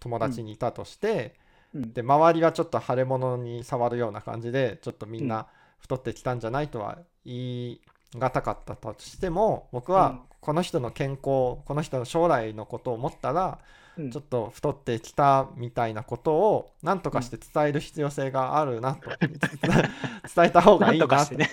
[0.00, 1.34] 友達にいたとして、
[1.74, 1.92] うん。
[1.92, 5.46] で周りがちょっと腫れ物に触るような感じでちょっとみんな
[5.78, 7.80] 太ってきたんじゃないとは言い
[8.14, 10.02] 難かったとしても僕うん。
[10.02, 13.58] はこの人の健康この人の将来のことを思ったら
[13.96, 14.10] うん。
[14.10, 19.10] ちょっと太ってきたみたいなことを何とかして伝える必要性があるなと。
[20.34, 21.50] 伝えた方がないんいなととかしてね。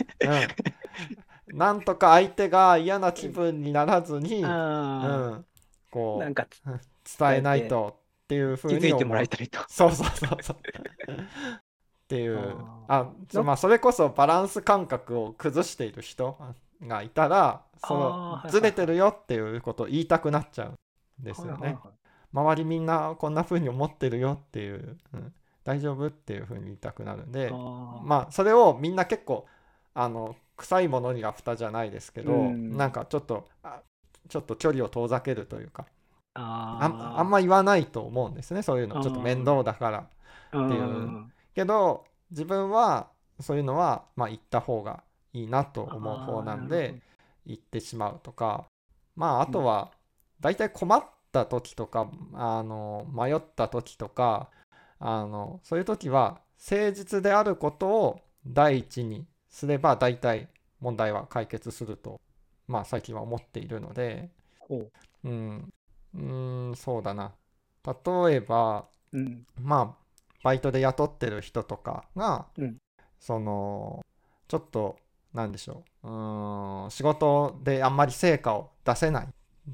[1.49, 5.45] うん、なんとか相手が嫌な気分にならずに、うあん、
[5.89, 6.33] こう
[7.19, 9.59] 伝えないとっていうふうに気づいてもら思ういたいと。
[9.67, 10.57] そうそうそうそう。
[12.03, 12.55] っていう。
[12.87, 13.09] あ
[13.43, 16.37] まあそれこそバランス感覚を崩している人
[16.81, 21.77] がいたらそのずれてるよっていうことを言いたくなっちゃうんですよね。
[22.33, 29.45] 周りみんなこんな風に思ってるよっていう、うん、大丈夫っていう風に言いたくなるんでまあそれをみんな結構
[29.93, 32.75] あの臭いものには蓋じゃないですけど、うん。
[32.75, 33.81] なんかちょっとあ
[34.29, 35.85] ちょっと距離を遠ざけるというか
[36.33, 39.01] あんま言わないと思うんですねそういうの。
[39.01, 40.07] ちょっと面倒だから。
[40.51, 43.09] まっていうけど自分は
[43.39, 45.03] そういうのはまあ言った方が
[45.33, 47.01] いいなと思う方なんで
[47.45, 48.65] 言ってしまうとか
[49.15, 49.91] まああとは
[50.39, 54.49] 大体困った時とかあの迷った時とか
[54.99, 56.39] あのそういう時は
[56.69, 60.49] 誠実であることを第一にすれば大体
[60.79, 62.19] 問題は解決すると
[62.67, 64.89] まあ最近は思っているのでほ
[65.23, 65.29] う。
[65.29, 65.73] ん。
[66.15, 67.33] うーんそうだな。
[67.85, 69.45] 例えばううん。
[69.61, 70.02] まあ
[70.43, 72.77] バイトで雇ってる人とかが、うん。
[73.19, 74.05] その
[74.47, 74.97] ちょっと
[75.33, 76.07] なんでしょう。
[76.07, 79.27] うーん仕事であんまり成果を出せない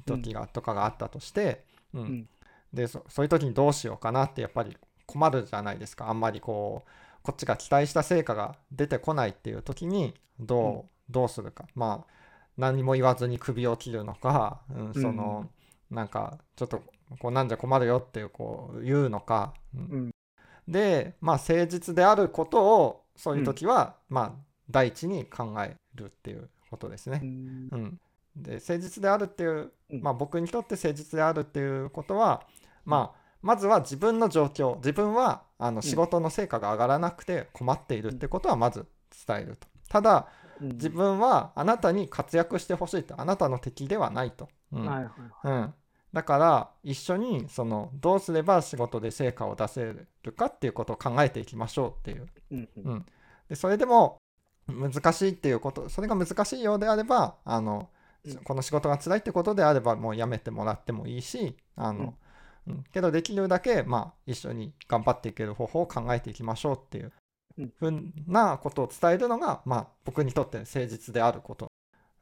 [0.06, 2.02] 時が、とかがあったとして、うん。
[2.04, 2.30] ん。
[2.72, 4.78] でそそういう時にどうしようかなってやっぱり
[5.08, 6.10] 困るじゃないですか。
[6.10, 6.90] あんまりこう
[7.24, 10.84] こっちが期待した成果が出てこないっていう時にどう,、うん。
[11.10, 11.66] どうするか。
[11.76, 12.14] まあ
[12.58, 15.50] 何も言わずに首を切るのか、うん、その、
[15.90, 16.84] なんかちょっと
[17.20, 19.82] こうなんじゃ困るよっていうこう言うのか、うん。
[19.82, 20.12] うん
[20.70, 27.20] でまあ誠実であることをそういう時は、まあ第一に考えるっていうことですね。
[27.24, 27.26] う。
[27.26, 27.70] ん。
[27.72, 28.00] うん、
[28.36, 30.02] で誠実であるっていう、うん。
[30.02, 32.44] まあ、僕にとって誠実であるっていうことは、
[32.86, 38.86] まあ、まずは自分の状況自分はあの仕事の成果が上がらなくて困っているってことはまず
[39.28, 39.68] 伝えると。
[39.90, 40.28] ただ
[40.62, 40.70] うん。
[40.74, 43.20] 自分はあなたに活躍してほしいと。
[43.20, 44.50] あなたの敵ではないと。
[44.72, 44.86] うん。
[44.86, 45.12] はいはい。
[45.46, 45.74] うん、
[46.14, 52.28] だから一緒にそのどうすれば仕事で成果を出せるかっていうことを考えていきましょうっていう。
[52.84, 53.06] うん
[53.48, 54.18] でそれでも
[54.68, 57.90] 難しいっていうことそれが難しいようであればあの、
[58.24, 58.36] うん。
[58.38, 62.14] この仕事が辛いってことであればもうやめてもらってもいいしあの、
[62.68, 62.84] うん。
[62.94, 67.12] けどできるだけ、まあ、一緒に頑張っていける方法を考えていきましょうっていう。
[67.58, 67.74] うん。
[67.80, 71.72] ふうなことを伝えるのが、まあ、僕にとって誠実であること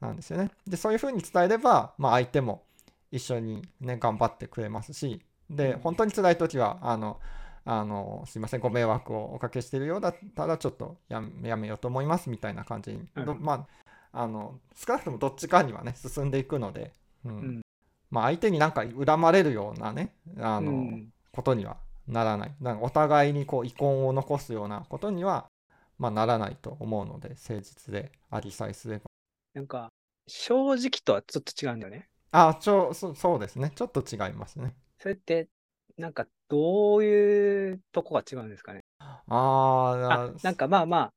[0.00, 0.50] なんですよね。
[0.66, 2.64] でそういうふうに伝えれば、まあ、相手も
[3.10, 5.20] 一緒にね頑張ってくれますし
[5.50, 5.80] でうん。
[5.80, 7.20] 本当に辛い時はあの
[7.64, 13.26] あのすいませんご迷惑をおかけしているようだったらちょっとややめようと思いますみたいな感じに、うん。
[13.26, 13.66] どま
[14.12, 16.92] ああの少なくともどっちかにはね進んでいくので、
[17.24, 17.30] うん。
[17.30, 17.60] うん。
[18.10, 21.12] まあ、相手になんか恨まれるようなねあの、うん。
[21.30, 21.76] ことには
[22.06, 22.54] ならない。
[22.60, 25.46] なんかお互いにこう遺恨を残すようなことには、
[25.98, 29.04] まあ、ならないと思うので誠実でありさえすれば。
[29.52, 29.88] なんか
[30.26, 32.07] 正直とはちょっと違うんだよね。
[32.30, 33.72] あちょそそうですね。
[33.74, 34.74] ちょっと違いますね。
[34.98, 35.48] それって
[35.96, 38.84] なんかどういうとこが違うんですかね？
[38.98, 41.12] ああーなんかまあまあ、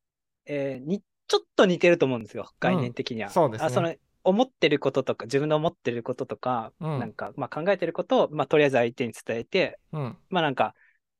[0.46, 3.30] えーにちょっと似てると思うんですよ概念的には。
[3.30, 3.68] そうですね。
[3.68, 7.00] あその思ってることとか自分の思ってることとか、うん。
[7.00, 10.18] なんかまあ考えてることを、まあ、とりあえず相手に伝えてうん。
[10.30, 10.76] まあなんか、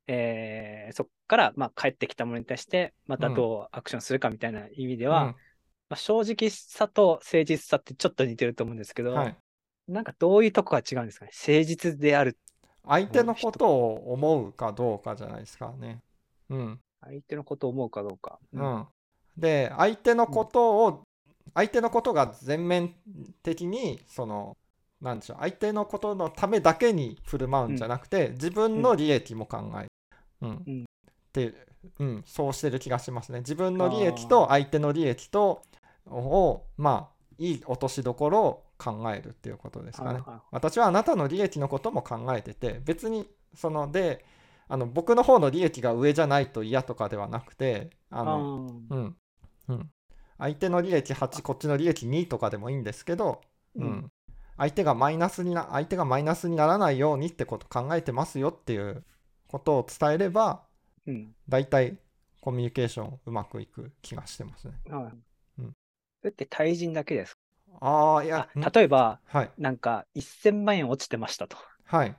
[0.08, 5.28] えーそこからまあ帰ってきたものに対してまたどうアクションするかみたいな意味では、うん。
[5.28, 5.36] ま
[5.92, 9.38] あ、正直さと誠実さってちょっと似てると思うんですけど、はい、
[9.92, 11.32] なんかどういうとこが違うんですかね？
[11.48, 12.38] 誠実である
[12.88, 16.00] 相手のことを思うかどうかじゃないですかね。
[16.50, 16.80] うん。
[17.02, 18.40] 相手のことを思うかどうか。
[18.54, 18.88] うん、
[19.38, 21.04] で相手のことを、
[21.54, 22.96] 相手のことが全面
[23.44, 24.58] 的にその
[25.02, 29.88] なんでしょう相手のことのためだけに振る舞うんじゃなくて、自分の利益も考える、
[30.42, 30.64] うん。
[30.66, 30.86] うん。
[31.34, 31.54] で、
[32.00, 33.40] うん、そうしてる気がしますね。
[33.40, 35.64] 自分の利益と相手の利益と
[36.08, 40.22] をまあいい落としどころを考えるっていうことですかね。
[40.50, 44.26] 私はあなたの利益のことも考えてて別にそので
[44.68, 49.16] あの僕の方の利益が上じゃないと嫌とかではなくてあのうん。
[49.68, 49.90] うん、
[50.38, 53.42] 相手の利益8こっちの利益2とかでもいいんですけど、
[53.76, 53.84] うん。
[53.84, 54.12] うん。
[54.58, 59.04] 相手がマイナスにな相手がマイナスにならないようにってこと考えてますよっていう
[59.48, 60.64] ことを伝えれば
[61.06, 61.36] うん。
[61.48, 61.98] 大体
[62.42, 64.74] コミュニケーションうまくいく気がしてますね。
[64.90, 65.62] はい。
[65.62, 65.76] うん。
[66.22, 67.41] それって対人だけです
[67.82, 71.58] ああいや例えば、はいなんか1000万円落ちてましたと。
[71.84, 72.16] はい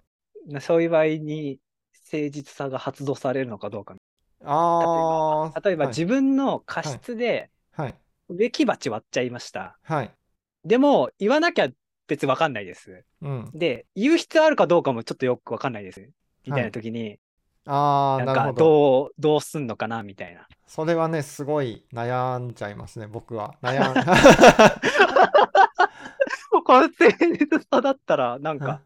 [0.46, 1.58] なそういう場合に
[2.12, 3.94] 誠実さが発動されるのかどうか。
[4.44, 7.94] ああ例えばはい自分の過失ではい
[8.28, 9.78] 植木鉢割っちゃいました。
[9.82, 10.10] はい
[10.64, 11.68] でも言わなきゃ
[12.06, 13.04] 別にわかんないです。
[13.22, 16.08] うんで、言う必要あるかどうかもちょっとよくわかんないです。
[16.44, 17.18] みたいな時に、
[17.66, 18.52] ああなるほど。
[18.52, 20.46] どう、どうすんのかなみたいな。
[20.66, 23.54] それはねすごい悩んじゃいますね僕は。
[23.62, 23.94] 悩ん
[26.64, 27.04] この誠
[27.38, 28.80] 実さだったら、なんか、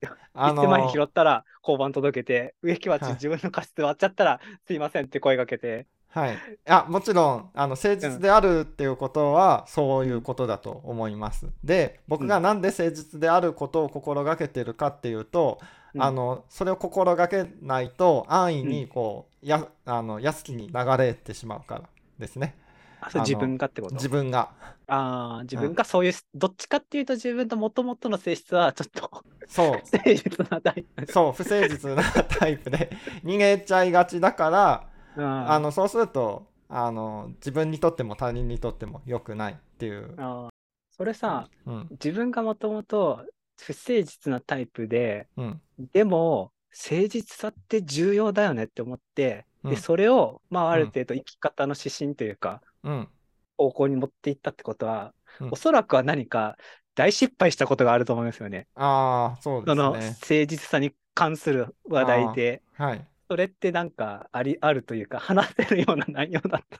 [0.34, 3.12] あ1000万円拾ったら交番届けて、植木鉢はい。
[3.14, 11.48] 自分の過失割っちゃったら、すいませんって声かけて、はい、いやもちろんあの誠実であるっていうことはそういうことだと思います。
[11.64, 15.68] で僕がなんで誠実であることを心がけてるかっていうと、うん
[15.98, 21.82] あのそれを心がけないと安易にこう、やあの安きに流れてしまうから
[22.18, 22.56] ですね。
[23.00, 23.94] あそれあの自分がってこと？
[23.94, 24.50] 自分が。
[24.86, 29.70] ああ、自分がそういう、どっちかっていうと自分ともともとの性質はちょっとそう。
[29.70, 31.12] 誠実なタイプ。
[31.12, 32.90] そう不誠実なタイプで
[33.24, 40.14] 逃げちゃいがちだからああのそうするとあの自分にとっても他人にとっても良くないっていう。
[40.18, 40.54] あー。
[40.96, 41.88] それさ、うん。
[41.90, 43.24] 自分がもともと
[43.60, 45.60] 不誠実なタイプで、うん
[45.92, 53.08] でも、誠実さって重要だよねって思って、うんで、それを、まあ、あるうん程度生き方の指針というか、うん
[53.56, 56.56] 方向に持っていったってことは、うんおそらくは何か
[56.94, 58.68] 大失敗したことがあると思うんですよね。
[58.74, 60.46] ああそうでその誠すね。
[60.46, 62.98] 実さに関する話題で、はい。
[62.98, 63.04] そ
[63.34, 66.78] それってなんかありあるというか、話せるような内容だった。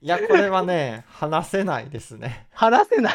[0.00, 2.46] いやこれはね話せないですね。
[2.52, 3.12] 話せな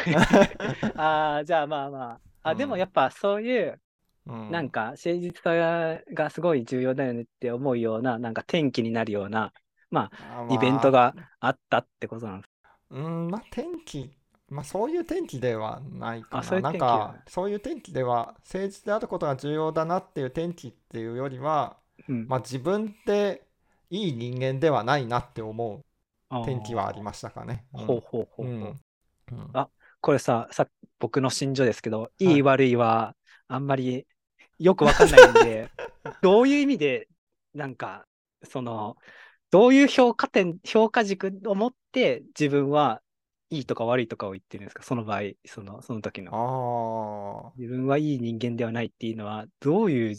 [0.96, 2.31] ああ、じゃあまあまあ。
[2.42, 3.80] あ、うんでもやっぱそういう、
[4.26, 9.52] うん、なんか誠実さががすごい重要だよねって思うような、なんか転機になるような、
[9.90, 10.90] まああ、イベント。
[10.90, 12.50] があったってことなんです。
[12.62, 14.10] まあうんまあ天気
[14.48, 16.38] まあそういう天気ではないかな。
[16.40, 21.76] あそういうなんかそういう天気では誠実であることが重要だなっていう天気っていうよりは、
[22.08, 23.42] うんまあ自分って
[23.90, 25.84] いい人間ではないなって思う
[26.28, 27.64] あー天気はありましたかね。
[27.74, 28.76] うんほうほうほうほう。
[29.54, 29.68] あ
[30.00, 30.66] これさ、さ
[31.02, 32.34] 僕の心情ですけど、い。
[32.34, 33.16] いい悪いは
[33.48, 34.06] あんまり
[34.60, 35.68] よくわかんないんで、
[36.22, 37.08] どういう意味で、
[37.54, 38.06] なんか、
[38.44, 38.96] その、
[39.50, 43.02] どういう評価点、評価軸を持って自分は
[43.50, 44.84] いいとか悪いとかを言ってるんですか？
[44.84, 46.30] その場合、その、その時の。
[46.32, 50.16] あ自分はいい人間ではないっていうのは、どういう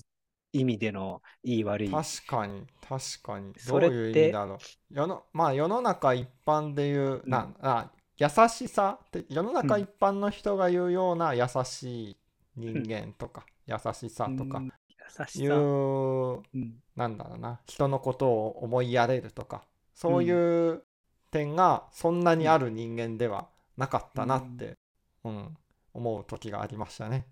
[0.51, 1.89] 意味でのいい悪い？
[1.93, 3.53] あ確かに確かに。
[3.53, 4.57] どそうれいう意って味だろう。
[4.91, 7.29] 世のまあ世の中一般でいう、うん。
[7.29, 12.17] なあ優しさって世の中一般の人が言うような優しい
[12.55, 14.71] 人間とか、優しさとかい
[15.09, 15.25] さ。
[15.39, 16.81] ううん。
[16.95, 19.63] なんだろうな人のことを思いやれるとか
[19.95, 20.83] そういう
[21.31, 24.77] 点がそんなにある人間ではなかったなって、
[25.23, 25.57] うん。
[25.93, 27.27] 思う時がありましたね。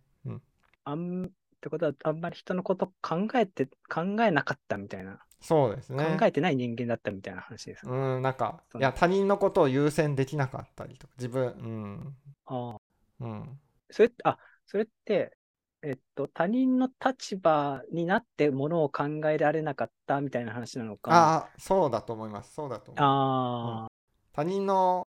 [0.84, 1.30] あんっ
[1.62, 6.18] てことは、あんまり人のこと考えて、考えなかったみたいな、そうですね。
[6.20, 7.92] 考えてない人間だったみたいな話ですか？
[7.92, 12.16] うん、なんか、いや、他人のことを優先できなかったりとか、自分、うん、
[12.46, 12.82] ああ。
[13.20, 13.60] うん、
[13.90, 15.38] それって、あ、それって、
[15.84, 21.12] えっと、他人の立場になってものを考えられなかったみたいな話なのか？
[21.12, 22.96] ああ、そうだと思います、そうだと思う。
[23.00, 23.88] あ
[24.34, 25.08] 他人の、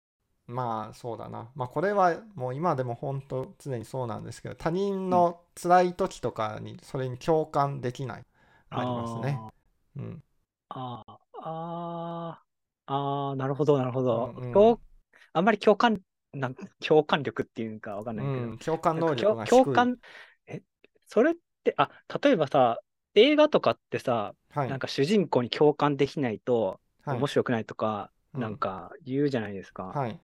[0.46, 1.50] まあ、そうだな。
[1.54, 8.24] まあ、これはもう今でも本当常にそうなんですけど、他人の辛い時とかにそれに共感できない、
[8.70, 8.80] あ。
[8.80, 9.38] ありますね。
[9.96, 10.22] あうん、
[10.68, 11.04] あ。
[11.42, 12.42] あ
[12.86, 12.92] あ。
[12.92, 14.34] ああ、なるほど、なるほど。
[14.36, 14.80] うんうん共
[15.32, 16.00] あんまり共感、
[16.32, 18.38] なん共感力っていうかわかんないけど。
[18.38, 19.46] うん、共感能力共が。
[19.46, 19.96] 共感、
[20.46, 20.62] え、
[21.06, 21.90] それって、あ、
[22.22, 22.80] 例えばさ、
[23.14, 29.84] 映画とかってさ、はい、なんか主人公に共感できないとはい面白くないとか、うんなんか言うじゃないですか。
[29.84, 30.20] はい。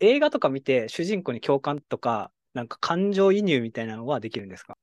[0.00, 4.76] 映画とか見て主人公に共感とか、なんか感情移入みたいなのはできるんですか？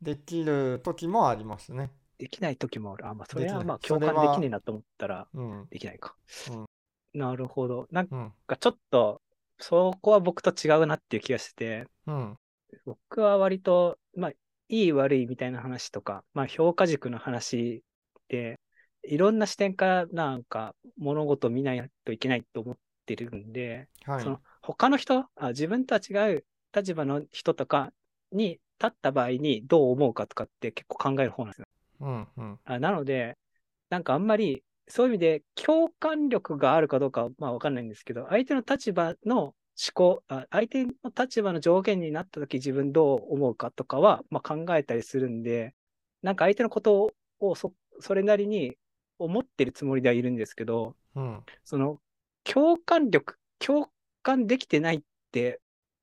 [0.00, 1.90] できる時もありますね。
[2.22, 3.08] できない時もある。
[3.08, 6.14] あ、まあ、それはまあ共感できねえなと思ったらうん、できないか。
[6.52, 6.66] うん
[7.14, 7.88] なるほど。
[7.90, 9.20] なんうん、かちょっと、
[9.58, 12.36] そこは僕と違うなっていう気がして、うん、
[12.86, 14.30] 僕は割と、まあ、
[14.68, 17.82] いい悪いみたいな話とか、まあ、評価軸の話
[18.28, 18.58] で、
[19.04, 24.30] いろんな視点からなんか物事を見ないといけないと思ってるんで、はいそ。
[24.30, 26.44] の他の人あ、自分とは違う
[26.74, 27.92] 立場の人とか
[28.30, 31.66] に立った場合にどう思うかとかって結構考える方なんですよ。
[32.02, 33.38] うん、うん、あなので、
[33.90, 39.54] なんかあんまりそういう意味で共感力があるかどうかはまあわかんないんですけど、相手の立場の思
[39.94, 45.74] 考、あ相手の立場の上限になった時自分どう思うかとかはまあ考えたりするんで、
[46.22, 48.76] なんか相手のことをそそれなりに
[49.18, 51.44] 思ってるつもりではいるんですけど、うん。
[51.64, 52.00] その
[52.44, 53.90] 共感力、共
[54.22, 55.60] 感できてないって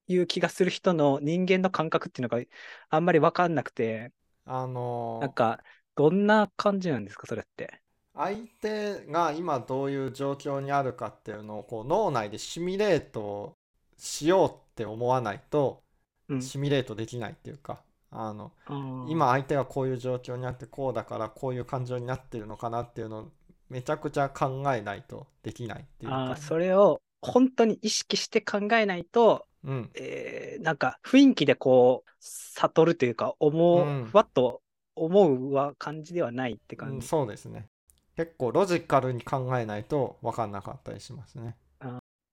[0.07, 2.43] いう気がする人の人間の感覚っていうのが
[2.89, 4.11] あんまりわかんなくて、
[4.45, 5.63] あのーなんか
[5.95, 7.81] どんな感じなんですか、それって？
[8.15, 13.53] 相手が今どういう状況にあるかっていうのをこう脳内でシミュレート
[13.97, 15.81] しようって思わないと
[16.27, 16.41] うん。
[16.41, 19.09] シミュレートできないっていうか、あのあー。
[19.09, 23.31] 今相手がこういう状況にあってこうだからこういう感情になってるのかなっていうのを
[23.69, 26.37] めちゃくちゃ考えないとできないっていうか。
[26.37, 34.05] それを本当に意識して考えないと、うん、えーなんか雰囲気でこう悟るというか思う、うん。
[34.05, 34.61] ふわっと
[34.99, 37.07] 思うは感じではないってうん、感じ。
[37.07, 37.67] そうですね。
[38.15, 41.55] 結構ロジカルに考えないと分かんなかったりしますね。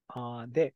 [0.09, 0.75] あーで、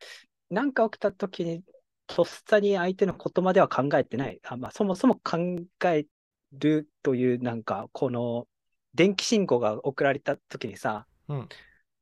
[0.50, 1.64] なんか起きた時に、
[2.06, 4.40] とっさに相手の言葉では考えてない。
[4.44, 5.38] あまあ、そもそも考
[5.86, 6.06] え
[6.52, 8.46] るという、なんか、この、
[8.94, 11.48] 電気信号が送られた時にさ、うん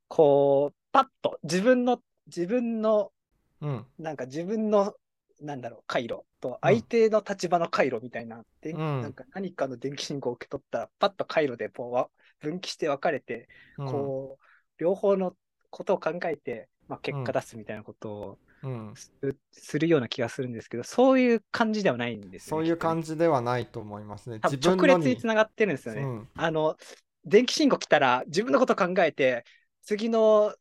[0.07, 3.11] こう、パッと自分の、自分の、
[3.61, 3.85] うん。
[3.97, 4.95] なんか自分の、
[5.41, 9.01] なんだろう、回路と相手の立場の回路みたいな、でうん。
[9.01, 12.09] なんか何かの電気信号を受け取ったら、パッと回路でこうわ
[12.39, 13.47] 分岐して分かれて、
[13.77, 13.85] うん。
[13.87, 14.43] こう、
[14.81, 15.35] 両方の
[15.69, 19.11] ことを考えて、まあ、結果出すみたいなことをうん、す,、
[19.51, 22.65] するような気がするんですけど、そういう感じではないんですよそう。
[22.65, 24.39] いう感じではないと思いますね。
[24.43, 25.17] 直列に。
[25.17, 26.01] つながってるんですよね。
[26.01, 26.75] うん、あの、
[27.25, 29.45] 電気信号来たら自分のこと考えて、
[29.83, 30.53] 次の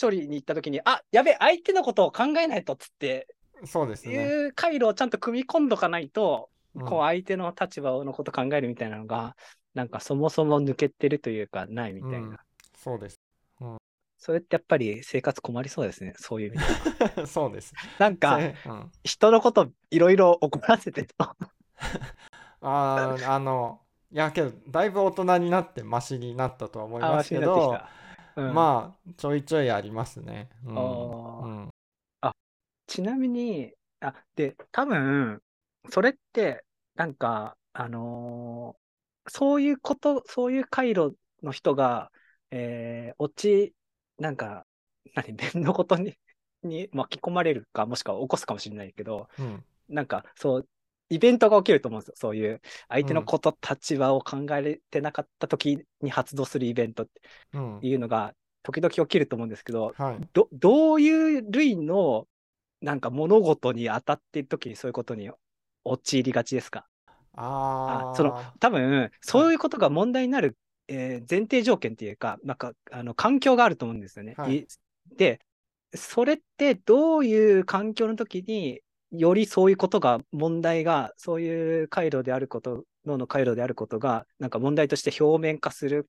[0.00, 3.26] 処理に行った時に、あ、やべえ、相手のことを考えないとっつって、
[3.64, 4.14] そうですね。
[4.14, 9.34] いう回路をちゃんと組み込んどかないと、うんこう相手の立場のこと考えるみたいなのが、
[9.72, 12.18] なんかそもそも抜けてるというか、ないみたいな。
[12.18, 12.36] うん
[12.76, 13.18] そうです。
[14.18, 17.26] それってやっぱり生活困りそうですね、そういう意味では。
[17.28, 17.72] そうです。
[17.98, 21.36] なんか、せうん、人のこといろいろ怒らせてると。
[22.60, 23.80] あーあの
[24.10, 27.78] いやけどだいぶ大人になってマシになったとは思いますけど
[28.34, 30.48] まあちょいちょいありますね。
[30.64, 31.70] うん
[32.86, 35.42] ちなみに、あ、で、多分、
[35.90, 36.64] それって、
[36.94, 38.86] なんか、あのー
[39.28, 42.12] そういうこと、そういう回路の人が、
[42.52, 43.74] えー、落ち、
[44.18, 44.64] なんか、
[45.16, 46.16] 何、弁のことに、
[46.62, 49.64] に巻き込まれるか、もしくは起こすかもしれないけど、うん。
[49.88, 50.68] なんか、そう、
[51.08, 52.14] イベントが起きると思うんですよ。
[52.16, 57.20] そういう、相手のこと、立場を考えれてなかった時に発動するイベントって
[57.52, 57.80] うん。
[57.82, 58.32] いうのが、
[58.62, 60.28] 時々起きると思うんですけど、はい。
[60.32, 62.28] どどういう類の
[62.86, 65.28] なんか物事に当たっている時にそういうことに
[65.84, 66.86] 陥りがちですか？
[67.34, 70.56] あーその多分そういうことが問題になる、
[70.88, 74.34] えー前提条件っていうかなんかあの環境があると思うんですよね。
[74.38, 74.58] はい。
[74.58, 74.66] い
[75.16, 75.40] で
[75.94, 78.80] それってどういう環境の時に
[79.10, 86.08] よりそういうことが問題がそういう回路であること脳の回路であることがなんか問題として表面化する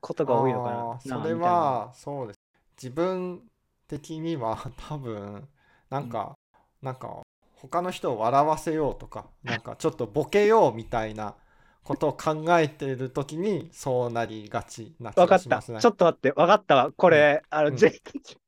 [0.00, 2.40] ことが多いのかあなーそれはそうです。
[2.82, 3.42] 自分
[3.88, 5.48] 的には多分
[5.90, 6.34] なんか、
[6.82, 7.22] なんか
[7.56, 11.34] 他の人を笑わせようとか なんかちょっとボケようみたいな
[11.82, 15.26] ことを考えてる時にそうなりがちな気。
[15.26, 15.80] がしますね。
[15.80, 16.92] ちょっと待って、わかったわ。
[16.94, 18.00] これ、あの、うんぜ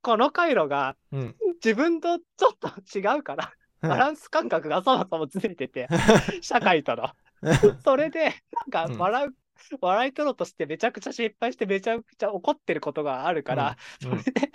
[0.02, 5.88] この回路がうん自分とちょっと違うから、バランス感覚がそもそもずれてて、
[6.42, 7.08] 社会との。
[7.84, 8.34] それで、
[8.70, 9.34] なんうんか笑う、
[9.81, 14.53] 笑い取ろうとしてめちゃくちゃ失敗してめちゃくちゃ怒ってることがあるから、うんそれで、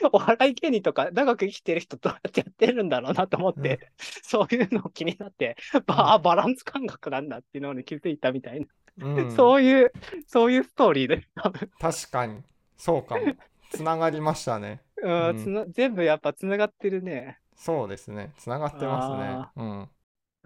[0.12, 5.56] お笑い芸人とか長く生きてる人どうやってやってるんだろうなと思って、そういうの気になって、
[5.86, 8.66] ばあバランス感覚なんだっていうのに気づいたみたいな、
[9.00, 9.32] うん。
[9.36, 9.92] そういう、
[10.26, 11.70] そういうストーリーで、多分。
[11.78, 12.42] 確かに。
[12.76, 13.22] そうかも。
[13.70, 14.80] つながりましたね。
[14.96, 15.38] うんうん。
[15.38, 17.38] つな全部やっぱつながってるね。
[17.54, 18.32] そうですね。
[18.38, 19.64] つながってますね。
[19.64, 19.88] うん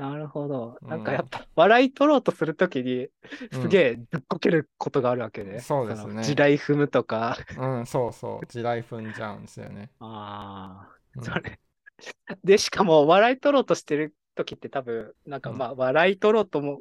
[0.02, 0.78] なるほど。
[0.82, 3.08] うんなんかやっぱ笑い取ろうとするときに
[3.52, 5.60] すげえぶっこけることがあるわけで。
[5.60, 7.36] そうですねの地雷踏むとか。
[7.56, 11.60] うんそうそう地雷踏んじゃうんですよね、ああ、うんそれ。
[12.42, 16.80] で、しかも笑い取ろうとしてるときって多分、なんかうんまあ笑い取ろうとも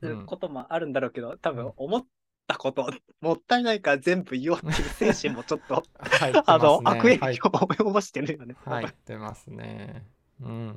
[0.00, 2.06] するうんこともあるんだろうけど、多うん分思っ
[2.46, 2.88] たこと、
[3.20, 5.82] もったいないから全部言おうっていう精神もちょっと、
[6.46, 8.54] あの、悪影響を及ぼしてるよね。
[8.64, 10.06] 入ってますね
[10.40, 10.76] うん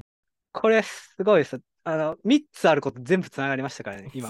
[0.52, 1.60] これすごいです。
[1.86, 4.30] あの、3つあること全部つながりましたからね、今。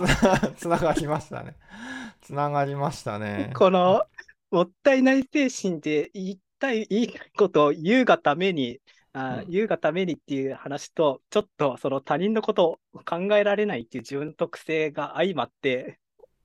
[0.58, 1.56] つつながりましたね。
[2.22, 3.52] つながりましたね。
[3.56, 4.04] この
[4.52, 8.80] もったいない精神で言いたい言いたいことを言うがために、
[9.14, 9.50] あーうん。
[9.52, 16.00] 言うがためにっていう話と、ちょっとその他人のことを考えられないっていう自分の特性が相まって、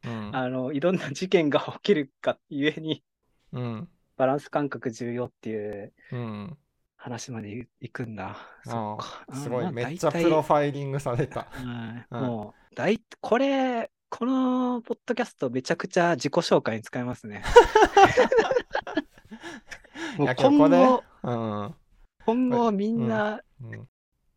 [0.04, 0.30] うん。
[0.36, 3.02] あのいろんな事件が起きるがゆえに、
[3.52, 3.88] うん。
[4.18, 6.58] バランス感覚重要っていううん
[7.08, 8.36] 話までいくんだ。
[8.64, 9.24] そあっか。
[9.28, 9.62] あすごい。
[9.64, 11.48] まあめっちゃプロファイリングされた。
[12.10, 17.42] もう、だいこれ、このポッドキャストめちゃくちゃ自己紹介に使えますね。
[20.16, 21.74] もう今後、うん。
[22.26, 23.88] 今後みんな、うん。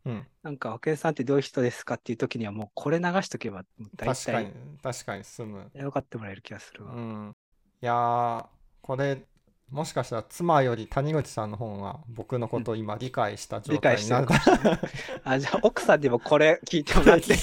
[0.06, 0.28] うん。
[0.42, 1.96] なんか、奥江さんってどういう人ですか？
[1.96, 3.64] っていう時にはもうこれ流しとけば、
[3.96, 5.70] 大確かに体確かに済む。
[5.74, 6.94] 分かってもらえる気がするわ。
[6.94, 7.36] うん。
[7.82, 8.46] いやー
[8.82, 9.24] これ
[9.72, 14.80] もしかしたら妻より谷口さんの方が僕のことを今理解した状態になるかもしれない。
[15.24, 17.36] あ、じゃあ奥さんにもこれ聞いてもらって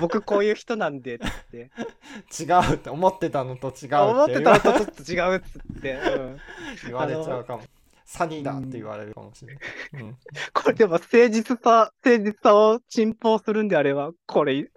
[0.00, 1.18] 僕こういう人なんでっ
[1.50, 1.70] て。
[2.38, 5.92] 違うって思ってたのと違うって思ってたのとちょっと違うっつって。
[5.92, 6.40] うん
[6.86, 7.62] 言われちゃうかも
[8.06, 9.62] 詐欺だって言われるかもしれない。
[10.02, 10.16] うん、
[10.52, 14.54] これでも誠実さ、誠実さを信奉するんであれば、これ。
[14.54, 14.68] 伝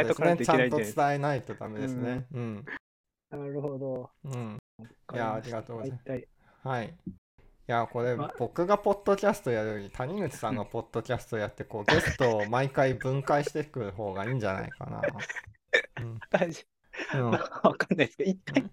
[0.00, 2.26] えとかないといちゃんとけないんじゃないです伝えないとダメですね。
[2.34, 2.64] うん。
[3.36, 4.10] なるほど。
[4.24, 4.58] うん。
[5.12, 6.28] いやありがとうございます
[6.68, 6.86] はい。
[6.86, 6.90] い
[7.66, 15.00] や、これま、僕がポッドキャストやるより、谷口さんが ポッドキャストやって、こう、ゲストを毎回分解していく方がいいんじゃないかな。
[16.30, 16.62] 大 丈
[17.14, 17.20] うん。
[17.20, 17.32] うん夫。
[17.68, 18.70] わかんないですけど、一回、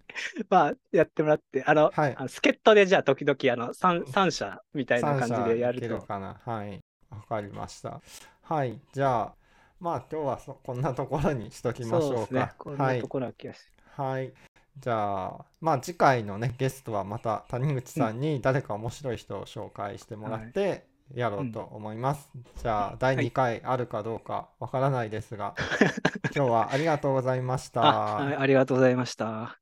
[0.50, 5.88] まあ、やってもらって、あの、はいあの助っ人でじゃあ、時々、あの、三三者みたいな感じでやると。
[5.88, 6.42] るかな。
[6.44, 6.80] はい。
[7.10, 8.02] わかりました。
[8.42, 8.82] はい。
[8.92, 9.36] じゃあ、
[9.80, 12.46] まあ、今日はそこんなところにしときましょうそうですねか。。
[12.48, 13.08] はこんないと。
[13.08, 13.62] ころは気がし
[13.96, 14.34] はい。
[14.80, 22.30] じゃあ、まあ次回のね、ゲストはまた谷口さんに誰か面白い人を紹介してもらってやろうと思います。
[22.62, 25.56] じゃあ、第2回あるかどうかわからないですが、
[26.36, 27.84] 今日はありがとうございました。
[27.84, 29.60] あ、はい、ありがとうございました。